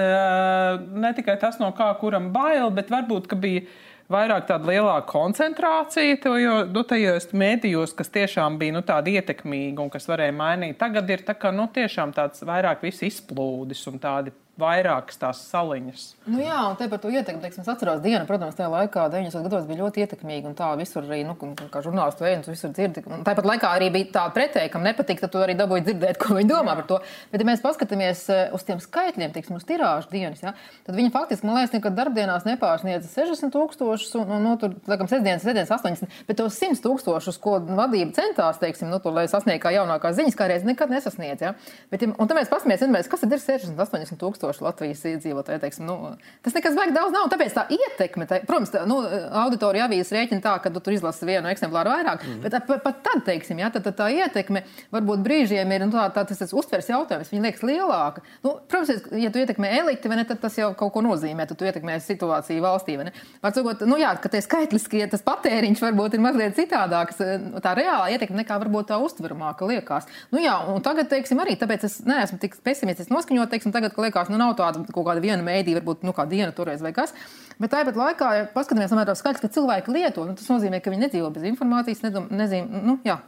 ne 1.04 1.12
tikai 1.16 1.36
tas, 1.42 1.60
no 1.62 1.72
kā 1.76 1.90
kuram 2.00 2.30
bail, 2.34 2.70
bet 2.74 2.92
varbūt, 2.92 3.30
ka 3.30 3.38
bija 3.40 3.66
vairāk 4.10 4.46
tāda 4.48 4.70
lielāka 4.70 5.08
koncentrācija 5.10 6.18
nu, 6.74 6.82
tajos 6.86 7.30
mēdījos, 7.32 7.94
kas 7.96 8.12
tiešām 8.12 8.58
bija 8.60 8.76
nu, 8.76 8.84
tādi 8.86 9.16
ietekmīgi 9.18 9.82
un 9.82 9.90
kas 9.92 10.08
varēja 10.10 10.34
mainīt. 10.36 10.78
Tagad 10.80 11.10
ir 11.10 11.24
tā, 11.26 11.36
ka, 11.38 11.52
nu, 11.54 11.68
tiešām 11.72 12.14
tāds 12.16 12.44
vairāk 12.46 12.82
viss 12.86 13.04
izplūdis 13.06 13.86
un 13.90 14.00
tādi 14.02 14.34
vairākas 14.60 15.18
tās 15.20 15.40
saliņas. 15.50 16.04
Nu 16.30 16.42
jā, 16.42 16.58
un 16.68 16.76
te 16.78 16.88
par 16.90 17.00
to 17.02 17.10
ietekmi, 17.12 17.40
teiksim, 17.42 17.64
es 17.64 17.70
atceros 17.72 18.02
dienu, 18.04 18.22
protams, 18.28 18.56
tajā 18.58 18.68
laikā, 18.72 19.06
90. 19.12 19.46
gados 19.46 19.66
bija 19.68 19.82
ļoti 19.82 20.04
ietekmīgi, 20.04 20.50
un 20.50 20.56
tā 20.58 20.68
visur 20.80 21.06
arī, 21.06 21.22
nu, 21.26 21.36
kā 21.72 21.82
žurnālistu 21.84 22.26
veids, 22.26 22.50
visur 22.50 22.74
dzirdi. 22.74 23.04
Un 23.08 23.24
tāpat 23.26 23.48
laikā 23.48 23.70
arī 23.76 23.90
bija 23.94 24.10
tā 24.18 24.24
pretēji, 24.34 24.72
kam 24.74 24.84
nepatīk, 24.86 25.22
tad 25.22 25.32
tu 25.34 25.42
arī 25.42 25.56
dabūji 25.58 25.86
dzirdēt, 25.88 26.20
ko 26.20 26.36
viņi 26.38 26.50
domā 26.50 26.74
jā. 26.74 26.80
par 26.80 26.88
to. 26.90 27.00
Bet, 27.32 27.44
ja 27.44 27.48
mēs 27.48 27.64
paskatāmies 27.64 28.24
eh, 28.32 28.42
uz 28.56 28.66
tiem 28.68 28.82
skaitļiem, 28.82 29.34
teiksim, 29.36 29.56
uz 29.60 29.66
tirāžu 29.68 30.10
dienas, 30.12 30.42
ja, 30.44 30.54
tad 30.86 30.98
viņi 30.98 31.14
faktiski, 31.14 31.48
man 31.48 31.60
liekas, 31.60 31.74
nekad 31.76 31.96
darbdienās 31.96 32.48
nepārsniedz 32.48 33.08
60 33.14 33.54
tūkstošus, 33.54 34.12
un, 34.20 34.34
un, 34.36 34.44
nu, 34.48 34.56
tur, 34.60 34.74
laikam, 34.90 35.08
sestdienas, 35.10 35.44
sestdienas 35.46 35.72
80, 35.76 36.20
bet 36.28 36.40
tos 36.40 36.58
100 36.58 36.82
tūkstošus, 36.84 37.40
ko 37.42 37.58
vadība 37.78 38.14
centās, 38.16 38.58
teiksim, 38.62 38.90
nu, 38.92 39.00
tur, 39.02 39.14
lai 39.16 39.26
sasniegtu 39.30 39.60
kā 39.60 39.74
jaunākās 39.74 40.16
ziņas, 40.18 40.36
kā 40.38 40.48
reiz 40.50 40.64
nekad 40.66 40.92
nesasniedz. 40.92 41.44
Ja. 41.44 41.54
Bet, 41.92 42.04
un 42.08 42.30
tad 42.30 42.36
mēs 42.38 42.50
paskatāmies, 42.50 43.08
kas 43.10 43.22
tad 43.22 43.34
ir 43.34 43.42
60, 43.42 43.78
80 43.78 44.20
tūkstoši 44.20 44.49
tūkstoši 44.50 44.64
Latvijas 44.64 45.02
iedzīvotāji. 45.06 45.60
Teiksim, 45.62 45.86
nu, 45.86 45.96
tas 46.44 46.54
nekas 46.56 46.76
baigi 46.76 46.94
daudz 46.94 47.14
nav. 47.14 47.28
Tāpēc 47.32 47.54
tā 47.54 47.64
ietekme, 47.70 48.26
tā, 48.28 48.40
protams, 48.46 48.72
tā, 48.72 48.82
nu, 48.88 48.98
auditorija 49.42 49.86
avīzes 49.86 50.12
rēķina 50.14 50.42
tā, 50.44 50.54
ka 50.62 50.72
tu 50.74 50.82
tur 50.82 50.94
izlasi 50.94 51.26
vienu 51.28 51.50
eksemplāru 51.50 51.92
vairāk. 51.92 52.24
Mm 52.24 52.32
-hmm. 52.32 52.42
Bet 52.42 52.66
pat, 52.66 52.82
pat 52.82 53.02
tad, 53.02 53.24
teiksim, 53.24 53.58
jā, 53.58 53.70
tad, 53.72 53.84
tad 53.84 53.96
tā 53.96 54.10
ietekme 54.10 54.62
varbūt 54.92 55.22
brīžiem 55.22 55.72
ir 55.72 55.86
nu, 55.86 55.92
tā, 55.92 56.10
tā, 56.14 56.26
tas, 56.26 56.38
tas 56.38 56.52
uztvers 56.52 56.88
jautājums. 56.88 57.30
Viņa 57.32 57.42
liekas 57.42 57.62
lielāka. 57.62 58.20
Nu, 58.42 58.58
protams, 58.68 59.02
ja 59.12 59.30
tu 59.30 59.38
ietekmē 59.38 59.78
eliti, 59.78 60.08
ne, 60.08 60.24
tad 60.24 60.40
tas 60.40 60.58
jau 60.58 60.74
kaut 60.74 60.92
ko 60.92 61.00
nozīmē. 61.00 61.46
Tad 61.46 61.56
tu 61.56 61.64
ietekmē 61.64 62.00
situāciju 62.00 62.60
valstī. 62.62 62.98
Varbūt, 63.42 63.86
nu, 63.86 63.96
jā, 63.96 64.16
ka 64.20 64.28
tie 64.28 64.40
skaitliski, 64.40 65.06
tas 65.10 65.22
patēriņš 65.22 65.80
varbūt 65.80 66.14
ir 66.14 66.20
mazliet 66.20 66.56
citādāks. 66.56 67.16
Tā 67.62 67.74
reālā 67.74 68.10
ietekme 68.10 68.36
nekā 68.42 68.58
varbūt 68.58 68.86
tā 68.88 68.98
uztveramāka 68.98 69.66
liekas. 69.66 70.06
Nu, 70.30 70.38
jā, 70.38 70.56
un 70.66 70.82
tagad, 70.82 71.08
teiksim, 71.08 71.38
arī 71.38 71.56
tāpēc 71.56 71.84
es 71.84 72.00
neesmu 72.04 72.38
tik 72.38 72.56
pesimistiski 72.64 73.12
noskaņot, 73.20 73.50
teiksim, 73.50 73.72
tagad, 73.74 73.92
ka 73.94 74.04
liekas, 74.04 74.30
nu, 74.32 74.39
nav 74.40 74.56
tāda 74.58 74.82
kaut 74.88 75.06
kāda 75.06 75.22
viena 75.24 75.44
mēdīja, 75.46 75.80
varbūt 75.80 76.06
nu, 76.08 76.14
kā 76.16 76.26
diena 76.30 76.52
toreiz 76.56 76.82
vai 76.84 76.94
kas. 76.96 77.14
Bet 77.60 77.74
tāpat 77.74 77.98
laikā, 78.00 78.30
ja 78.38 78.46
paskatāmies 78.54 78.94
uz 78.94 79.20
skaitļus, 79.20 79.42
ka 79.42 79.52
cilvēki 79.56 79.92
lieto, 79.92 80.24
nu, 80.24 80.36
tas 80.38 80.48
nozīmē, 80.48 80.80
ka 80.80 80.92
viņi 80.92 81.06
nedzīvo 81.06 81.28
bez 81.34 81.44
informācijas, 81.50 82.00
nezinu, 82.32 82.84
nu, 82.86 82.96
jā. 83.04 83.20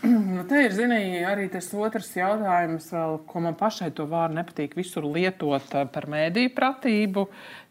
Nu, 0.00 0.42
te 0.48 0.62
ir 0.64 0.72
zinīgi, 0.74 1.20
arī 1.28 1.48
tas 1.52 1.68
otrs 1.76 2.10
jautājums, 2.16 2.88
vēl, 2.94 3.18
ko 3.28 3.42
man 3.44 3.56
pašai 3.58 3.90
to 3.96 4.06
vārdu 4.08 4.38
nepatīk 4.38 4.76
visur 4.78 5.04
lietot 5.04 5.74
eh, 5.76 5.84
par 5.92 6.08
mēdīju 6.10 6.52
pratību. 6.56 7.26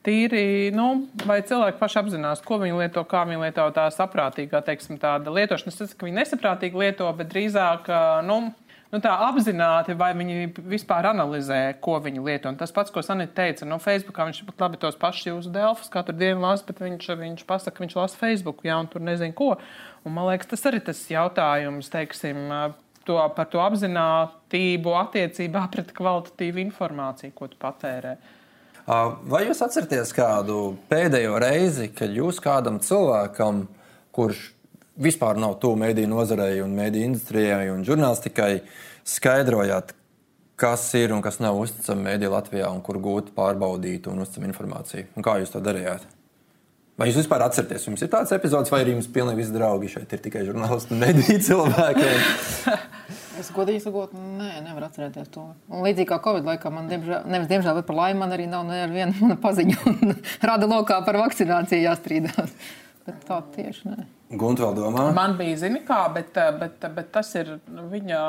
Tīri, 0.05 0.71
nu, 0.73 0.87
vai 1.29 1.39
cilvēki 1.45 1.77
paši 1.77 1.99
apzinās, 2.01 2.41
ko 2.45 2.57
viņi 2.61 2.79
lieto, 2.79 3.03
kā 3.09 3.21
viņi 3.29 3.43
lieto 3.43 3.67
tā 3.75 3.85
saprātīgā, 3.93 4.63
teiksim, 4.65 4.97
tāda 5.01 5.33
lietošana. 5.33 5.73
Es 5.73 5.77
saprotu, 5.77 5.97
ka 5.99 6.09
viņi 6.09 6.17
nesaprātīgi 6.17 6.81
lieto, 6.83 7.09
bet 7.17 7.29
drīzāk, 7.33 7.89
eh, 7.89 8.21
nu, 8.27 8.39
nu, 8.91 8.99
tā 9.03 9.13
apzināti, 9.27 9.95
vai 9.97 10.11
viņi 10.17 10.51
vispār 10.71 11.09
analizē, 11.11 11.59
ko 11.83 11.97
viņi 12.03 12.23
lieto. 12.25 12.51
Un 12.51 12.59
tas 12.59 12.73
pats, 12.75 12.91
ko 12.93 13.03
Sanita 13.05 13.37
teica, 13.41 13.67
no 13.67 13.79
Facebookā 13.81 14.27
viņš 14.27 14.43
pat 14.49 14.65
labi 14.65 14.81
tos 14.81 14.99
pašus 14.99 15.29
jūsu 15.31 15.53
delfus 15.55 15.91
katru 15.93 16.15
dienu 16.17 16.43
lasa, 16.43 16.67
bet 16.67 16.83
viņš, 16.83 17.09
viņš 17.23 17.47
pasaka, 17.49 17.77
ka 17.77 17.85
viņš 17.85 17.97
lasa 17.99 18.19
Facebook, 18.19 18.63
jā, 18.67 18.77
un 18.81 18.91
tur 18.91 19.03
nezinu 19.05 19.35
ko. 19.37 19.55
Un, 20.03 20.15
man 20.15 20.29
liekas, 20.31 20.51
tas 20.53 20.67
arī 20.69 20.83
tas 20.83 21.01
jautājums, 21.11 21.91
teiksim, 21.93 22.43
to, 23.07 23.17
par 23.35 23.49
to 23.51 23.63
apziņotību 23.63 24.95
attiecībā 25.05 25.65
pret 25.73 25.91
kvalitatīvu 25.97 26.63
informāciju, 26.67 27.35
ko 27.37 27.49
tu 27.51 27.59
patērē. 27.61 28.15
Vai 29.31 29.45
jūs 29.45 29.61
atceraties 29.63 30.09
kādu 30.17 30.73
pēdējo 30.89 31.37
reizi, 31.39 31.91
kad 31.95 32.11
jūs 32.11 32.41
kādam 32.43 32.79
cilvēkam, 32.83 33.67
kurš 34.11 34.49
vispār 35.01 35.39
nav 35.41 35.57
tuvu 35.61 35.79
mediju 35.81 36.11
nozarei 36.11 36.61
un 36.61 36.75
mediju 36.77 37.09
industrijai 37.09 37.71
un 37.73 37.83
žurnālistikai, 37.87 38.61
skaidrojāt, 39.07 39.95
kas 40.61 40.85
ir 40.97 41.13
un 41.15 41.23
kas 41.25 41.41
nav 41.41 41.57
uzticama 41.57 42.11
medija 42.11 42.31
Latvijā 42.35 42.69
un 42.69 42.81
kur 42.85 43.01
gūt 43.01 43.33
pārbaudītu 43.37 44.13
un 44.13 44.21
uzticamu 44.25 44.51
informāciju. 44.51 45.09
Un 45.17 45.25
kā 45.25 45.39
jūs 45.41 45.53
to 45.53 45.61
darījāt? 45.63 46.05
Vai 47.01 47.07
jūs 47.09 47.21
vispār 47.23 47.41
atceraties, 47.41 47.87
jums 47.87 48.03
ir 48.03 48.09
tāds 48.13 48.33
epizods, 48.35 48.69
vai 48.69 48.83
arī 48.83 48.91
jums 48.93 49.07
pilnīgi 49.09 49.39
visi 49.39 49.53
draugi 49.55 49.87
šeit 49.89 50.11
ir 50.13 50.21
tikai 50.21 50.43
žurnālisti 50.45 50.93
un 50.93 50.99
mediju 51.01 51.39
cilvēki? 51.47 52.09
es 53.41 53.49
godīgi 53.55 53.81
sakot, 53.81 54.13
nē, 54.13 54.51
nevaru 54.67 54.85
atcerēties 54.85 55.31
to. 55.33 55.47
Un 55.71 55.81
līdzīgi 55.87 56.09
kā 56.11 56.19
Covid 56.21 56.45
laikā, 56.51 56.69
man 56.73 56.91
diemžēl, 56.91 57.25
nevis 57.31 57.49
diemžēl, 57.49 57.79
bet 57.79 57.87
par 57.87 57.97
laimi 58.03 58.21
man 58.21 58.35
arī 58.35 58.45
nav 58.51 58.67
neviena 58.69 59.37
paziņa 59.45 59.97
rada 60.45 60.69
lokā 60.69 60.99
par 61.07 61.17
vakcināciju 61.23 61.87
jāstrīdās. 61.87 62.53
Bet 63.05 63.23
tā 63.25 63.39
tieši 63.55 63.89
nē. 63.89 64.03
Gunte 64.37 64.63
vēl 64.63 64.75
domā? 64.77 65.07
Man 65.15 65.33
bija 65.39 65.57
zini 65.63 65.81
kā, 65.87 66.03
bet, 66.13 66.37
bet, 66.59 66.83
bet 66.95 67.09
tas 67.15 67.33
ir 67.35 67.55
viņa, 67.65 68.21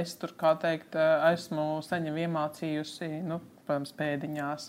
es 0.00 0.16
tur 0.20 0.34
kā 0.38 0.56
teikt, 0.60 0.98
esmu 1.30 1.66
saņem 1.86 2.18
iemācījusi, 2.24 3.08
nu, 3.28 3.38
protams, 3.62 3.94
pēdiņās 3.96 4.68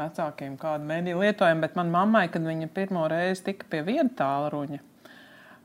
vecākiem 0.00 0.54
kādu 0.60 0.86
mediju 0.88 1.24
lietojumu, 1.24 1.64
bet 1.64 1.74
man 1.78 1.90
mammai, 1.92 2.26
kad 2.32 2.44
viņa 2.46 2.70
pirmo 2.76 3.06
reizi 3.10 3.48
tika 3.50 3.66
pie 3.72 3.82
viena 3.86 4.08
tālruņa, 4.20 4.80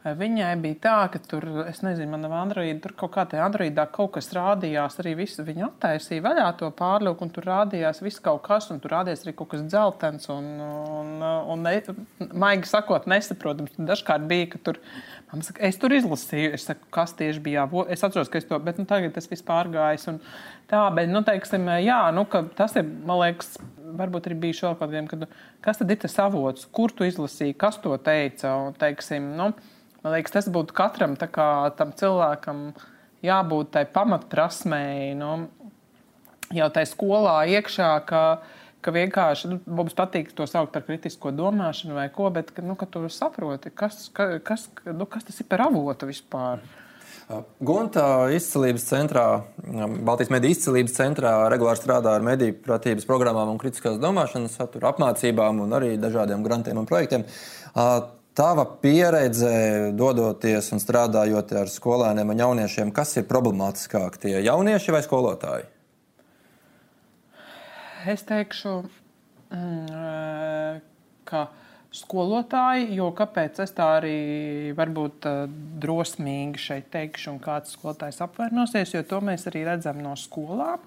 Viņai 0.06 0.52
bija 0.62 0.76
tā, 0.84 0.96
ka 1.10 1.18
tur, 1.18 1.48
es 1.66 1.80
nezinu, 1.82 2.12
manā 2.14 2.30
Androidā, 2.38 2.78
tur 2.84 2.94
kaut 2.94 3.16
kā 3.16 3.24
tajā 3.26 3.42
Androidā 3.48 3.88
kaut 3.90 4.12
kas 4.14 4.28
rādījās. 4.38 5.00
Arī 5.02 5.16
visu, 5.18 5.42
viņa 5.48 5.64
attaisīja 5.66 6.22
vaļā 6.22 6.50
to 6.60 6.70
pārlūku, 6.78 7.26
un 7.26 7.32
tur 7.34 7.48
rādījās 7.50 8.04
viss 8.06 8.22
kaut 8.22 8.44
kas, 8.46 8.68
un 8.70 8.84
tur 8.84 8.94
rādījās 8.94 9.26
arī 9.26 9.34
kaut 9.40 9.50
kas 9.56 9.64
dzeltens, 9.66 10.30
un, 10.30 10.52
un, 10.62 11.10
un 11.26 11.66
ne, 11.66 11.74
maigi 12.38 12.70
sakot, 12.70 13.08
nesaprotams. 13.10 13.74
Dažkārt 13.82 14.30
bija, 14.30 14.52
ka 14.54 14.62
tur, 14.70 14.80
saka, 15.34 15.64
es 15.66 15.82
tur 15.82 15.98
izlasīju, 15.98 16.54
es 16.54 16.70
saku, 16.70 16.86
kas 16.94 17.18
tieši 17.18 17.42
bija, 17.48 17.66
jā, 17.66 17.86
es 17.98 18.06
atceros, 18.06 18.30
ka 18.30 18.38
es 18.38 18.46
to, 18.46 18.62
bet 18.62 18.78
nu, 18.78 18.86
tagad 18.86 19.18
tas 19.18 19.26
viss 19.32 19.48
pārgājis. 19.48 20.06
Un, 20.14 20.22
tā, 20.70 20.86
bet, 20.94 21.10
nu, 21.10 21.26
teiksim, 21.26 21.66
jā, 21.82 22.04
nu, 22.14 22.28
tas 22.54 22.78
ir, 22.78 22.86
man 23.10 23.24
liekas, 23.24 23.56
varbūt 23.98 24.30
arī 24.30 24.38
bija 24.46 24.68
vēl 24.68 24.78
kādiem, 24.84 25.10
kad, 25.10 25.26
kas 25.66 25.82
tad 25.82 25.90
ir 25.90 26.06
tas 26.06 26.22
avots, 26.22 26.70
kur 26.70 26.94
tu 26.94 27.10
izlasīji, 27.10 27.58
kas 27.58 27.82
to 27.82 27.98
teica, 28.06 28.54
un, 28.68 28.78
teiksim, 28.78 29.34
nu, 29.40 29.56
Man 30.06 30.14
liekas, 30.14 30.36
tas 30.36 30.48
būtu 30.54 30.76
katram 30.78 31.16
kā, 31.18 31.50
cilvēkam 31.74 32.60
jābūt 33.26 33.72
tai 33.74 33.88
pamatprasmei. 33.90 35.16
Nu, 35.18 35.48
jau 36.54 36.68
tajā 36.70 36.92
skolā 36.92 37.40
iekšā, 37.56 37.90
ka, 38.06 38.22
ka 38.86 38.94
vienkārši 38.94 39.50
nu, 39.50 39.60
mums 39.66 39.98
patīk 39.98 40.30
to 40.38 40.46
saukt 40.46 40.76
par 40.76 40.86
kritisko 40.86 41.34
domāšanu 41.34 41.98
vai 41.98 42.06
ko, 42.14 42.30
bet 42.30 42.54
nu, 42.62 42.78
tu 42.78 43.02
saproti, 43.10 43.74
kas, 43.74 44.12
ka, 44.14 44.36
kas, 44.46 44.68
nu, 44.86 45.08
kas 45.10 45.26
tas 45.26 45.42
ir 45.42 45.50
par 45.50 45.66
avotu 45.66 46.12
vispār. 46.12 46.62
Gunta 47.66 48.28
izcelības 48.30 48.86
centrā, 48.86 49.24
Baltijas 50.06 50.30
mediju 50.30 50.54
izcelības 50.54 50.94
centrā 50.94 51.32
regulāri 51.50 51.82
strādā 51.82 52.14
ar 52.14 52.26
mediju 52.26 52.60
pratības 52.68 53.10
programmām 53.10 53.50
un 53.50 53.58
kritiskās 53.58 53.98
domāšanas 53.98 54.60
satura 54.60 54.92
apmācībām 54.94 55.64
un 55.66 55.74
arī 55.74 55.96
dažādiem 55.98 56.46
grantiem 56.46 56.78
un 56.78 56.86
projektiem. 56.86 57.26
Tava 58.36 58.66
pieredze, 58.82 59.50
dodoties 59.96 60.68
un 60.76 60.82
strādājot 60.84 61.54
ar 61.56 61.70
skolēniem 61.72 62.34
un 62.34 62.42
jauniešiem, 62.44 62.90
kas 62.92 63.14
ir 63.16 63.30
problemātiskāk, 63.30 64.18
tie 64.20 64.42
jaunieši 64.44 64.92
vai 64.92 65.00
skolotāji? 65.06 65.70
Es 68.12 68.26
teikšu, 68.28 68.74
mm, 69.56 70.82
ka 71.24 71.46
skolotāji, 71.96 72.90
jo 72.98 73.08
kāpēc 73.16 73.62
es 73.64 73.72
tā 73.78 73.88
arī 74.02 74.20
varbūt 74.76 75.30
drosmīgi 75.86 76.60
šeit 76.60 76.90
teikšu, 76.92 77.38
un 77.38 77.40
kāds 77.40 77.78
skolotājs 77.78 78.20
apvainosies, 78.26 78.92
jo 78.98 79.06
to 79.08 79.22
mēs 79.24 79.48
arī 79.48 79.64
redzam 79.70 80.04
no 80.04 80.12
skolām, 80.20 80.84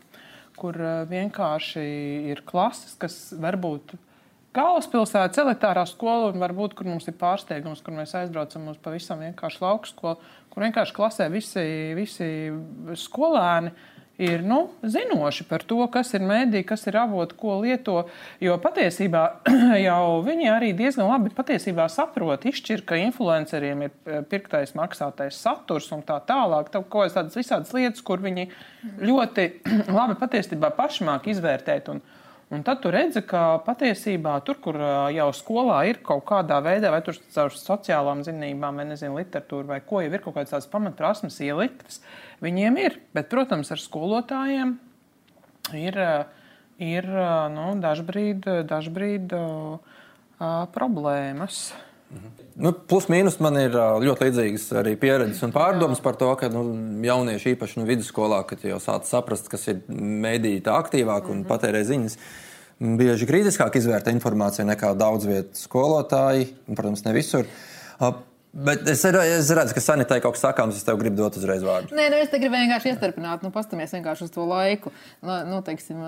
kur 0.60 0.76
vienkārši 1.08 1.86
ir 2.28 2.44
klases, 2.44 2.92
kas 3.00 3.16
varbūt 3.40 3.96
galvaspilsētas 4.56 5.42
elitārā 5.42 5.84
skola, 5.88 6.32
un 6.32 6.40
varbūt, 6.42 6.74
kur 6.78 6.88
mums 6.88 7.08
ir 7.10 7.16
pārsteigums, 7.20 7.82
kur 7.84 7.96
mēs 7.96 8.14
aizbraucam 8.18 8.70
uz 8.72 8.80
pavisam 8.82 9.22
vienkāršu 9.24 9.64
lauku 9.64 9.90
skolu, 9.90 10.18
kur 10.52 10.66
vienkārši 10.66 10.96
klasē 10.96 11.28
visi, 11.32 11.68
visi 11.98 12.28
skolēni 12.98 13.74
ir 14.18 14.42
nu, 14.42 14.70
zinoši 14.82 15.44
par 15.46 15.62
to, 15.62 15.78
kas 15.94 16.10
ir 16.18 16.24
mēdī, 16.26 16.64
kas 16.66 16.82
ir 16.90 16.98
avoti, 16.98 17.36
ko 17.38 17.60
lieto. 17.62 18.00
Jo 18.42 18.56
patiesībā 18.62 19.22
jau 19.86 20.18
viņi 20.26 20.50
arī 20.50 20.72
diezgan 20.76 21.06
labi 21.06 21.30
saprot, 21.88 22.44
izšķir, 22.50 22.82
ka 22.84 22.98
influenceriem 22.98 23.86
ir 23.86 23.92
eh, 23.92 24.22
pirktais, 24.26 24.74
maksātais 24.74 25.38
saturs 25.38 25.90
un 25.94 26.02
tā 26.02 26.18
tālāk. 26.26 26.72
Tā, 26.74 26.82
ko 26.82 27.06
tādas 27.06 27.38
visādas 27.38 27.72
lietas, 27.72 28.02
kur 28.02 28.18
viņi 28.18 28.48
ļoti 28.98 29.48
labi 29.98 30.18
patiesībā 30.18 30.74
paši 30.74 31.06
māk 31.06 31.30
izvērtēt. 31.30 31.94
Un, 31.94 32.02
Un 32.48 32.62
tad 32.64 32.78
tu 32.80 32.88
redzi, 32.88 33.20
ka 33.28 33.58
patiesībā 33.66 34.38
tur, 34.46 34.56
kur 34.64 34.78
jau 35.12 35.26
skolā 35.36 35.82
ir 35.90 35.98
kaut 36.04 36.22
kādā 36.30 36.62
veidā, 36.64 36.88
vai 36.94 37.02
tur 37.04 37.18
caur 37.34 37.52
sociālām 37.52 38.22
zinībām, 38.24 38.80
vai 38.80 38.86
nezinu, 38.88 39.18
literatūru 39.20 39.68
vai 39.68 39.82
ko, 39.84 40.00
jau 40.00 40.14
ir 40.14 40.22
kaut 40.24 40.38
kādas 40.38 40.54
tādas 40.54 40.70
pamatprasmes 40.72 41.36
ieliktas, 41.44 42.00
viņiem 42.40 42.78
ir. 42.80 42.96
Bet, 43.12 43.28
protams, 43.28 43.68
ar 43.74 43.82
skolotājiem 43.82 44.78
ir, 45.76 46.00
ir 46.80 47.10
nu, 47.52 47.66
dažbrīd, 47.84 48.48
dažbrīd 48.70 49.36
uh, 49.36 49.98
problēmas. 50.72 51.60
Mhm. 52.10 52.28
Nu, 52.58 52.72
plus 52.72 53.06
mīnus 53.12 53.36
man 53.44 53.58
ir 53.60 53.74
ļoti 53.76 54.26
līdzīgas 54.26 54.64
arī 54.80 54.94
pieredzes 54.98 55.44
un 55.46 55.52
pārdomas 55.54 56.00
par 56.02 56.16
to, 56.18 56.30
ka 56.40 56.48
nu, 56.50 56.64
jaunieši 57.04 57.52
īpaši 57.54 57.78
nu, 57.78 57.86
vidusskolā, 57.86 58.40
kad 58.48 58.64
jau 58.66 58.80
sāc 58.82 59.06
saprast, 59.06 59.50
kas 59.52 59.68
ir 59.70 59.82
mēdīte 59.88 60.72
aktīvāk 60.72 61.28
un 61.28 61.36
mm 61.36 61.42
-hmm. 61.42 61.48
patērē 61.52 61.84
ziņas, 61.84 62.18
bieži 62.80 63.28
kritiskāk 63.28 63.76
izvērtē 63.76 64.14
informāciju 64.16 64.66
nekā 64.66 64.94
daudz 64.96 65.26
vietu 65.26 65.54
skolotāji. 65.54 66.48
Protams, 66.74 67.04
ne 67.04 67.12
visur. 67.12 67.46
Bet 68.52 68.88
es, 68.88 69.02
es 69.04 69.50
redzu, 69.52 69.74
ka 69.76 69.82
Sanitai 69.82 70.18
kaut 70.24 70.34
kas 70.34 70.42
sakāms, 70.46 70.78
es 70.78 70.86
tev 70.86 70.96
gribu 71.00 71.20
dot 71.20 71.36
uzreiz 71.36 71.60
vārdu. 71.64 71.92
Nē, 71.96 72.08
nu 72.12 72.18
es 72.18 72.30
te 72.32 72.40
gribu 72.40 72.56
vienkārši 72.56 72.94
ieturpināt, 72.94 73.44
nu, 73.44 73.50
pastamies 73.54 73.92
vienkārši 73.92 74.24
uz 74.24 74.32
to 74.34 74.46
laiku. 74.48 74.92
Nu, 75.22 75.60
teiksim, 75.66 76.00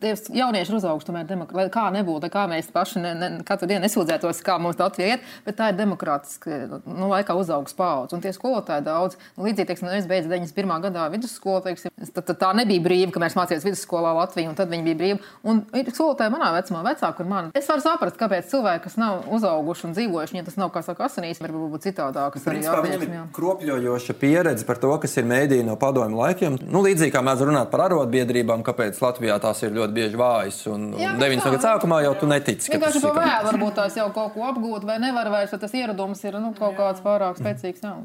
tie 0.00 0.14
jaunieši 0.38 0.72
ir 0.72 0.78
uzauguši, 0.78 1.08
tomēr, 1.08 1.26
demok... 1.28 1.52
kā 1.74 1.88
nebūtu, 1.94 2.30
kā 2.32 2.46
mēs 2.50 2.70
paši 2.72 3.02
ne, 3.02 3.12
ne, 3.18 3.30
katru 3.48 3.68
dienu 3.70 3.82
nesūdzētos, 3.84 4.42
kā 4.46 4.56
mums 4.62 4.78
Latvija 4.80 5.16
iet, 5.16 5.26
bet 5.46 5.58
tā 5.58 5.72
ir 5.72 5.78
demokrātiska, 5.80 6.80
nu, 6.86 7.10
laikā 7.10 7.36
uzaugus 7.38 7.76
paudze. 7.76 8.16
Un 8.16 8.24
tie 8.24 8.32
skolotāji 8.36 8.86
daudz, 8.86 9.18
nu, 9.36 9.46
līdzīgi, 9.48 9.68
teiksim, 9.72 9.90
nu, 9.90 9.96
es 9.98 10.08
beidzu 10.10 10.30
91. 10.30 10.74
gadā 10.86 11.08
vidusskolu, 11.12 11.64
teiksim, 11.66 11.92
tad, 12.12 12.22
tad 12.30 12.38
tā 12.40 12.52
nebija 12.62 12.86
brīva, 12.86 13.10
ka 13.12 13.22
mēs 13.22 13.36
mācījāmies 13.38 13.68
vidusskolā 13.68 14.14
Latviju, 14.22 14.54
un 14.54 14.58
tad 14.58 14.72
viņi 14.72 14.88
bija 14.88 15.00
brīvi. 15.02 15.20
Un 15.48 15.64
ir 15.76 15.92
skolotāji 15.92 16.32
manā 16.32 16.52
vecumā, 16.56 16.84
vecāki 16.86 17.20
par 17.20 17.30
mani. 17.34 17.52
Es 17.58 17.68
varu 17.70 17.84
saprast, 17.84 18.18
kāpēc 18.20 18.48
cilvēki, 18.52 18.84
kas 18.86 18.98
nav 19.00 19.28
uzauguši 19.36 19.88
un 19.88 19.96
dzīvojuši, 19.98 20.38
ja 20.38 20.46
tas 20.46 20.58
nav, 20.60 20.72
kā 20.74 20.84
saka, 20.86 21.10
asinīs, 21.10 21.41
varbūt 21.44 21.72
būt 21.74 21.86
citādākas 21.88 22.46
arī 22.50 22.62
attieksmes. 22.68 23.30
Kropļojoša 23.36 24.16
pieredze 24.20 24.66
par 24.68 24.80
to, 24.82 24.92
kas 25.02 25.16
ir 25.20 25.26
mēdīja 25.28 25.66
no 25.66 25.76
padomju 25.80 26.20
laikiem. 26.20 26.58
Nu, 26.62 26.82
līdzīgi 26.84 27.14
kā 27.14 27.22
mēs 27.24 27.42
runājam 27.42 27.70
par 27.72 27.86
arotbiedrībām, 27.88 28.64
kāpēc 28.66 29.00
Latvijā 29.02 29.38
tās 29.42 29.62
ir 29.66 29.74
ļoti 29.76 29.96
bieži 29.96 30.20
vājas. 30.20 30.60
Un, 30.72 30.90
un 30.96 31.22
90. 31.22 31.48
gadu 31.48 31.62
sākumā 31.64 32.02
jau 32.06 32.12
tu 32.20 32.28
netici. 32.30 32.72
Vienkārši 32.72 33.02
pa 33.04 33.14
vēl 33.18 33.48
varbūt 33.48 33.78
tās 33.80 33.96
jau 33.98 34.08
kaut 34.14 34.36
ko 34.36 34.46
apgūt 34.50 34.86
vai 34.88 34.98
nevar 35.02 35.32
vairs, 35.32 35.54
tas 35.62 35.74
ieradums 35.78 36.22
ir 36.26 36.38
nu, 36.42 36.52
kaut 36.58 36.76
kāds 36.78 37.02
pārāk 37.04 37.40
spēcīgs. 37.40 37.82
Jā. 37.82 37.96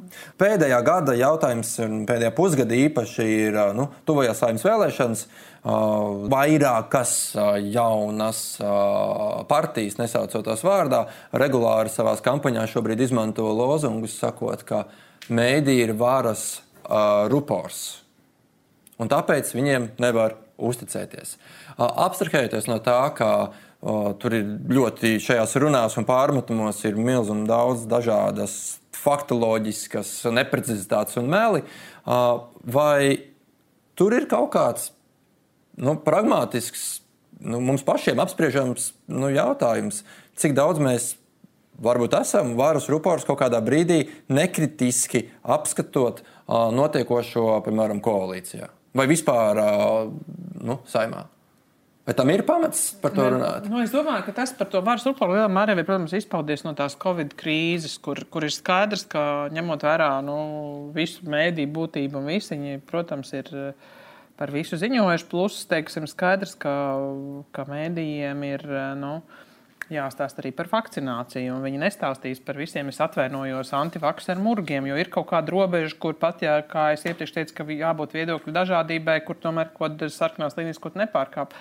Pēdējā 0.41 0.79
gada 0.87 1.17
jautājums, 1.17 1.75
pēdējā 2.09 2.33
pusgada 2.37 2.77
īpaši 2.87 3.29
ir 3.47 3.61
nu, 3.77 3.91
tuvajās 4.07 4.43
saimnes 4.43 4.65
vēlēšanas. 4.67 5.27
Uh, 5.65 6.27
vairākas 6.29 7.11
uh, 7.33 7.55
jaunas 7.57 8.59
uh, 8.61 9.41
partijas, 9.49 9.97
nesaucoties 9.97 10.61
vārdā, 10.63 11.01
regulāri 11.33 11.89
savā 11.89 12.13
kampaņā 12.23 12.67
šobrīd 12.69 13.01
izmanto 13.01 13.49
lozungus, 13.57 14.19
sakot, 14.21 14.61
ka 14.67 14.85
mēdī 15.33 15.79
ir 15.83 15.95
varas 15.97 16.61
rupors. 17.27 18.03
Un 18.95 19.09
tāpēc 19.11 19.49
viņiem 19.51 19.89
nevar 19.99 20.37
uzticēties. 20.55 21.33
Abstrahējoties 21.75 22.69
no 22.71 22.77
tā, 22.79 23.01
ka 23.17 23.31
tur 24.21 24.35
ir 24.37 24.45
ļoti 24.71 25.17
šajās 25.19 25.57
runās 25.59 25.97
un 25.99 26.07
pārmetumos 26.07 26.79
ir 26.87 26.95
milzīgi 26.95 27.43
daudz 27.49 27.83
dažādas 27.91 28.55
faktoloģiskas 28.95 30.13
neprecizitātes 30.31 31.19
un 31.19 31.27
meli, 31.33 31.65
vai 32.07 33.19
tur 33.99 34.15
ir 34.15 34.31
kaut 34.31 34.53
kāds 34.55 34.93
nu, 35.77 35.95
pragmātisks, 36.03 36.87
nu, 37.39 37.61
mums 37.63 37.85
pašiem 37.87 38.19
apspriežams 38.23 38.91
nu, 39.11 39.29
jautājums, 39.33 40.03
cik 40.37 40.57
daudz 40.57 40.81
mēs 40.83 41.13
varbūt 41.83 42.17
esam 42.17 42.55
varas 42.57 42.89
rupors 42.89 43.25
kaut 43.27 43.39
kādā 43.43 43.61
brīdī 43.61 44.07
nekritiski 44.33 45.27
apskatot 45.45 46.23
uh, 46.23 46.67
notiekošo, 46.73 47.49
piemēram, 47.67 48.01
koalīcijā 48.03 48.71
vai 48.97 49.05
vispār 49.09 49.59
uh, 49.61 50.13
nu, 50.65 50.79
saimā. 50.89 51.27
Vai 52.07 52.13
tam 52.15 52.29
ir 52.31 52.41
pamats 52.47 52.93
par 53.01 53.11
to 53.11 53.25
runāt? 53.33 53.65
Nu, 53.67 53.81
es 53.83 53.91
domāju, 53.91 54.23
ka 54.29 54.33
tas 54.37 54.53
par 54.55 54.69
to 54.71 54.79
varas 54.81 55.03
upuru 55.09 55.35
lielā 55.35 55.49
mērā 55.51 55.75
ir 55.75 55.83
protams, 55.83 56.15
izpaudies 56.15 56.63
no 56.63 56.71
tās 56.73 56.95
Covid 56.97 57.35
krīzes, 57.37 57.97
kur, 57.99 58.21
kur 58.31 58.47
ir 58.47 58.53
skaidrs, 58.55 59.03
ka 59.11 59.21
ņemot 59.51 59.83
vērā 59.83 60.07
nu, 60.23 60.37
visu 60.95 61.27
mēdīju 61.27 61.73
būtību 61.75 62.21
un 62.21 62.31
visi 62.31 62.55
viņi, 62.55 62.81
protams, 62.89 63.35
ir. 63.37 63.53
Uh, 63.53 63.93
par 64.37 64.53
visu 64.53 64.79
ziņojuši. 64.79 65.27
Plus, 65.31 65.59
teiksim, 65.69 66.07
skaidrs, 66.09 66.55
ka, 66.61 66.73
ka 67.55 67.65
mēdījiem 67.69 68.43
ir 68.47 68.65
nu, 68.99 69.13
jāstāsta 69.93 70.43
arī 70.43 70.51
par 70.55 70.69
vakcināciju. 70.71 71.57
Viņi 71.63 71.81
nestāstīs 71.81 72.41
par 72.43 72.59
visiem, 72.59 72.91
es 72.91 73.01
atvainojos, 73.03 73.73
antivakcēnu 73.77 74.43
murgiem, 74.43 74.89
jo 74.89 74.99
ir 74.99 75.11
kaut 75.13 75.29
kāda 75.31 75.53
robeža, 75.53 75.95
kur 75.99 76.17
pat, 76.19 76.43
ja, 76.45 76.59
kā 76.67 76.91
es 76.95 77.05
iepriekš 77.07 77.35
teicu, 77.37 77.57
ka 77.57 77.67
jābūt 77.71 78.15
viedokļu 78.17 78.55
dažādībai, 78.55 79.19
kur 79.27 79.39
tomēr 79.41 79.71
kaut 79.73 79.97
kādas 79.97 80.19
sarkanās 80.19 80.57
līnijas 80.59 80.81
kaut 80.83 80.99
nepārkāp. 80.99 81.55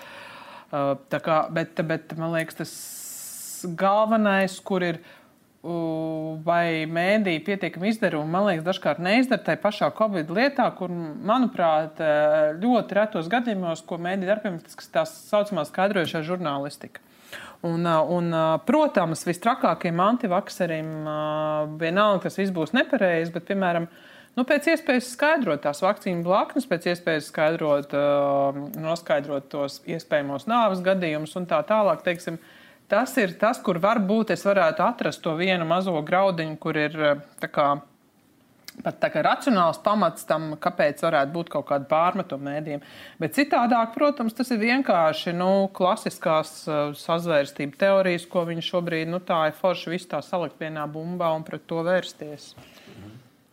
Uh, 0.67 0.97
kā, 1.23 1.41
bet, 1.55 1.79
bet 1.87 2.17
man 2.19 2.33
liekas, 2.35 2.59
tas 2.59 2.73
galvenais, 3.79 4.59
kur 4.59 4.83
ir 4.83 4.99
vai 5.63 6.85
mēdīja 6.85 7.41
pietiekami 7.43 7.89
izdara, 7.89 8.19
un 8.21 8.29
man 8.31 8.45
liekas, 8.47 8.65
dažkārt 8.67 9.01
neizdara 9.03 9.43
tai 9.43 9.57
pašā 9.59 9.89
Covid 9.97 10.29
lietā, 10.31 10.67
kur, 10.77 10.91
manuprāt, 10.91 11.99
ļoti 12.61 12.97
retos 12.99 13.29
gadījumos, 13.31 13.83
ko 13.87 13.97
mēdīja 14.01 14.35
darbiem, 14.35 14.59
tas 14.63 14.77
ir 14.77 14.93
tā 14.93 15.03
saucamā 15.09 15.65
skaidrojošā 15.67 16.23
žurnālistika. 16.27 17.01
Un, 17.65 17.87
un, 17.89 18.29
protams, 18.67 19.23
vistrakākajiem 19.25 20.01
antivakseriem 20.03 20.91
vienalga 21.81 22.27
tas 22.27 22.37
viss 22.37 22.53
būs 22.53 22.75
nepareizi, 22.77 23.33
bet, 23.33 23.47
piemēram, 23.49 23.87
nu, 24.37 24.45
pēc 24.47 24.69
iespējas 24.75 25.09
skaidrot 25.15 25.63
tās 25.65 25.81
vakcīnu 25.81 26.21
blaknes, 26.25 26.69
pēc 26.69 26.91
iespējas 26.93 27.31
skaidrot, 27.31 27.97
noskaidrot 28.77 29.49
tos 29.49 29.81
iespējamos 29.89 30.45
nāves 30.47 30.85
gadījumus 30.85 31.33
un 31.41 31.49
tā 31.49 31.63
tālāk, 31.65 32.05
teiksim, 32.05 32.37
Tas 32.87 33.17
ir 33.19 33.33
tas, 33.35 33.59
kur 33.59 33.81
varbūt 33.83 34.31
es 34.31 34.45
varētu 34.47 34.83
atrast 34.85 35.19
to 35.25 35.33
vienu 35.35 35.67
mazo 35.67 35.95
graudiņu, 36.07 36.55
kur 36.63 36.77
ir 36.79 36.93
eh, 37.09 37.47
kā, 37.51 37.65
pat 38.85 39.01
tā 39.01 39.09
kā 39.11 39.23
racionāls 39.27 39.81
pamats 39.83 40.23
tam, 40.29 40.53
kāpēc 40.63 41.03
varētu 41.03 41.33
būt 41.35 41.51
kaut 41.51 41.67
kāda 41.67 41.89
pārmetuma 41.91 42.53
mēdījiem. 42.53 42.85
Bet 43.19 43.35
citādāk, 43.35 43.91
protams, 43.97 44.37
tas 44.37 44.53
ir 44.55 44.63
vienkārši 44.63 45.35
nu, 45.35 45.67
klasiskās 45.75 46.53
uh, 46.69 46.95
sazvērstību 46.95 47.75
teorijas, 47.81 48.29
ko 48.31 48.45
viņi 48.47 48.63
šobrīd 48.69 49.11
nu, 49.11 49.19
tā 49.19 49.49
ir 49.49 49.59
forši 49.59 49.97
visu 49.97 50.13
tā 50.15 50.23
salikt 50.23 50.61
vienā 50.63 50.87
bumbā 50.87 51.33
un 51.35 51.43
pret 51.47 51.67
to 51.67 51.83
vērsties. 51.83 52.53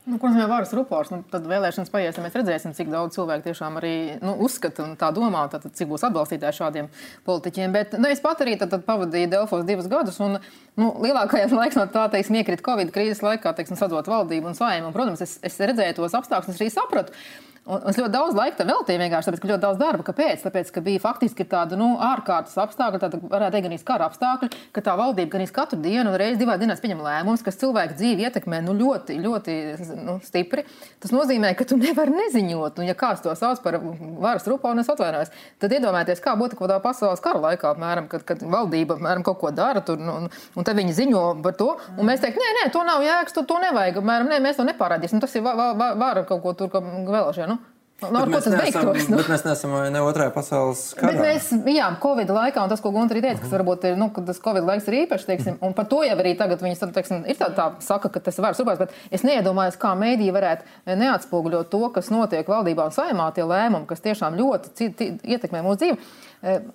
Nu, 0.04 0.18
ko 0.20 0.28
nozīmē 0.28 0.44
varas 0.50 0.72
rupors? 0.76 1.08
Nu, 1.08 1.22
tad 1.32 1.46
vēlēšanas 1.48 1.88
paies, 1.88 2.18
un 2.20 2.26
mēs 2.26 2.34
redzēsim, 2.36 2.74
cik 2.76 2.90
daudz 2.92 3.16
cilvēku 3.16 3.46
tiešām 3.46 3.78
arī 3.80 3.92
nu, 4.20 4.34
uzskata 4.44 4.84
un 4.84 4.90
tā 5.00 5.08
domā, 5.16 5.46
tad, 5.48 5.64
cik 5.72 5.88
būs 5.88 6.04
atbalstītāji 6.10 6.58
šādiem 6.58 6.90
politiķiem. 7.24 7.72
Bet 7.72 7.96
nu, 7.96 8.10
es 8.12 8.20
pat 8.20 8.42
arī 8.44 8.58
tad, 8.60 8.74
tad 8.74 8.84
pavadīju 8.84 9.30
Delfos 9.32 9.64
divus 9.64 9.88
gadus, 9.88 10.20
un 10.20 10.36
nu, 10.36 10.90
lielākajā 11.06 11.48
laikā 11.62 11.80
no 11.80 11.86
tā 11.94 12.04
teiksim, 12.12 12.36
iekrita 12.42 12.66
Covid 12.68 12.92
krīzes 12.92 13.24
laikā, 13.24 13.54
teiksim, 13.56 13.80
sadot 13.80 14.12
valdību 14.12 14.52
un 14.52 14.60
saimu. 14.60 14.90
Un, 14.90 14.96
protams, 14.96 15.24
es, 15.24 15.38
es 15.40 15.56
redzēju 15.72 15.96
tos 16.02 16.20
apstākļus, 16.20 16.52
es 16.52 16.60
arī 16.60 16.74
sapratu. 16.76 17.16
Un 17.64 17.80
es 17.88 17.96
ļoti 17.96 18.12
daudz 18.12 18.34
laika 18.36 18.64
veltīju 18.68 19.00
vienkārši 19.00 19.30
tāpēc, 19.30 19.40
ka 19.40 19.48
ļoti 19.48 19.62
daudz 19.62 19.78
darba. 19.80 20.04
Kāpēc? 20.04 20.42
Tāpēc, 20.44 20.68
ka 20.74 20.82
bija 20.84 21.00
faktiski 21.00 21.46
tāda 21.48 21.78
nu, 21.80 21.94
ārkārtas 21.96 22.58
apstākļi, 22.60 22.98
tāda 23.00 23.20
varētu 23.22 23.56
teikt, 23.56 23.68
gan 23.70 23.84
kara 23.88 24.08
apstākļi, 24.10 24.48
ka 24.76 24.82
tā 24.84 24.96
valdība 25.00 25.38
gan 25.38 25.48
katru 25.56 25.78
dienu 25.80 26.12
un 26.12 26.18
reizi 26.20 26.42
divās 26.42 26.60
dienās 26.60 26.82
pieņem 26.84 27.00
lēmumus, 27.00 27.44
kas 27.46 27.56
cilvēku 27.62 27.96
dzīvi 27.96 28.26
ietekmē 28.28 28.60
nu, 28.66 28.74
ļoti, 28.76 29.16
ļoti 29.16 29.54
nu, 29.96 30.18
stipri. 30.26 30.66
Tas 31.00 31.14
nozīmē, 31.14 31.54
ka 31.56 31.64
tu 31.70 31.78
nevari 31.80 32.12
neziņot. 32.18 32.82
Un, 32.82 32.88
ja 32.90 32.96
kāds 33.00 33.24
to 33.24 33.32
sauc 33.32 33.64
par 33.64 33.78
varas 33.80 34.44
rupu, 34.50 34.68
un 34.68 34.84
es 34.84 34.92
atvainojos, 34.92 35.32
tad 35.62 35.72
iedomājieties, 35.72 36.20
kā 36.20 36.36
būtu 36.36 36.60
kaut 36.60 36.66
kādā 36.66 36.78
pasaules 36.84 37.24
kara 37.24 37.40
laikā, 37.46 37.72
apmēram, 37.72 38.12
kad, 38.12 38.26
kad 38.28 38.44
valdība 38.44 38.98
apmēram, 38.98 39.24
kaut 39.24 39.40
ko 39.40 39.54
dara, 39.56 39.80
tur, 39.80 39.96
nu, 39.96 40.18
un, 40.20 40.28
un 40.28 40.68
tad 40.68 40.76
viņi 40.76 40.98
ziņo 41.00 41.24
par 41.40 41.56
to. 41.56 41.72
Un 41.96 42.12
mēs 42.12 42.20
teiktu, 42.20 42.44
nē, 42.44 42.52
nē, 42.60 42.68
to 42.76 42.84
nav 42.84 43.00
jēgas, 43.08 43.32
to, 43.32 43.48
to 43.48 43.56
nevajag. 43.64 44.02
Apmēram, 44.04 44.28
nē, 44.34 44.42
mēs 44.44 44.60
to 44.60 44.68
nepārādīsim. 44.68 45.24
Tas 45.24 45.32
ir 45.38 45.48
vara 45.48 46.28
kaut 46.28 46.44
ko 46.44 46.52
tur 46.58 46.76
vēl 46.76 47.32
šeit. 47.32 47.53
Nu? 48.02 48.10
Nu, 48.10 48.24
bet, 48.26 48.42
mēs 48.42 48.48
neesam, 48.50 48.88
nu? 48.90 49.16
bet 49.20 49.28
mēs 49.30 49.44
neesam 49.46 49.74
ne 49.94 50.00
otrajā 50.02 50.32
pasaules 50.34 50.80
karā. 50.98 51.12
Bet 51.14 51.20
mēs, 51.22 51.46
jā, 51.70 51.86
Covid 52.02 52.32
laikā, 52.34 52.64
un 52.66 52.72
tas, 52.72 52.82
ko 52.82 52.90
Gunter 52.92 53.20
teica, 53.22 53.38
kas 53.40 53.54
varbūt 53.54 53.86
ir, 53.88 53.96
nu, 54.00 54.08
tas 54.26 54.40
Covid 54.44 54.66
laiks 54.66 54.90
ir 54.90 54.98
īpašs, 55.04 55.28
teiksim, 55.28 55.56
un 55.64 55.76
par 55.78 55.86
to 55.88 56.02
jau 56.04 56.16
arī 56.18 56.34
tagad 56.38 56.62
viņi, 56.64 56.90
teiksim, 56.96 57.22
ir 57.30 57.38
tā, 57.38 57.48
tā 57.54 57.70
saka, 57.84 58.10
ka 58.12 58.20
tas 58.26 58.40
var 58.42 58.58
supās, 58.58 58.82
bet 58.82 58.92
es 59.14 59.24
neiedomājos, 59.24 59.78
kā 59.80 59.94
mēdī 59.98 60.28
varētu 60.34 60.98
neatspoguļot 61.00 61.70
to, 61.72 61.84
kas 61.94 62.10
notiek 62.12 62.50
valdībā 62.50 62.90
un 62.90 62.96
saimā, 62.98 63.30
tie 63.36 63.46
lēmumi, 63.46 63.88
kas 63.88 64.02
tiešām 64.04 64.40
ļoti 64.42 64.90
ietekmē 65.22 65.62
mūsu 65.64 65.84
dzīvi. 65.84 66.74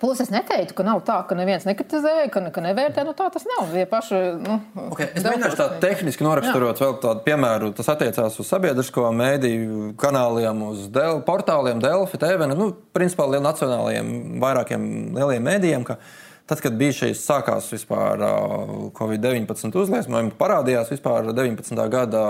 Plus 0.00 0.20
es 0.20 0.30
neteiktu, 0.32 0.74
ka 0.74 0.84
nav 0.86 1.04
tā, 1.06 1.20
ka 1.28 1.36
neviens 1.38 1.66
nekritizē, 1.68 2.26
ka, 2.34 2.42
ka 2.54 2.64
nevērtē. 2.64 3.04
Nu, 3.06 3.14
tā 3.16 3.28
tas 3.34 3.46
nav. 3.46 3.70
Ja 3.78 3.86
paši, 3.90 4.20
nu, 4.42 4.58
okay, 4.88 5.08
es 5.14 5.22
mēģināšu 5.22 5.60
tādu 5.60 5.78
tehniski 5.84 6.26
noraksturot 6.26 6.82
vēl 6.82 6.98
tādu 7.04 7.22
piemēru. 7.28 7.70
Tas 7.78 7.92
attiecās 7.94 8.40
uz 8.42 8.50
sabiedrisko 8.50 9.06
mēdīju 9.14 9.94
kanāliem, 10.00 10.66
uz 10.72 10.88
del, 10.94 11.22
portāliem, 11.26 11.82
Delfi, 11.84 12.20
TV, 12.20 12.50
nu, 12.50 12.72
principā 12.96 13.28
lieliem 13.28 13.46
nacionālajiem, 13.46 14.12
vairākiem 14.42 14.90
lieliem 15.14 15.50
mēdījiem. 15.50 15.86
Ka, 15.86 16.00
uh, 16.00 16.23
Tad, 16.44 16.60
kad 16.60 16.74
bija 16.76 16.92
šīs 16.92 17.22
sākās 17.24 17.70
vispār 17.72 18.20
Covid-19 18.98 19.78
uzliesmojumi, 19.80 20.34
parādījās 20.36 20.90
vispār 20.92 21.30
19. 21.30 21.78
gada 21.88 22.24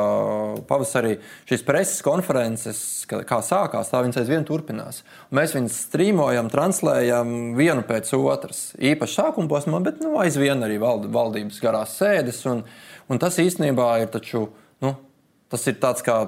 pavasarī 0.69 1.17
šīs 1.51 1.65
preses 1.67 2.05
konferences, 2.07 2.79
kā 3.11 3.41
sākās, 3.43 3.91
tā 3.91 4.05
viņas 4.05 4.21
aizvien 4.23 4.47
turpinās. 4.47 5.03
Un 5.33 5.41
mēs 5.41 5.57
viņus 5.57 5.81
strīmojam, 5.89 6.53
translējam 6.53 7.35
vienu 7.59 7.83
pēc 7.89 8.15
otras. 8.21 8.63
Īpaši 8.79 9.19
sākuma 9.19 9.51
posmā, 9.51 9.83
bet 9.83 9.99
nu, 10.05 10.15
aizvien 10.23 10.63
arī 10.63 10.79
vald, 10.79 11.11
valdības 11.11 11.59
garās 11.65 11.99
sēdes. 11.99 12.39
Un, 12.53 12.63
un 13.11 13.23
tas 13.23 13.43
īstenībā 13.43 13.91
ir, 14.05 14.13
taču, 14.15 14.47
nu, 14.87 14.95
tas 15.51 15.67
ir 15.67 15.83
tāds 15.83 16.07
kā 16.07 16.21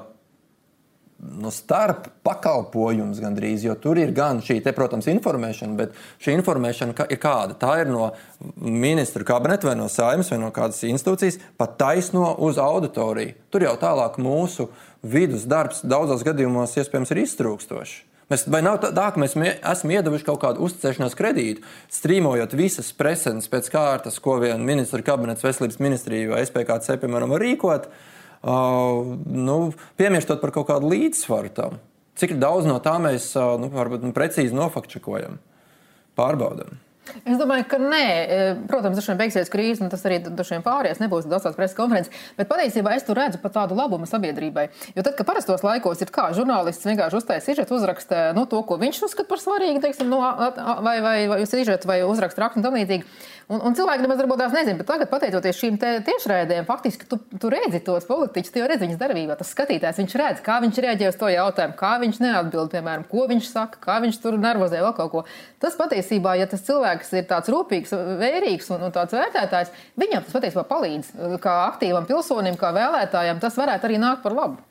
no 1.18 1.50
starp 1.52 2.10
pakalpojums 2.26 3.20
gandrīz, 3.22 3.64
jo 3.64 3.74
tur 3.80 3.98
ir 4.00 4.12
gan 4.16 4.42
šī, 4.44 4.58
te, 4.64 4.72
protams, 4.76 5.08
informēšana, 5.10 5.76
bet 5.78 5.94
šī 6.22 6.34
informēšana 6.36 7.06
ir 7.08 7.20
kāda? 7.22 7.56
Tā 7.60 7.78
ir 7.82 7.92
no 7.92 8.10
ministra 8.56 9.24
kabineta 9.26 9.70
vai 9.70 9.76
no 9.80 9.88
saimnes 9.92 10.30
vai 10.32 10.40
no 10.42 10.50
kādas 10.54 10.82
institūcijas, 10.88 11.38
pat 11.56 11.78
taisno 11.80 12.34
uz 12.44 12.60
auditoriju. 12.60 13.36
Tur 13.52 13.64
jau 13.64 13.76
tālāk 13.80 14.18
mūsu 14.20 14.68
vidus 15.06 15.46
darbs 15.48 15.80
daudzos 15.86 16.24
gadījumos 16.26 16.76
iespējams 16.76 17.14
ir 17.14 17.22
iztrūkstošs. 17.24 17.96
Mēs, 18.26 18.42
vai 18.50 18.58
nav 18.66 18.80
tā, 18.82 18.90
ka 18.90 19.20
mēs 19.22 19.36
esam 19.38 19.92
iedavuši 19.94 20.26
kaut 20.26 20.40
kādu 20.42 20.64
uzticēšanās 20.66 21.14
kredītu, 21.14 21.62
strīmojot 21.94 22.56
visas 22.58 22.90
preses 22.98 23.46
pēc 23.52 23.70
kārtas, 23.70 24.18
ko 24.18 24.40
vien 24.42 24.66
ministra 24.66 24.98
kabinets, 25.06 25.46
veselības 25.46 25.78
ministrija 25.78 26.32
vai 26.32 26.42
SPKC, 26.42 26.98
piemēram, 27.04 27.30
var 27.30 27.44
rīkot? 27.46 27.86
Uh, 27.86 28.15
nu, 28.44 29.58
piemirstot 30.00 30.42
par 30.42 30.54
kaut 30.54 30.68
kādu 30.70 30.90
līdzsvaru 30.92 31.52
tam. 31.56 31.78
Cik 32.16 32.38
daudz 32.40 32.68
no 32.68 32.78
tā 32.80 32.96
mēs 33.02 33.34
nu, 33.60 33.68
varbūt, 33.72 34.04
nu, 34.06 34.14
precīzi 34.16 34.56
nofakčakojam, 34.56 35.38
pārbaudām. 36.16 36.78
Es 37.22 37.38
domāju, 37.38 37.66
ka 37.70 37.78
nē. 37.80 38.06
Protams, 38.70 38.98
dažiem 38.98 39.18
beigsies 39.20 39.50
krīze, 39.52 39.82
un 39.84 39.90
tas 39.92 40.02
arī 40.08 40.18
dažiem 40.26 40.64
pāries 40.64 40.98
nebūs 41.02 41.28
daudz 41.30 41.46
tādas 41.46 41.58
preses 41.58 41.76
konferences. 41.78 42.24
Bet 42.38 42.50
patiesībā 42.50 42.96
es 42.96 43.06
tur 43.06 43.18
redzu 43.18 43.40
pat 43.42 43.54
tādu 43.56 43.76
labumu 43.78 44.08
sabiedrībai. 44.10 44.66
Jo 44.96 45.04
tad, 45.06 45.14
kad 45.18 45.28
parastos 45.28 45.62
laikos 45.66 46.02
ir 46.02 46.12
kā 46.14 46.28
žurnālists 46.36 46.88
vienkārši 46.88 47.20
uztaisīja 47.20 47.60
sižetu, 47.60 47.78
uzraksta 47.78 48.30
nu, 48.36 48.46
to, 48.50 48.60
ko 48.66 48.78
viņš 48.82 49.04
uzskata 49.06 49.30
par 49.30 49.42
svarīgu, 49.42 49.82
teiksim, 49.84 50.10
no, 50.10 50.20
vai, 50.82 50.98
vai, 51.04 51.16
vai 51.30 51.40
sižetu, 51.46 51.88
vai 51.90 52.00
uzraksta 52.06 52.42
rakstu 52.42 52.62
un 52.62 52.66
tam 52.66 52.78
līdzīgi. 52.78 53.06
Un, 53.46 53.60
un 53.62 53.76
cilvēki 53.78 54.02
nemaz 54.02 54.18
varbūt 54.18 54.40
tās 54.42 54.54
nezina, 54.56 54.74
bet 54.80 54.88
tagad, 54.90 55.06
pateicoties 55.06 55.58
šīm 55.60 55.76
tiešraidēm, 55.78 56.64
faktiski 56.66 57.06
tu, 57.06 57.20
tu 57.38 57.50
redzi 57.52 57.78
tos 57.86 58.08
politiķus, 58.08 58.50
tu 58.50 58.58
jau 58.58 58.66
redzi 58.66 58.88
viņas 58.88 58.98
darbībā. 58.98 59.36
Tas 59.38 59.52
skatītājs, 59.54 60.00
viņš 60.02 60.16
redz, 60.18 60.42
kā 60.42 60.56
viņš 60.64 60.80
reaģē 60.82 61.12
uz 61.12 61.20
to 61.20 61.30
jautājumu, 61.30 61.78
kā 61.78 61.92
viņš 62.02 62.18
neatbild, 62.24 62.72
piemēram, 62.74 63.06
ko 63.06 63.28
viņš 63.30 63.52
saka, 63.52 63.78
kā 63.86 64.00
viņš 64.02 64.18
tur 64.24 64.40
nervozē 64.42 64.82
vēl 64.82 64.96
kaut 64.98 65.14
ko. 65.14 65.24
Tas 65.62 65.78
patiesībā, 65.78 66.34
ja 66.40 66.50
tas 66.50 66.66
cilvēks 66.66 67.14
ir 67.20 67.30
tāds 67.30 67.54
rūpīgs, 67.54 67.94
vērīgs 68.18 68.74
un, 68.74 68.88
un 68.88 68.98
tāds 68.98 69.14
vērtētājs, 69.14 69.70
viņam 69.94 70.26
tas 70.26 70.40
patiesībā 70.40 70.66
palīdz. 70.66 71.14
Kā 71.46 71.60
aktīvam 71.68 72.10
pilsonim, 72.10 72.58
kā 72.58 72.74
vēlētājam, 72.74 73.38
tas 73.46 73.62
varētu 73.62 73.86
arī 73.86 74.02
nākt 74.02 74.26
par 74.26 74.34
labu. 74.34 74.65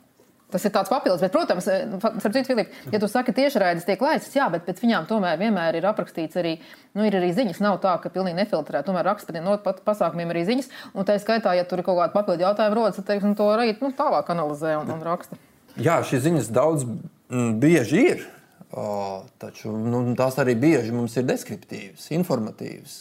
Tas 0.46 0.62
ir 0.62 0.70
tāds 0.70 0.90
papildus, 0.92 1.24
bet, 1.24 1.32
protams, 1.34 1.66
eh, 1.66 1.88
starp 1.98 2.34
citu, 2.36 2.46
Filip, 2.52 2.74
ja 2.92 3.00
tu 3.02 3.08
saki, 3.10 3.32
tiešraides 3.34 3.86
tiek 3.86 4.02
laistas, 4.02 4.30
jā, 4.36 4.46
bet 4.52 4.62
pēc 4.68 4.78
viņām 4.78 5.08
tomēr 5.08 5.40
vienmēr 5.40 5.74
ir 5.74 5.88
aprakstīts 5.90 6.38
arī, 6.38 6.52
nu, 6.94 7.02
ir 7.02 7.16
arī 7.18 7.32
ziņas. 7.34 7.58
Nav 7.64 7.80
tā, 7.82 7.96
ka 8.02 8.12
pilnīgi 8.14 8.38
nefiltrē, 8.38 8.84
tomēr 8.86 9.08
raksta 9.10 9.34
par 9.34 9.42
no 9.42 9.56
pasākumiem 9.58 10.30
arī 10.30 10.44
ziņas. 10.46 10.70
Un 10.94 11.08
tā 11.08 11.18
skaitā, 11.18 11.56
ja 11.58 11.64
tur 11.66 11.82
ir 11.82 11.88
kaut 11.88 11.98
kāda 11.98 12.14
papildu 12.14 12.46
jautājuma 12.46 12.78
rodas, 12.78 13.00
tad, 13.00 13.08
teiksim, 13.10 13.34
to 13.34 13.50
arī 13.50 13.74
nu, 13.80 13.90
tālāk 13.90 14.30
analizē 14.30 14.76
un, 14.78 14.94
un 14.94 15.02
raksta. 15.02 15.40
Jā, 15.82 15.98
šīs 16.06 16.22
ziņas 16.28 16.54
daudz 16.54 16.86
mm, 16.86 17.50
bieži 17.58 18.06
ir, 18.12 18.24
o, 18.70 19.26
taču 19.42 19.74
nu, 19.74 20.06
tās 20.14 20.38
arī 20.38 20.54
bieži 20.54 20.94
mums 20.94 21.18
ir 21.18 21.26
deskriptīvas, 21.26 22.06
informatīvas. 22.14 23.00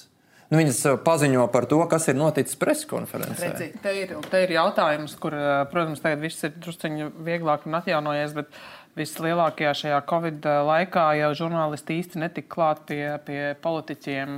Nu, 0.52 0.60
viņas 0.60 0.80
eh, 0.86 0.98
paziņo 1.02 1.48
par 1.54 1.66
to, 1.70 1.80
kas 1.90 2.06
ir 2.12 2.18
noticis 2.20 2.58
preses 2.62 2.86
konferencē. 2.90 3.50
Redzi, 3.50 3.72
te, 3.82 3.94
ir, 4.04 4.14
te 4.30 4.44
ir 4.46 4.54
jautājums, 4.56 5.16
kur, 5.22 5.34
eh, 5.34 5.62
protams, 5.72 6.04
tagad 6.04 6.22
viss 6.22 6.46
ir 6.46 6.54
druskuļi 6.62 7.12
vieglāk 7.26 7.70
un 7.70 7.82
atjaunojies. 7.82 8.36
Bet... 8.42 8.60
Vislielākajā 8.96 9.74
šajā 9.76 9.96
Covid 10.08 10.46
eh, 10.48 10.62
laikā 10.64 11.02
jau 11.20 11.34
žurnālisti 11.36 11.98
īsti 12.00 12.22
netika 12.22 12.48
klāt 12.54 12.86
pie, 12.88 13.02
pie 13.28 13.42
politiķiem 13.60 14.38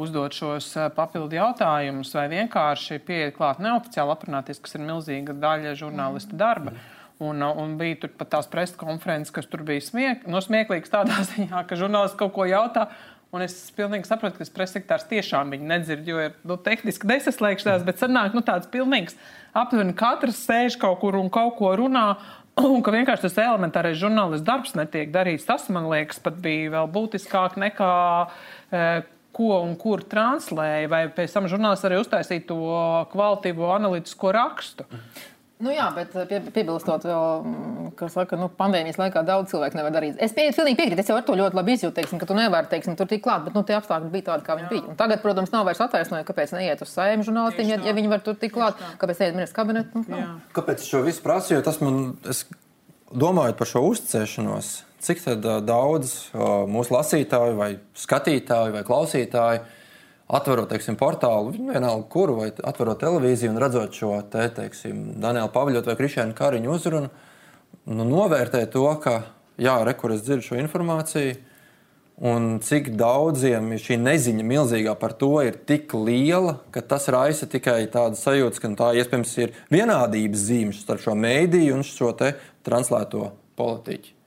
uzdot 0.00 0.32
šos 0.32 0.70
papildu 0.96 1.36
jautājumus, 1.36 2.14
vai 2.16 2.24
vienkārši 2.32 2.96
pieiet 3.04 3.36
klāt 3.36 3.60
neoficiāli 3.60 4.14
aprunāties, 4.14 4.62
kas 4.64 4.78
ir 4.78 4.86
milzīga 4.86 5.36
daļa 5.36 5.74
žurnālistu 5.76 6.38
darba. 6.40 6.72
Un, 7.20 7.44
un 7.44 7.76
bija 7.76 7.98
tur 8.00 8.14
pat 8.16 8.30
tās 8.38 8.48
preses 8.48 8.80
konferences, 8.80 9.34
kas 9.36 9.50
tur 9.52 9.66
bija 9.68 9.84
smiek, 9.84 10.24
no 10.24 10.40
smieklīgas 10.40 10.96
tādā 10.96 11.20
ziņā, 11.34 11.66
ka 11.68 11.76
žurnālisti 11.76 12.22
kaut 12.22 12.32
ko 12.38 12.48
jautā, 12.48 12.88
Un 13.30 13.44
es 13.44 13.54
pilnīgi 13.76 14.08
saprotu, 14.08 14.34
ka 14.34 14.42
tas 14.42 14.50
pressekretārs 14.50 15.06
tiešām 15.06 15.52
viņu 15.54 15.68
nedzird, 15.70 16.08
jo 16.08 16.18
ir 16.18 16.32
nu, 16.42 16.56
tehniski 16.58 17.06
nesaslēgšanās, 17.06 17.84
bet 17.86 18.02
sanāk 18.02 18.34
nu, 18.34 18.42
tāds 18.42 18.66
pilnīgs. 18.72 19.14
Aptuveni 19.54 19.94
katrs 19.98 20.40
sēž 20.48 20.76
kaut 20.82 20.98
kur 21.02 21.18
un 21.18 21.30
kaut 21.30 21.54
ko 21.60 21.70
runā. 21.78 22.08
Un 22.60 22.82
ka 22.84 22.92
vienkārši 22.92 23.28
tas 23.28 23.38
elementārais 23.40 23.96
žurnālists 24.00 24.44
darbs 24.44 24.74
netiek 24.74 25.12
darīts, 25.14 25.46
tas 25.48 25.68
man 25.72 25.86
liekas 25.88 26.18
pat 26.20 26.40
bija 26.42 26.72
vēl 26.74 26.90
būtiskāk 26.92 27.54
nekā 27.62 27.92
e, 28.26 28.82
ko 29.32 29.52
un 29.62 29.76
kur 29.80 30.02
translēja, 30.02 30.90
vai 30.90 31.04
pēc 31.14 31.36
tam 31.36 31.46
žurnālists 31.48 31.86
arī 31.86 32.00
uztaisīja 32.02 32.44
to 32.50 32.58
kvalitīvo 33.14 33.70
analītisko 33.76 34.34
rakstu. 34.34 34.88
Nu 35.60 35.72
jā, 35.74 35.86
bet 35.92 36.14
eh, 36.16 36.24
pie, 36.28 36.38
piebilstot 36.54 37.04
vēl, 37.04 37.42
mm, 37.44 37.90
ka 37.98 38.08
saka, 38.12 38.38
nu, 38.40 38.48
pandēmijas 38.56 38.96
laikā 39.00 39.22
daudz 39.28 39.52
cilvēku 39.52 39.76
nevar 39.76 39.92
darīt. 39.92 40.16
Es 40.24 40.32
pie, 40.36 40.46
pilnīgi 40.56 40.78
piekrītu, 40.78 41.02
es 41.02 41.10
jau 41.12 41.18
ar 41.18 41.26
to 41.26 41.36
ļoti 41.36 41.58
labi 41.58 41.74
izjūtu, 41.76 41.94
teiksim, 41.98 42.20
ka 42.20 42.28
tu 42.28 42.36
nevari 42.38 42.70
teiksim, 42.70 42.96
tur 42.96 43.08
tik 43.10 43.22
klāt, 43.26 43.44
bet 43.44 43.56
nu, 43.56 43.62
tie 43.68 43.76
apstākļi 43.76 44.08
bija 44.14 44.28
tādi, 44.30 44.46
kā 44.46 44.56
viņi 44.56 44.66
jā. 44.66 44.70
bija. 44.72 44.86
Un 44.92 44.98
tagad, 45.00 45.20
protams, 45.24 45.52
nav 45.52 45.66
vairs 45.68 45.82
attaisnojumi, 45.84 46.28
kāpēc 46.28 46.54
neiet 46.56 46.84
uz 46.84 46.94
saimnu 46.94 47.26
žurnālistiem, 47.28 47.74
ja, 47.74 47.80
ja 47.90 47.96
viņi 47.96 48.12
var 48.12 48.24
tur 48.24 48.38
tik 48.40 48.54
klāt, 48.56 48.80
kāpēc 49.02 49.20
neiet 49.20 49.36
ministrs 49.36 49.56
kabinetu. 49.58 50.04
Nu, 50.08 50.22
kāpēc 50.56 50.86
šo 50.86 51.02
visu 51.04 51.24
prasu? 51.26 51.52
Jo 51.58 51.64
tas 51.66 51.82
man, 51.84 52.14
es 52.30 52.46
domājot 53.12 53.60
par 53.60 53.68
šo 53.68 53.84
uzticēšanos, 53.90 54.72
cik 55.04 55.22
daudz 55.68 56.16
mūsu 56.72 56.96
lasītāju 56.96 57.60
vai 57.60 57.74
skatītāju 58.00 58.78
vai 58.78 58.86
klausītāju 58.86 59.79
atverot 60.30 60.70
teiksim, 60.70 60.96
portālu, 61.00 61.52
vienalga 61.56 62.06
kuru, 62.12 62.38
vai 62.38 62.48
atverot 62.52 63.00
televīziju 63.02 63.52
un 63.54 63.60
redzot 63.62 63.96
šo 63.96 64.14
te, 64.30 64.46
teiksim, 64.54 65.02
Daniela 65.20 65.50
Pavļotu 65.52 65.90
vai 65.90 65.98
Krišēnu 65.98 66.36
Kariņu 66.38 66.72
uzrunu, 66.74 67.10
nu, 67.90 68.06
novērtē 68.06 68.62
to, 68.70 68.86
ka, 69.02 69.22
jā, 69.60 69.78
re, 69.86 69.96
kur 69.98 70.14
es 70.14 70.22
dzirdu 70.26 70.46
šo 70.46 70.60
informāciju, 70.62 71.38
un 72.30 72.58
cik 72.62 72.92
daudziem 73.00 73.72
šī 73.80 73.96
neziņa 74.02 74.46
milzīgā 74.46 74.94
par 75.00 75.16
to 75.18 75.32
ir 75.46 75.56
tik 75.66 75.94
liela, 75.96 76.58
ka 76.70 76.84
tas 76.84 77.08
raisa 77.10 77.48
tikai 77.50 77.80
tādu 77.90 78.20
sajūtu, 78.20 78.60
ka 78.60 78.72
tā 78.82 78.92
iespējams 79.00 79.34
ir 79.40 79.56
vienādības 79.72 80.46
zīme 80.50 80.76
starp 80.76 81.02
šo 81.06 81.16
mēdīju 81.16 81.80
un 81.80 81.86
šo 81.86 82.12
translēto 82.66 83.30
politiķu. 83.56 84.19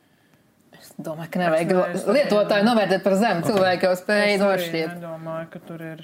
Domāju, 1.03 1.29
ka 1.33 1.41
nevajag 1.41 1.71
lietotāju 2.15 2.67
novērtēt 2.67 3.03
par 3.05 3.15
zemu. 3.19 3.45
Cilvēki 3.47 3.87
jau 3.89 3.93
spēja 3.99 4.37
nošķirt. 4.41 4.93
Es 4.93 5.01
domāju, 5.01 5.49
ka 5.53 5.61
tur 5.67 5.83
ir. 5.83 6.03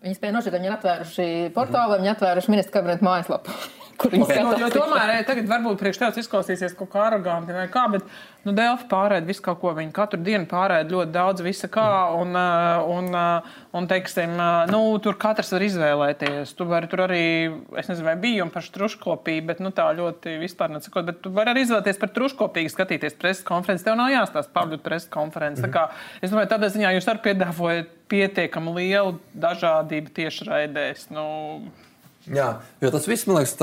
Viņi 0.00 0.16
spēja 0.16 0.34
nošķirt, 0.36 0.56
viņi 0.56 0.70
ir 0.70 0.76
atvēruši 0.78 1.28
portālu, 1.56 1.98
viņi 2.00 2.12
atvēruši 2.14 2.54
ministra 2.54 2.78
kabineta 2.78 3.04
mājaslapu. 3.04 3.56
Kur 4.00 4.12
viņi 4.14 4.24
okay. 4.24 4.38
skatās. 4.38 4.60
Jo, 4.60 4.68
jo 4.68 4.80
tomēr 4.80 5.12
tagad 5.28 5.48
varbūt 5.50 5.80
priekš 5.80 6.00
tevis 6.00 6.24
izklausīsies 6.24 6.76
kaut 6.78 6.90
kā 6.92 7.06
aroganti 7.08 7.54
vai 7.56 7.66
kā, 7.72 7.84
bet 7.92 8.06
nu, 8.46 8.54
Delfi 8.56 8.86
pārēd 8.90 9.28
visu 9.28 9.44
kaut 9.44 9.60
ko. 9.60 9.72
Viņi 9.76 9.92
katru 9.96 10.20
dienu 10.24 10.48
pārēd 10.50 10.92
ļoti 10.92 11.12
daudz 11.14 11.44
visa 11.44 11.68
kā, 11.72 11.86
un, 12.16 12.32
un, 12.94 13.10
un 13.76 13.88
teiksim, 13.90 14.32
nu, 14.70 14.82
tur 15.04 15.18
katrs 15.20 15.52
var 15.54 15.66
izvēlēties. 15.66 16.54
Tu 16.56 16.68
vari 16.70 16.90
tur 16.90 17.04
arī, 17.06 17.24
es 17.80 17.90
nezinu, 17.90 18.08
vai 18.08 18.16
bija 18.20 18.46
un 18.46 18.52
par 18.54 18.66
truškopību, 18.76 19.46
bet 19.52 19.62
nu, 19.64 19.74
tā 19.76 19.90
ļoti 19.98 20.38
vispār 20.40 20.72
nesakot, 20.74 21.08
bet 21.10 21.22
tu 21.24 21.34
vari 21.36 21.54
arī 21.54 21.66
izvēlēties 21.66 22.00
par 22.00 22.14
truškopīgi 22.16 22.72
skatīties 22.72 23.18
preses 23.20 23.44
konferences. 23.46 23.86
Tev 23.86 23.98
nav 24.00 24.12
jāstāsta 24.14 24.54
pavļut 24.56 24.84
preses 24.86 25.10
konferences. 25.12 25.66
Mm 25.66 25.70
-hmm. 25.70 25.76
Kā, 25.76 26.20
es 26.22 26.32
domāju, 26.32 26.52
tādā 26.54 26.72
ziņā 26.72 26.96
jūs 26.96 27.10
arī 27.12 27.24
piedāvājat 27.28 27.96
pietiekami 28.10 28.74
lielu 28.74 29.18
dažādību 29.38 30.10
tieši 30.14 30.48
raidēs. 30.48 31.06
Nu, 31.14 31.26
Jā, 32.28 32.48
jo 32.82 32.90
tas 32.92 33.06
viss, 33.08 33.24
man 33.24 33.38
liekas, 33.38 33.54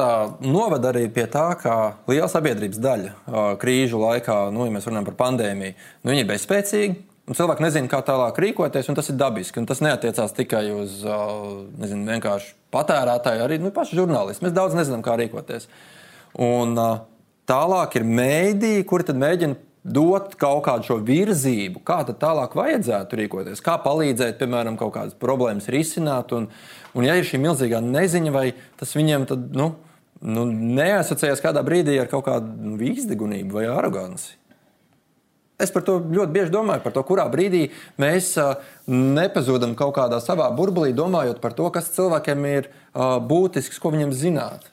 noved 0.41 0.85
arī 0.89 1.03
pie 1.13 1.27
tā, 1.29 1.51
ka 1.61 1.73
liela 2.09 2.29
sabiedrības 2.31 2.79
daļa 2.81 3.35
krīžu 3.61 3.99
laikā, 4.01 4.47
nu, 4.55 4.65
ja 4.65 4.73
mēs 4.73 4.87
runājam 4.89 5.05
par 5.11 5.17
pandēmiju, 5.19 5.75
nu, 6.01 6.11
viņi 6.11 6.23
ir 6.25 6.31
bezspēcīgi. 6.31 6.97
Cilvēki 7.27 7.65
nezina, 7.65 7.89
kā 7.91 7.99
tālāk 8.07 8.39
rīkoties, 8.39 8.87
un 8.87 8.95
tas 8.95 9.11
ir 9.11 9.17
dabiski. 9.19 9.59
Tas 9.67 9.83
neatiecās 9.83 10.33
tikai 10.33 10.63
uz 10.71 11.01
nezinu, 11.03 12.07
vienkārši 12.07 12.53
patērētāju, 12.73 13.43
arī 13.43 13.59
nu, 13.59 13.73
pašu 13.75 13.99
žurnālistu. 13.99 14.45
Mēs 14.47 14.55
daudz 14.55 14.77
nezinām, 14.79 15.03
kā 15.05 15.17
rīkoties. 15.19 15.67
Un, 16.39 16.73
tālāk 17.51 17.99
ir 17.99 18.07
mēdīji, 18.07 18.87
kuri 18.87 19.17
mēģina 19.19 19.59
dot 19.87 20.33
kaut 20.39 20.65
kādu 20.65 20.87
šo 20.87 20.97
virzību, 21.07 21.81
kā 21.87 22.01
tālāk 22.07 22.55
vajadzētu 22.59 23.19
rīkoties, 23.21 23.63
kā 23.63 23.77
palīdzēt, 23.83 24.39
piemēram, 24.39 24.79
kaut 24.79 24.95
kādas 24.97 25.15
problēmas 25.19 25.69
risināt. 25.71 26.33
Un, 26.35 26.49
Un, 26.97 27.05
ja 27.05 27.13
ir 27.17 27.27
šī 27.27 27.39
milzīgā 27.41 27.81
neziņa, 27.83 28.33
vai 28.33 28.47
tas 28.79 28.95
viņiem 28.97 29.27
tad, 29.29 29.45
nu, 29.53 29.71
nu, 30.25 30.47
neasociējas 30.49 31.43
kādā 31.43 31.61
brīdī 31.65 31.99
ar 32.01 32.09
kaut 32.11 32.25
kādu 32.25 32.73
nu, 32.73 32.77
izdegunību 32.81 33.59
vai 33.59 33.67
aroganci. 33.69 34.35
Es 35.61 35.71
par 35.73 35.81
to 35.85 35.97
ļoti 36.01 36.33
bieži 36.35 36.53
domāju, 36.53 36.83
par 36.83 36.93
to, 36.93 37.01
kurā 37.05 37.25
brīdī 37.33 37.63
mēs 38.01 38.35
nepazūdam 38.89 39.73
kaut 39.77 39.95
kādā 39.95 40.19
savā 40.21 40.51
burbulī, 40.53 40.91
domājot 40.93 41.41
par 41.41 41.55
to, 41.57 41.69
kas 41.73 41.89
cilvēkiem 41.95 42.45
ir 42.49 42.69
būtisks, 42.93 43.79
ko 43.81 43.93
viņam 43.95 44.13
zināt. 44.13 44.69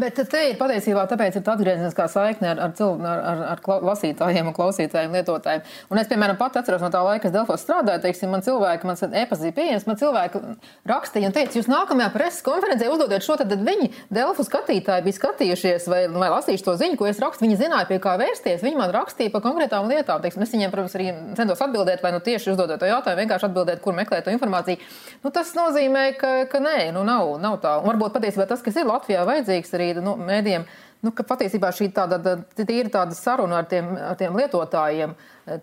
Bet 0.00 0.16
te 0.32 0.40
ir 0.48 0.56
patiesībā 0.56 1.02
tāpēc 1.10 1.36
ir 1.36 1.48
atgriezniskā 1.52 2.06
saikne 2.08 2.54
ar, 2.54 2.60
ar, 2.66 2.72
cilv, 2.78 3.02
ar, 3.04 3.20
ar, 3.32 3.40
ar 3.52 3.84
lasītājiem 3.84 4.48
un 4.48 4.54
klausītājiem, 4.56 5.16
lietotājiem. 5.18 5.64
Un 5.92 6.00
es, 6.00 6.08
piemēram, 6.08 6.38
pat 6.40 6.56
atceros 6.60 6.80
no 6.84 6.88
tā 6.92 7.02
laika, 7.04 7.26
kad 7.26 7.34
Delfos 7.34 7.64
strādāju, 7.64 8.00
teiksim, 8.04 8.30
man 8.32 8.44
cilvēki, 8.46 8.88
man 8.88 8.96
e-pazīstami 8.96 9.56
pieejams, 9.56 9.86
man 9.88 9.98
cilvēki 10.00 10.42
rakstīja 10.88 11.28
un 11.28 11.36
teica, 11.36 11.58
jūs 11.58 11.68
nākamajā 11.70 12.08
preses 12.14 12.44
konferencē 12.46 12.88
uzdodiet 12.92 13.26
šo, 13.26 13.36
tad 13.40 13.52
viņi 13.52 13.90
Delfu 14.14 14.46
skatītāji 14.46 15.04
bija 15.04 15.18
skatījušies 15.18 15.88
vai, 15.90 16.00
vai 16.14 16.30
lasījuši 16.36 16.66
to 16.66 16.76
ziņu, 16.80 16.98
ko 17.00 17.10
es 17.10 17.20
rakstu, 17.20 17.44
viņi 17.44 17.60
zināja, 17.60 17.88
pie 17.90 18.00
kā 18.02 18.16
vērsties, 18.20 18.64
viņi 18.64 18.80
man 18.80 18.94
rakstīja 18.94 19.34
par 19.34 19.44
konkrētām 19.44 19.90
lietām. 19.90 20.22
Teiksim, 20.24 20.46
es 20.46 20.54
viņiem, 20.54 20.72
protams, 20.72 20.96
arī 20.96 21.10
centos 21.38 21.60
atbildēt, 21.66 22.00
vai 22.04 22.14
nu 22.16 22.22
tieši 22.24 22.54
uzdodot 22.54 22.80
to 22.80 22.88
jautājumu, 22.88 23.24
vienkārši 23.24 23.50
atbildēt, 23.50 23.82
kur 23.84 23.96
meklēt 23.96 24.24
to 24.26 24.34
informāciju. 24.34 24.80
Nu, 25.24 25.32
tas 25.34 25.52
nozīmē, 25.58 26.06
ka, 26.20 26.32
ka 26.50 26.62
nē, 26.62 26.90
nu 26.96 27.04
nav, 27.06 27.36
nav 27.42 27.58
tā. 27.62 27.76
Un 27.82 27.90
varbūt 27.90 28.16
patiesībā 28.16 28.48
tas, 28.48 28.62
kas 28.64 28.78
ir 28.80 28.88
Latvijā 28.88 29.26
vajadzīgs 29.28 29.74
arī 29.76 29.89
nu, 29.98 30.14
mēdījiem, 30.22 30.64
nu, 31.04 31.12
ka 31.16 31.24
patiesībā 31.26 31.72
šī 31.74 31.88
tāda, 31.96 32.18
ir 32.62 32.90
tāda 32.92 33.16
saruna 33.16 33.60
ar 33.60 33.68
tiem, 33.70 33.90
ar 34.10 34.18
tiem 34.20 34.38
lietotājiem, 34.38 35.14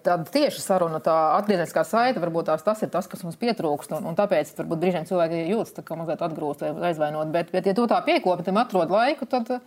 tāda 0.04 0.20
tieša 0.34 0.64
saruna, 0.64 1.00
tā 1.04 1.16
atgriezniskā 1.38 1.86
saite, 1.88 2.22
varbūt 2.24 2.50
tās, 2.50 2.66
tas 2.66 2.84
ir 2.84 2.92
tas, 2.94 3.08
kas 3.08 3.24
mums 3.24 3.40
pietrūkst. 3.40 3.96
Un, 3.98 4.10
un 4.12 4.18
tāpēc 4.18 4.52
varbūt 4.60 4.84
brīžiem 4.84 5.08
cilvēki 5.10 5.44
jūtas 5.54 5.88
kā 5.88 6.00
mazliet 6.00 6.24
atgrūst 6.28 6.66
vai 6.68 6.92
aizvainot. 6.92 7.32
Bet, 7.34 7.54
bet 7.56 7.70
ja 7.70 7.76
tu 7.78 7.88
tā 7.90 8.02
piekopi, 8.06 8.48
tam 8.48 8.60
atrod 8.64 8.94
laiku, 8.94 9.30
tad. 9.30 9.60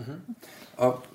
Mhm. 0.00 0.20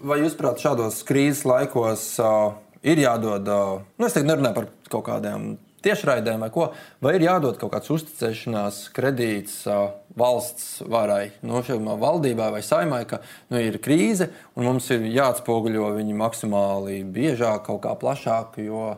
Vai 0.07 0.21
jūs, 0.21 0.37
prāt, 0.39 0.61
šādos 0.63 1.01
krīzes 1.07 1.43
laikos 1.47 2.03
uh, 2.23 2.53
ir 2.85 3.01
jādod, 3.01 3.49
uh, 3.51 3.81
nu, 3.99 4.07
es 4.07 4.15
teiktu, 4.15 4.29
nerunāju 4.29 4.55
par 4.61 4.69
kaut 4.93 5.03
kādiem 5.09 5.49
tiešraidēm 5.85 6.45
vai 6.45 6.49
ko, 6.53 6.69
vai 7.03 7.15
ir 7.17 7.25
jādod 7.27 7.59
kaut 7.61 7.73
kāds 7.75 7.91
uzticēšanās 7.95 8.81
kredīts 8.95 9.61
uh, 9.69 9.91
valsts 10.19 10.81
varai, 10.89 11.31
no 11.45 11.61
nu, 11.61 11.95
valdībai 12.01 12.49
vai 12.57 12.63
saimai, 12.65 13.03
ka 13.09 13.21
nu, 13.51 13.61
ir 13.61 13.79
krīze 13.83 14.29
un 14.55 14.67
mums 14.69 14.89
ir 14.95 15.07
jāatspoguļo 15.09 15.93
viņi 15.99 16.17
maksimāli 16.19 17.03
biežāk, 17.03 17.65
kaut 17.69 17.83
kā 17.85 17.95
plašāk, 17.99 18.59
jo, 18.65 18.95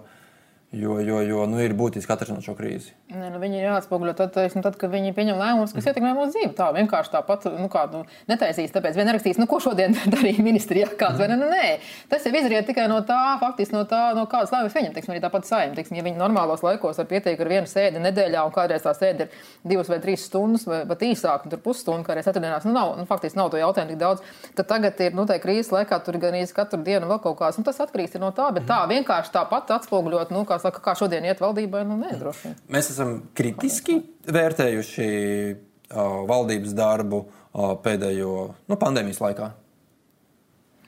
jo, 0.71 0.97
jo, 1.03 1.21
jo 1.27 1.45
nu, 1.49 1.61
ir 1.63 1.77
būtiski 1.77 2.15
atrisināt 2.15 2.47
šo 2.47 2.57
krīzi. 2.57 2.95
Nē, 3.11 3.27
nu 3.33 3.39
viņi 3.41 3.57
ir 3.59 3.65
jāatspoguļo 3.65 4.13
tad, 4.15 4.29
teiksim, 4.31 4.61
tad, 4.63 4.77
kad 4.79 4.91
viņi 4.93 5.11
pieņem 5.11 5.35
lēmumus, 5.35 5.73
kas 5.75 5.83
mm. 5.83 5.91
ietekmē 5.91 6.11
mūsu 6.15 6.31
dzīvi. 6.31 6.51
Tā 6.55 6.69
vienkārši 6.77 7.11
tāpat 7.11 7.47
nu, 7.59 7.65
kādu 7.71 8.05
netaisīs. 8.31 8.71
Tāpēc 8.71 8.95
vien 8.95 9.09
rakstīs, 9.11 9.39
nu, 9.41 9.47
ko 9.51 9.57
šodien 9.59 9.97
darīja 10.13 10.39
ministrijā. 10.45 10.87
Kāds, 10.95 11.19
mm. 11.19 11.41
nu, 11.41 11.49
nē, 11.51 11.73
tas 12.11 12.23
jau 12.23 12.31
izriet 12.31 12.69
tikai 12.69 12.85
no 12.87 13.01
tā, 13.07 13.19
faktiski 13.41 13.75
no 13.75 13.81
tā, 13.89 13.99
no 14.15 14.23
kādas 14.31 14.53
lēmumus 14.55 14.77
viņam. 14.77 14.93
Teiksim, 14.95 15.11
arī 15.11 15.23
tāpat 15.25 15.49
saimnieks. 15.49 15.81
Teiksim, 15.81 15.97
ja 15.99 16.05
viņi 16.07 16.21
normālos 16.21 16.63
laikos 16.63 17.01
var 17.01 17.09
pieteikt 17.09 17.43
ar 17.43 17.51
vienu 17.51 17.67
sēdi 17.67 17.99
nedēļā, 17.99 18.45
un 18.47 18.55
kādreiz 18.55 18.87
tā 18.87 18.95
sēde 18.95 19.27
ir 19.27 19.43
divas 19.73 19.91
vai 19.91 19.99
trīs 20.03 20.23
stundas, 20.29 20.63
vai 20.69 20.85
pat 20.87 21.03
īsāk, 21.03 21.43
un 21.43 21.51
tur 21.51 21.63
pusstundu, 21.67 22.07
kādreiz 22.07 22.29
ceturtdienās, 22.29 22.63
nu, 22.69 22.71
nav, 22.77 22.95
nu, 22.95 23.07
faktiski 23.11 23.41
nav 23.41 23.51
to 23.51 23.59
jautājumu 23.59 23.91
tik 23.91 23.99
daudz. 23.99 24.23
Tad 24.55 24.71
tagad 24.71 25.03
ir, 25.03 25.11
nu, 25.19 25.27
tā 25.27 25.35
krīzes 25.43 25.73
laikā 25.75 25.99
tur 26.05 26.15
gan 26.21 26.39
īsti 26.39 26.55
katru 26.55 26.79
dienu 26.85 27.11
vēl 27.11 27.19
kaut 27.27 27.39
kāds, 27.43 27.59
un 27.59 27.67
tas 27.67 27.83
atkarīgs 27.83 28.15
no 28.21 28.31
tā, 28.35 28.47
bet 28.55 28.69
tā 28.69 28.83
mm. 28.85 28.95
vienkārši 28.95 29.35
tāpat 29.35 29.75
atspoguļot, 29.81 30.31
nu, 30.31 30.45
kā 30.47 30.61
saka, 30.63 30.83
kā 30.85 30.95
šodien 30.99 31.25
iet 31.27 31.43
valdībai, 31.43 31.83
nu, 31.89 31.97
nē, 31.99 32.13
droši 32.21 32.47
vien 32.47 32.59
esam 33.01 33.17
kritiski 33.37 33.97
vērtējuši 34.31 35.09
uh, 35.51 36.21
valdības 36.29 36.73
darbu 36.77 37.23
uh, 37.25 37.73
pēdējo 37.81 38.33
nu, 38.69 38.77
pandēmijas 38.77 39.21
laikā? 39.23 39.51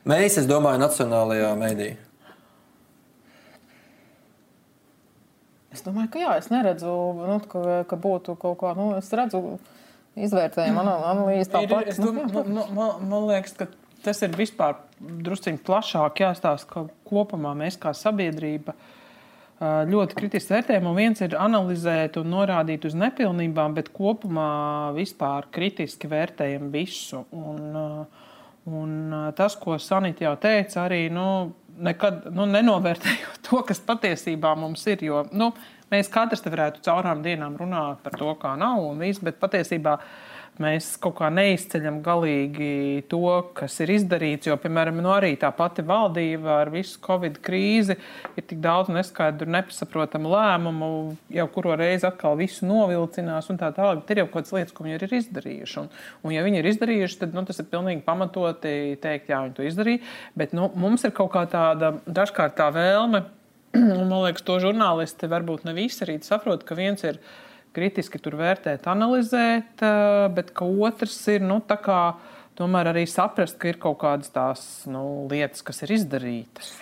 Mēs, 0.09 0.37
es 0.41 0.49
domāju, 0.49 0.81
Nacionālajā 0.83 1.53
mēdī. 1.57 1.93
Es 5.73 5.81
domāju, 5.81 6.11
ka 6.13 6.21
jā, 6.21 6.33
es 6.37 6.49
neredzu, 6.53 6.91
nu, 7.23 7.37
ka, 7.49 7.83
ka 7.89 7.97
būtu 7.97 8.35
kaut 8.37 8.59
kā, 8.61 8.73
nu, 8.77 8.91
es 8.99 9.09
redzu 9.15 9.57
izvērtējumu 10.13 10.83
analīzi 10.83 11.49
tāpat. 11.49 11.93
Es 11.95 12.01
domāju, 12.03 12.43
nu, 12.43 12.43
nu, 12.59 12.67
man, 12.77 13.07
man 13.09 13.29
liekas, 13.31 13.55
ka 13.57 13.71
tas 14.05 14.19
ir 14.27 14.35
vispār 14.37 14.75
drusciņi 14.99 15.63
plašāk 15.65 16.21
jāstāsta, 16.27 16.67
ka 16.69 16.85
kopumā 17.09 17.55
mēs 17.57 17.79
kā 17.81 17.95
sabiedrība 17.97 18.75
uh, 18.75 18.91
ļoti 19.61 20.17
kritiski 20.17 20.55
vērtējam. 20.55 20.89
Viens 20.97 21.21
ir 21.21 21.35
analizēt 21.39 22.17
un 22.21 22.31
norādīt 22.33 22.85
uz 22.89 22.95
nepilnībām, 22.97 23.75
bet 23.77 23.91
kopumā 23.93 24.93
vispār 24.97 25.47
kritiski 25.53 26.09
vērtējam 26.11 26.71
visu. 26.73 27.23
Un, 27.31 28.07
un 28.65 29.13
tas, 29.37 29.55
ko 29.59 29.77
Sanita 29.79 30.25
jau 30.25 30.35
teica, 30.41 30.83
arī 30.87 31.05
nu, 31.13 31.53
nekad 31.83 32.27
nu, 32.33 32.47
nenovērtējot 32.49 33.41
to, 33.47 33.61
kas 33.67 33.81
patiesībā 33.83 34.55
mums 34.59 34.85
ir. 34.89 35.05
Jo, 35.05 35.23
nu, 35.31 35.51
mēs 35.93 36.11
katrs 36.13 36.43
te 36.43 36.51
varētu 36.53 36.83
caurām 36.85 37.23
dienām 37.25 37.57
runāt 37.59 38.03
par 38.03 38.17
to, 38.19 38.33
kā 38.41 38.55
nav 38.59 38.83
un 38.83 39.01
viss, 39.01 39.23
bet 39.23 39.41
patiesībā 39.41 39.97
mēs 40.61 40.93
kaut 41.01 41.15
kā 41.17 41.29
neizceļam 41.33 41.99
galīgi 42.05 43.03
to, 43.11 43.21
kas 43.57 43.75
ir 43.83 43.93
izdarīts. 43.95 44.49
Jo, 44.49 44.57
piemēram, 44.61 44.99
nu 45.03 45.11
arī 45.13 45.33
tā 45.39 45.49
pati 45.55 45.85
valdība 45.87 46.59
ar 46.61 46.71
visu 46.73 46.99
Covid 47.03 47.39
krīzi 47.43 47.95
ir 48.37 48.47
tik 48.49 48.61
daudz 48.63 48.91
neskaidru, 48.93 49.49
nesaprotamu 49.53 50.33
lēmumu, 50.33 50.89
jau 51.33 51.47
kuru 51.53 51.77
reizi 51.79 52.07
atkal 52.09 52.37
visu 52.39 52.67
novilcinās 52.69 53.49
un 53.53 53.61
tā 53.61 53.71
tālāk. 53.75 54.03
Ir 54.09 54.23
jau 54.23 54.27
kaut 54.29 54.43
kādas 54.43 54.55
lietas, 54.57 54.75
ko 54.75 54.87
viņi 54.87 54.99
ir 54.99 55.15
izdarījuši. 55.19 55.77
Un, 55.81 55.93
un 56.23 56.35
ja 56.35 56.43
viņi 56.45 56.61
ir 56.61 56.69
izdarījuši, 56.73 57.21
tad 57.23 57.37
nu, 57.37 57.45
tas 57.47 57.61
ir 57.61 57.69
pilnīgi 57.71 58.05
pamatoti 58.05 58.75
teikt, 59.01 59.31
jā, 59.33 59.43
viņi 59.45 59.57
to 59.57 59.69
izdarīja. 59.69 60.03
Bet 60.39 60.53
nu, 60.57 60.69
mums 60.77 61.05
ir 61.07 61.15
kaut 61.15 61.33
kā 61.33 61.47
tāda 61.49 61.95
dažkārt 62.05 62.57
tā 62.59 62.69
vēlme. 62.75 63.25
Un, 63.73 64.05
man 64.05 64.19
liekas, 64.27 64.45
to 64.45 64.59
žurnālisti 64.61 65.29
varbūt 65.31 65.65
ne 65.65 65.73
visi 65.73 66.03
arī 66.05 66.19
saprot, 66.21 66.61
ka 66.67 66.77
viens 66.77 67.01
ir 67.07 67.17
kritiski 67.73 68.21
tur 68.21 68.37
vērtēt, 68.39 68.87
analizēt, 68.89 69.81
eh, 69.81 70.29
bet 70.33 70.53
otrs 70.61 71.17
ir 71.33 71.41
nu, 71.41 71.59
kā, 71.61 72.15
tomēr 72.55 72.93
arī 72.93 73.05
saprast, 73.09 73.57
ka 73.57 73.67
ir 73.71 73.81
kaut 73.81 73.99
kādas 73.99 74.31
tās 74.31 74.85
nu, 74.85 75.27
lietas, 75.31 75.63
kas 75.65 75.83
ir 75.83 75.95
izdarītas. 75.97 76.75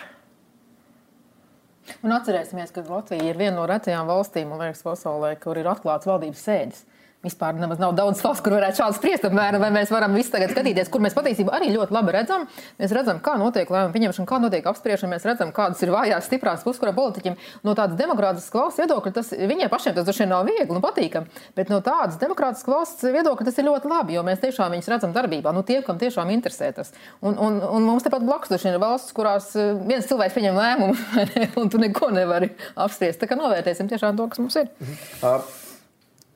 Un 2.02 2.14
atcerēsimies, 2.14 2.70
ka 2.72 2.84
Latvija 2.86 3.24
ir 3.26 3.38
viena 3.38 3.56
no 3.56 3.66
retajām 3.66 4.06
valstīm, 4.06 4.52
liekas, 4.58 4.84
pasaulē, 4.86 5.34
kur 5.40 5.58
ir 5.58 5.66
atklāts 5.66 6.06
valdības 6.06 6.44
sēdes. 6.46 6.84
Vispār 7.22 7.54
nemaz 7.54 7.78
nav 7.78 7.92
daudz 7.94 8.18
valsts, 8.24 8.42
kur 8.42 8.56
varētu 8.56 8.80
šādi 8.80 8.96
spriest, 8.96 9.26
apmēram, 9.28 9.62
vai 9.62 9.68
mēs 9.70 9.92
varam 9.94 10.16
visi 10.18 10.32
tagad 10.32 10.50
skatīties, 10.50 10.88
kur 10.90 11.04
mēs 11.04 11.14
patiesībā 11.14 11.52
arī 11.54 11.68
ļoti 11.70 11.94
labi 11.94 12.14
redzam. 12.16 12.48
Mēs 12.80 12.94
redzam, 12.96 13.20
kā 13.22 13.36
notiek 13.38 13.70
lēmumu 13.70 13.94
pieņemšana, 13.94 14.26
kā 14.26 14.40
notiek 14.42 14.66
apspriešana, 14.66 15.12
mēs 15.14 15.26
redzam, 15.28 15.52
kādas 15.54 15.84
ir 15.86 15.92
vājās, 15.94 16.26
stiprās 16.26 16.64
puses, 16.66 16.80
kurā 16.82 16.90
politiķiem 16.96 17.38
no 17.62 17.76
tādas 17.78 17.94
demokrātiskas 18.00 18.58
valsts 18.58 18.82
viedokļa 18.82 19.14
tas 19.14 19.30
viņiem 19.38 19.70
pašiem 19.70 19.94
tas 19.94 20.08
droši 20.08 20.24
vien 20.24 20.32
nav 20.34 20.50
viegli 20.50 20.74
un 20.74 20.82
patīkami. 20.82 21.40
Bet 21.54 21.70
no 21.70 21.78
tādas 21.86 22.18
demokrātiskas 22.18 22.74
valsts 22.74 23.06
viedokļa 23.06 23.48
tas 23.48 23.62
ir 23.62 23.68
ļoti 23.70 23.94
labi, 23.94 24.18
jo 24.18 24.26
mēs 24.26 24.42
tiešām 24.42 24.74
viņus 24.74 24.90
redzam 24.90 25.14
darbībā, 25.14 25.54
nu 25.54 25.62
tiem, 25.62 25.86
kam 25.86 26.02
tiešām 26.02 26.34
interesē 26.34 26.72
tas. 26.74 26.90
Un, 27.22 27.38
un, 27.38 27.62
un 27.62 27.86
mums 27.86 28.02
tepat 28.02 28.26
blakus 28.26 28.50
droši 28.50 28.72
vien 28.72 28.80
ir 28.80 28.82
valsts, 28.82 29.14
kurās 29.14 29.52
eh, 29.54 29.74
viens 29.86 30.10
cilvēks 30.10 30.34
pieņem 30.34 30.58
lēmumu, 30.58 30.98
un 31.62 31.70
tu 31.70 31.78
neko 31.82 32.10
nevari 32.18 32.50
apspriest. 32.74 33.22
Tā 33.22 33.30
kā 33.30 33.38
novērtēsim 33.38 33.90
tiešām 33.94 34.18
to, 34.18 34.26
kas 34.32 34.42
mums 34.42 34.58
ir. 34.58 34.72
Mhm. 34.82 35.61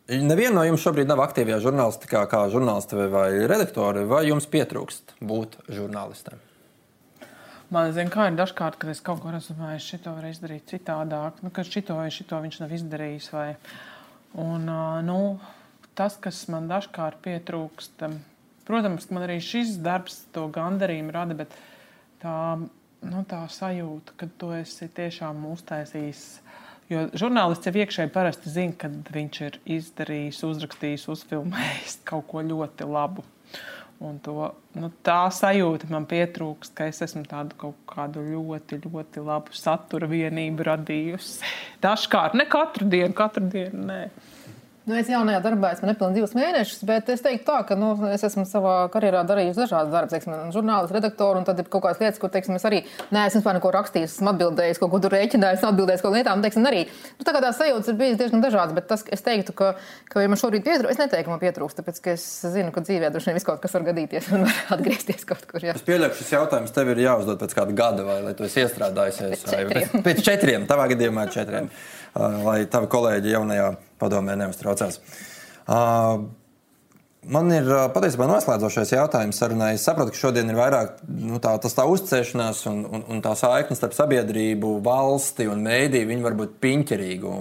Neviena 0.06 0.60
no 0.60 0.62
jums 0.62 0.84
šobrīd 0.86 1.08
nav 1.10 1.18
aktīvajā 1.24 1.56
žurnālistikā, 1.64 2.20
kā 2.30 2.44
žurnālisti 2.52 3.08
vai 3.10 3.30
redaktori, 3.50 4.04
vai 4.06 4.20
jums 4.28 4.46
pietrūkst 4.46 5.16
būt 5.18 5.56
žurnālistiem? 5.66 6.38
Man 7.74 7.90
zina, 7.90 8.12
kā 8.14 8.28
ir 8.30 8.36
dažkārt, 8.38 8.78
kad 8.78 8.92
es 8.92 9.02
kaut 9.02 9.18
ko 9.24 9.32
rezumēju, 9.34 9.82
šito 9.82 10.12
var 10.14 10.28
izdarīt 10.28 10.70
citādāk, 10.70 11.40
nu, 11.42 11.50
ka 11.50 11.64
šito 11.66 11.96
vai 11.98 12.06
šito 12.14 12.38
viņš 12.38 12.60
nav 12.62 12.74
izdarījis. 12.78 13.26
Vai... 13.34 13.48
Un, 14.38 14.70
nu, 15.08 15.18
tas, 15.98 16.14
kas 16.22 16.44
man 16.54 16.70
dažkārt 16.70 17.18
pietrūkst, 17.26 18.06
protams, 18.68 19.10
man 19.10 19.26
arī 19.26 19.40
šis 19.42 19.74
darbs 19.82 20.20
to 20.30 20.46
gandarījumu 20.54 21.16
rada, 21.18 21.34
bet 21.42 21.58
tā, 22.22 22.38
nu, 23.02 23.26
tā 23.26 23.42
sajūta, 23.50 24.14
ka 24.22 24.30
tu 24.38 24.54
esi 24.54 24.86
tiešām 24.86 25.42
uztaisījis 25.50 26.26
Jo 26.86 27.06
žurnālists 27.18 27.66
jau 27.66 27.74
iekšēji 27.82 28.12
parasti 28.14 28.50
zina, 28.52 28.74
kad 28.78 29.08
viņš 29.14 29.40
ir 29.42 29.56
izdarījis, 29.78 30.44
uzrakstījis, 30.46 31.08
uzfilmējis 31.10 31.98
kaut 32.06 32.28
ko 32.30 32.44
ļoti 32.46 32.86
labu. 32.86 33.24
Un 33.96 34.18
to, 34.20 34.50
nu, 34.76 34.90
tā 35.06 35.22
sajūta 35.32 35.88
man 35.88 36.04
pietrūkst, 36.08 36.74
ka 36.76 36.86
es 36.90 37.00
esmu 37.06 37.22
tādu 37.26 37.56
kaut 37.58 37.78
kādu 37.88 38.20
ļoti, 38.26 38.82
ļoti 38.84 39.22
labu 39.24 39.56
satura 39.56 40.08
vienību 40.10 40.66
radījusi. 40.68 41.40
Dažkārt, 41.84 42.36
ne 42.36 42.44
katru 42.50 42.90
dienu, 42.92 43.14
katru 43.16 43.48
dienu. 43.54 43.86
Nē. 43.88 44.00
Nu, 44.86 44.94
es 44.94 45.08
jaunajā 45.10 45.40
darbā 45.42 45.72
esmu 45.74 45.88
nepilnīgi 45.88 46.20
divus 46.20 46.34
mēnešus, 46.38 46.84
bet 46.86 47.08
es 47.10 47.22
teiktu, 47.24 47.42
tā, 47.48 47.56
ka 47.66 47.74
nu, 47.74 47.88
es 48.06 48.22
esmu 48.22 48.44
savā 48.46 48.74
karjerā 48.94 49.24
darījis 49.26 49.56
dažādas 49.58 49.90
darbus, 49.90 50.12
teiksim, 50.12 50.36
žurnālists, 50.54 50.94
redaktors, 50.94 51.40
un 51.40 51.46
tad 51.48 51.58
ir 51.58 51.66
kaut 51.72 51.82
kādas 51.88 51.98
lietas, 51.98 52.20
kur, 52.22 52.30
teiksim, 52.30 52.54
es 52.54 52.66
arī 52.68 52.84
neesmu 53.10 53.40
vispār 53.40 53.58
neko 53.58 53.72
rakstījis, 53.74 54.14
esmu 54.20 54.30
atbildējis, 54.30 54.78
kaut 54.78 54.92
ko 54.92 55.00
tur 55.02 55.16
rēķinājis, 55.16 55.64
atbildējis 55.66 56.04
kaut 56.04 56.14
lietām, 56.14 56.44
teiksim, 56.44 56.68
arī. 56.70 56.84
Nu, 57.18 57.26
tā 57.26 57.34
kā 57.34 57.40
tās 57.42 57.58
sajūtas 57.58 57.90
ir 57.90 57.98
bijusi 57.98 58.20
diezgan 58.20 58.44
dažādas, 58.46 58.76
bet 58.78 58.86
tas, 58.92 59.02
es 59.10 59.26
teiktu, 59.26 59.56
ka, 59.58 59.72
ka 60.12 60.22
ja 60.22 60.30
man 60.30 60.38
šobrīd 60.38 60.62
pietrūkst, 60.68 60.94
es 60.94 61.02
neteiktu, 61.02 61.26
ka 61.26 61.34
man 61.34 61.42
pietrūkst, 61.42 61.80
tāpēc, 61.80 61.98
ka 62.04 62.14
es 62.14 62.28
zinu, 62.54 62.70
ka 62.70 62.84
dzīvē 62.86 63.10
droši 63.10 63.32
vien 63.32 63.40
viss 63.40 63.48
kaut 63.50 63.58
kas 63.64 63.74
var 63.74 63.88
gadīties 63.90 64.30
un 64.38 64.46
var 64.46 64.62
atgriezties 64.76 65.26
kaut 65.26 65.42
kur. 65.50 65.66
Jā. 65.66 65.74
Es 65.74 65.86
pieļauju, 65.88 66.14
šis 66.20 66.30
jautājums 66.36 66.78
tev 66.78 66.94
ir 66.94 67.02
jāuzdod 67.08 67.42
pēc 67.42 67.58
kāda 67.58 67.74
gada, 67.82 68.06
vai 68.06 68.20
lai 68.28 68.36
tu 68.38 68.46
esi 68.46 68.62
iestrādājies 68.62 69.18
pēc 69.34 69.44
četriem. 69.50 69.90
Vai, 69.96 70.04
pēc 70.06 70.22
četriem, 70.30 70.70
tavā 70.70 70.86
gadījumā 70.94 71.26
četriem, 71.34 71.72
lai 72.46 72.60
tavi 72.70 72.92
kolēģi 72.94 73.34
jaunajā 73.34 73.74
padomē 74.00 74.36
neuztraucās. 74.40 75.00
Uh, 75.66 76.26
Man 77.26 77.48
ir 77.50 77.66
patiesībā 77.90 78.28
noslēdzošais 78.30 78.92
jautājums 78.92 79.40
sarunai. 79.40 79.72
Es 79.74 79.82
saprotu, 79.86 80.12
ka 80.14 80.18
šodien 80.20 80.46
ir 80.52 80.58
vairāk 80.58 81.00
nu, 81.10 81.40
tā, 81.42 81.56
tā 81.58 81.86
uzticēšanās 81.90 82.60
un, 82.70 82.84
un, 82.86 83.02
un 83.10 83.22
tā 83.24 83.32
saikne 83.38 83.74
starp 83.74 83.96
sabiedrību, 83.96 84.76
valsti 84.86 85.48
un 85.50 85.64
mēdīju. 85.66 86.06
Viņi 86.12 86.22
var 86.22 86.36
būt 86.38 86.54
piņķerīgi. 86.62 87.32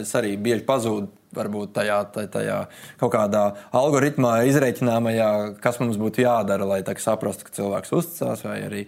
Es 0.00 0.14
arī 0.16 0.32
bieži 0.40 0.64
pazūdu 0.64 1.10
varbūt 1.36 1.74
tajā, 1.76 1.98
tajā 2.32 2.56
kaut 3.02 3.12
kādā 3.12 3.42
algoritmā 3.76 4.32
izreikināmajā, 4.48 5.28
kas 5.60 5.82
mums 5.82 6.00
būtu 6.00 6.24
jādara, 6.24 6.64
lai 6.70 6.80
saprastu, 7.04 7.44
ka 7.44 7.56
cilvēks 7.58 7.92
uzticās, 7.98 8.46
vai 8.46 8.58
arī 8.64 8.82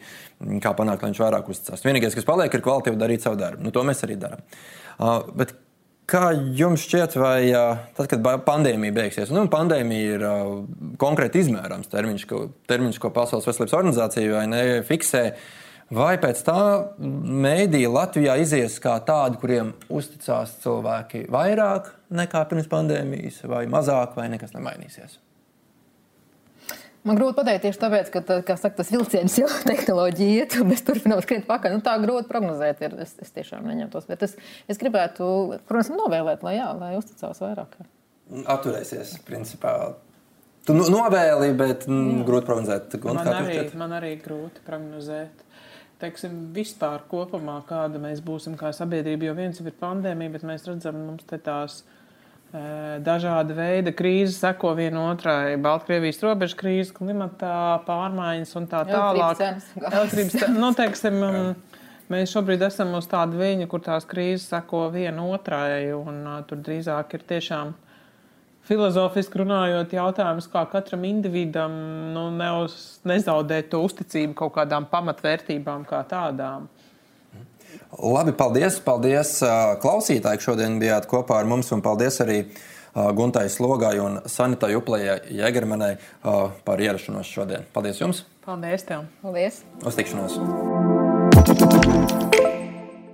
kā 0.62 0.72
panākt, 0.78 1.04
lai 1.04 1.12
viņš 1.12 1.22
vairāk 1.26 1.52
uzticās. 1.52 1.84
Vienīgais, 1.84 2.16
kas 2.16 2.28
paliek, 2.28 2.54
ir 2.54 2.64
kvalitīvi 2.64 3.02
darīt 3.02 3.28
savu 3.28 3.36
darbu. 3.42 3.66
Nu, 3.66 3.74
to 3.76 3.84
mēs 3.84 4.06
arī 4.08 4.16
darām. 4.24 4.40
Uh, 4.96 5.18
bet 5.36 5.52
Kā 6.06 6.28
jums 6.54 6.84
šķiet, 6.86 7.16
vai 7.18 7.50
tad, 7.96 8.06
kad 8.12 8.26
pandēmija 8.46 8.94
beigsies, 8.94 9.32
nu, 9.34 9.42
pandēmija 9.50 10.14
ir 10.14 10.24
konkrēti 11.02 11.42
izmērāms 11.42 11.90
termiņš, 11.90 12.26
ko, 12.30 12.42
termiņš, 12.70 13.00
ko 13.02 13.10
Pasaules 13.14 13.48
veselības 13.48 13.74
organizācija 13.74 14.36
vai 14.36 14.44
ne 14.52 14.62
fiksē, 14.86 15.24
vai 15.98 16.12
pēc 16.22 16.44
tā 16.46 16.60
mēdīja 17.02 17.90
Latvijā 17.90 18.38
izies 18.38 18.78
kā 18.82 18.94
tādi, 19.08 19.42
kuriem 19.42 19.74
uzticās 19.90 20.54
cilvēki 20.62 21.26
vairāk 21.34 21.90
nekā 22.14 22.46
pirms 22.52 22.70
pandēmijas, 22.70 23.42
vai 23.50 23.66
mazāk, 23.70 24.14
vai 24.14 24.30
nekas 24.30 24.54
nemainīsies? 24.54 25.18
Man 27.06 27.18
grūti 27.20 27.36
pateikt 27.38 27.62
tieši 27.62 27.78
tāpēc, 27.78 28.08
ka 28.10 28.56
saka, 28.58 28.74
tas 28.80 28.90
vilciens 28.90 29.36
jau 29.38 29.46
tehnoloģija 29.70 30.40
iet, 30.42 30.56
un 30.58 30.72
mēs 30.72 30.82
turpinām 30.86 31.20
skriet 31.22 31.46
pakaļ. 31.46 31.76
Nu, 31.78 31.84
tā 31.86 31.94
grūti 32.02 32.26
prognozēt. 32.30 32.82
Ir. 32.82 32.96
Es, 33.04 33.14
es 33.22 33.30
tiešām 33.36 33.66
neņemtos. 33.70 34.08
Bet 34.10 34.24
es, 34.26 34.34
es 34.70 34.80
gribētu, 34.80 35.28
protams, 35.68 35.92
novēlēt, 35.94 36.42
lai, 36.46 36.56
jā, 36.58 36.72
lai 36.78 36.96
uzticās 36.98 37.42
vairāk. 37.44 37.78
Atturēsies, 38.50 39.16
principā. 39.26 39.76
Tu 40.66 40.74
novēli, 40.74 41.52
bet 41.54 41.86
mm, 41.86 42.24
grūti 42.26 42.48
prognozēt. 42.48 42.96
Man 43.06 43.22
arī, 43.30 43.60
man 43.78 43.94
arī 44.00 44.16
grūti 44.18 44.64
prognozēt. 44.66 45.44
Teiksim, 46.02 46.50
vispār 46.52 47.06
kopumā, 47.08 47.60
kāda 47.68 48.00
mēs 48.02 48.18
būsim 48.24 48.58
kā 48.60 48.68
sabiedrība, 48.76 49.30
jo 49.30 49.36
viens 49.38 49.62
ir 49.62 49.76
pandēmija, 49.80 50.34
bet 50.34 50.42
mēs 50.44 50.66
redzam, 50.68 50.98
mums 51.06 51.24
te 51.30 51.38
tās 51.40 51.84
Dažāda 53.06 53.52
veida 53.56 53.92
krīzes 53.92 54.38
seko 54.40 54.70
viena 54.78 55.08
otrai. 55.10 55.56
Baltkrievijas 55.60 56.22
robeža 56.24 56.56
krīze, 56.56 56.94
klimata 56.94 57.80
pārmaiņas 57.88 58.54
un 58.60 58.68
tā 58.70 58.84
tālāk. 58.88 59.42
Elektrības 59.82 60.36
cenas. 60.38 60.54
Nu, 60.54 60.70
teiksim, 60.78 61.18
mēs 62.12 62.32
šobrīd 62.32 62.62
esam 62.68 62.94
uz 62.96 63.10
tāda 63.10 63.36
viņa, 63.36 63.66
kur 63.68 63.82
tās 63.84 64.06
krīzes 64.08 64.46
seko 64.54 64.86
viena 64.94 65.26
otrai. 65.26 65.90
Un, 65.96 66.22
uh, 66.22 66.38
tur 66.48 66.62
drīzāk 66.62 67.18
ir 67.18 67.26
tiešām 67.34 67.74
filozofiski 68.66 69.42
runājot, 69.42 69.94
jautājums, 69.94 70.48
kā 70.50 70.64
katram 70.70 71.04
individam 71.06 71.74
nu, 72.14 72.28
neuz, 72.34 73.00
nezaudēt 73.06 73.70
to 73.74 73.82
uzticību 73.86 74.34
kaut 74.38 74.56
kādām 74.58 74.88
pamatvērtībām 74.90 75.86
kā 75.88 76.02
tādām. 76.08 76.66
Labi, 77.96 78.32
paldies, 78.36 78.78
paldies 78.84 79.36
klausītāji, 79.82 80.40
ka 80.40 80.46
šodien 80.50 80.80
bijāt 80.82 81.08
kopā 81.10 81.40
ar 81.40 81.48
mums, 81.48 81.72
un 81.74 81.84
paldies 81.84 82.20
arī 82.24 82.42
Guntai 82.96 83.48
Slogai 83.52 83.98
un 84.00 84.20
Sanitai 84.24 84.72
Uplējai 84.78 85.18
Jēgermanai 85.36 85.92
par 86.64 86.80
ierašanos 86.80 87.28
šodien. 87.28 87.66
Paldies 87.76 88.00
jums! 88.00 88.24
Paldies 88.46 88.86
tev! 88.88 89.04
Paldies! 89.24 89.60
Uz 89.84 89.98
tikšanos! 89.98 90.38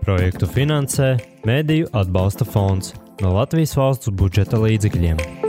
Projektu 0.02 0.48
finansē 0.50 1.14
Mēdīju 1.46 1.90
atbalsta 1.94 2.46
fonds 2.46 2.94
no 3.22 3.34
Latvijas 3.38 3.74
valsts 3.78 4.10
budžeta 4.14 4.58
līdzekļiem. 4.62 5.41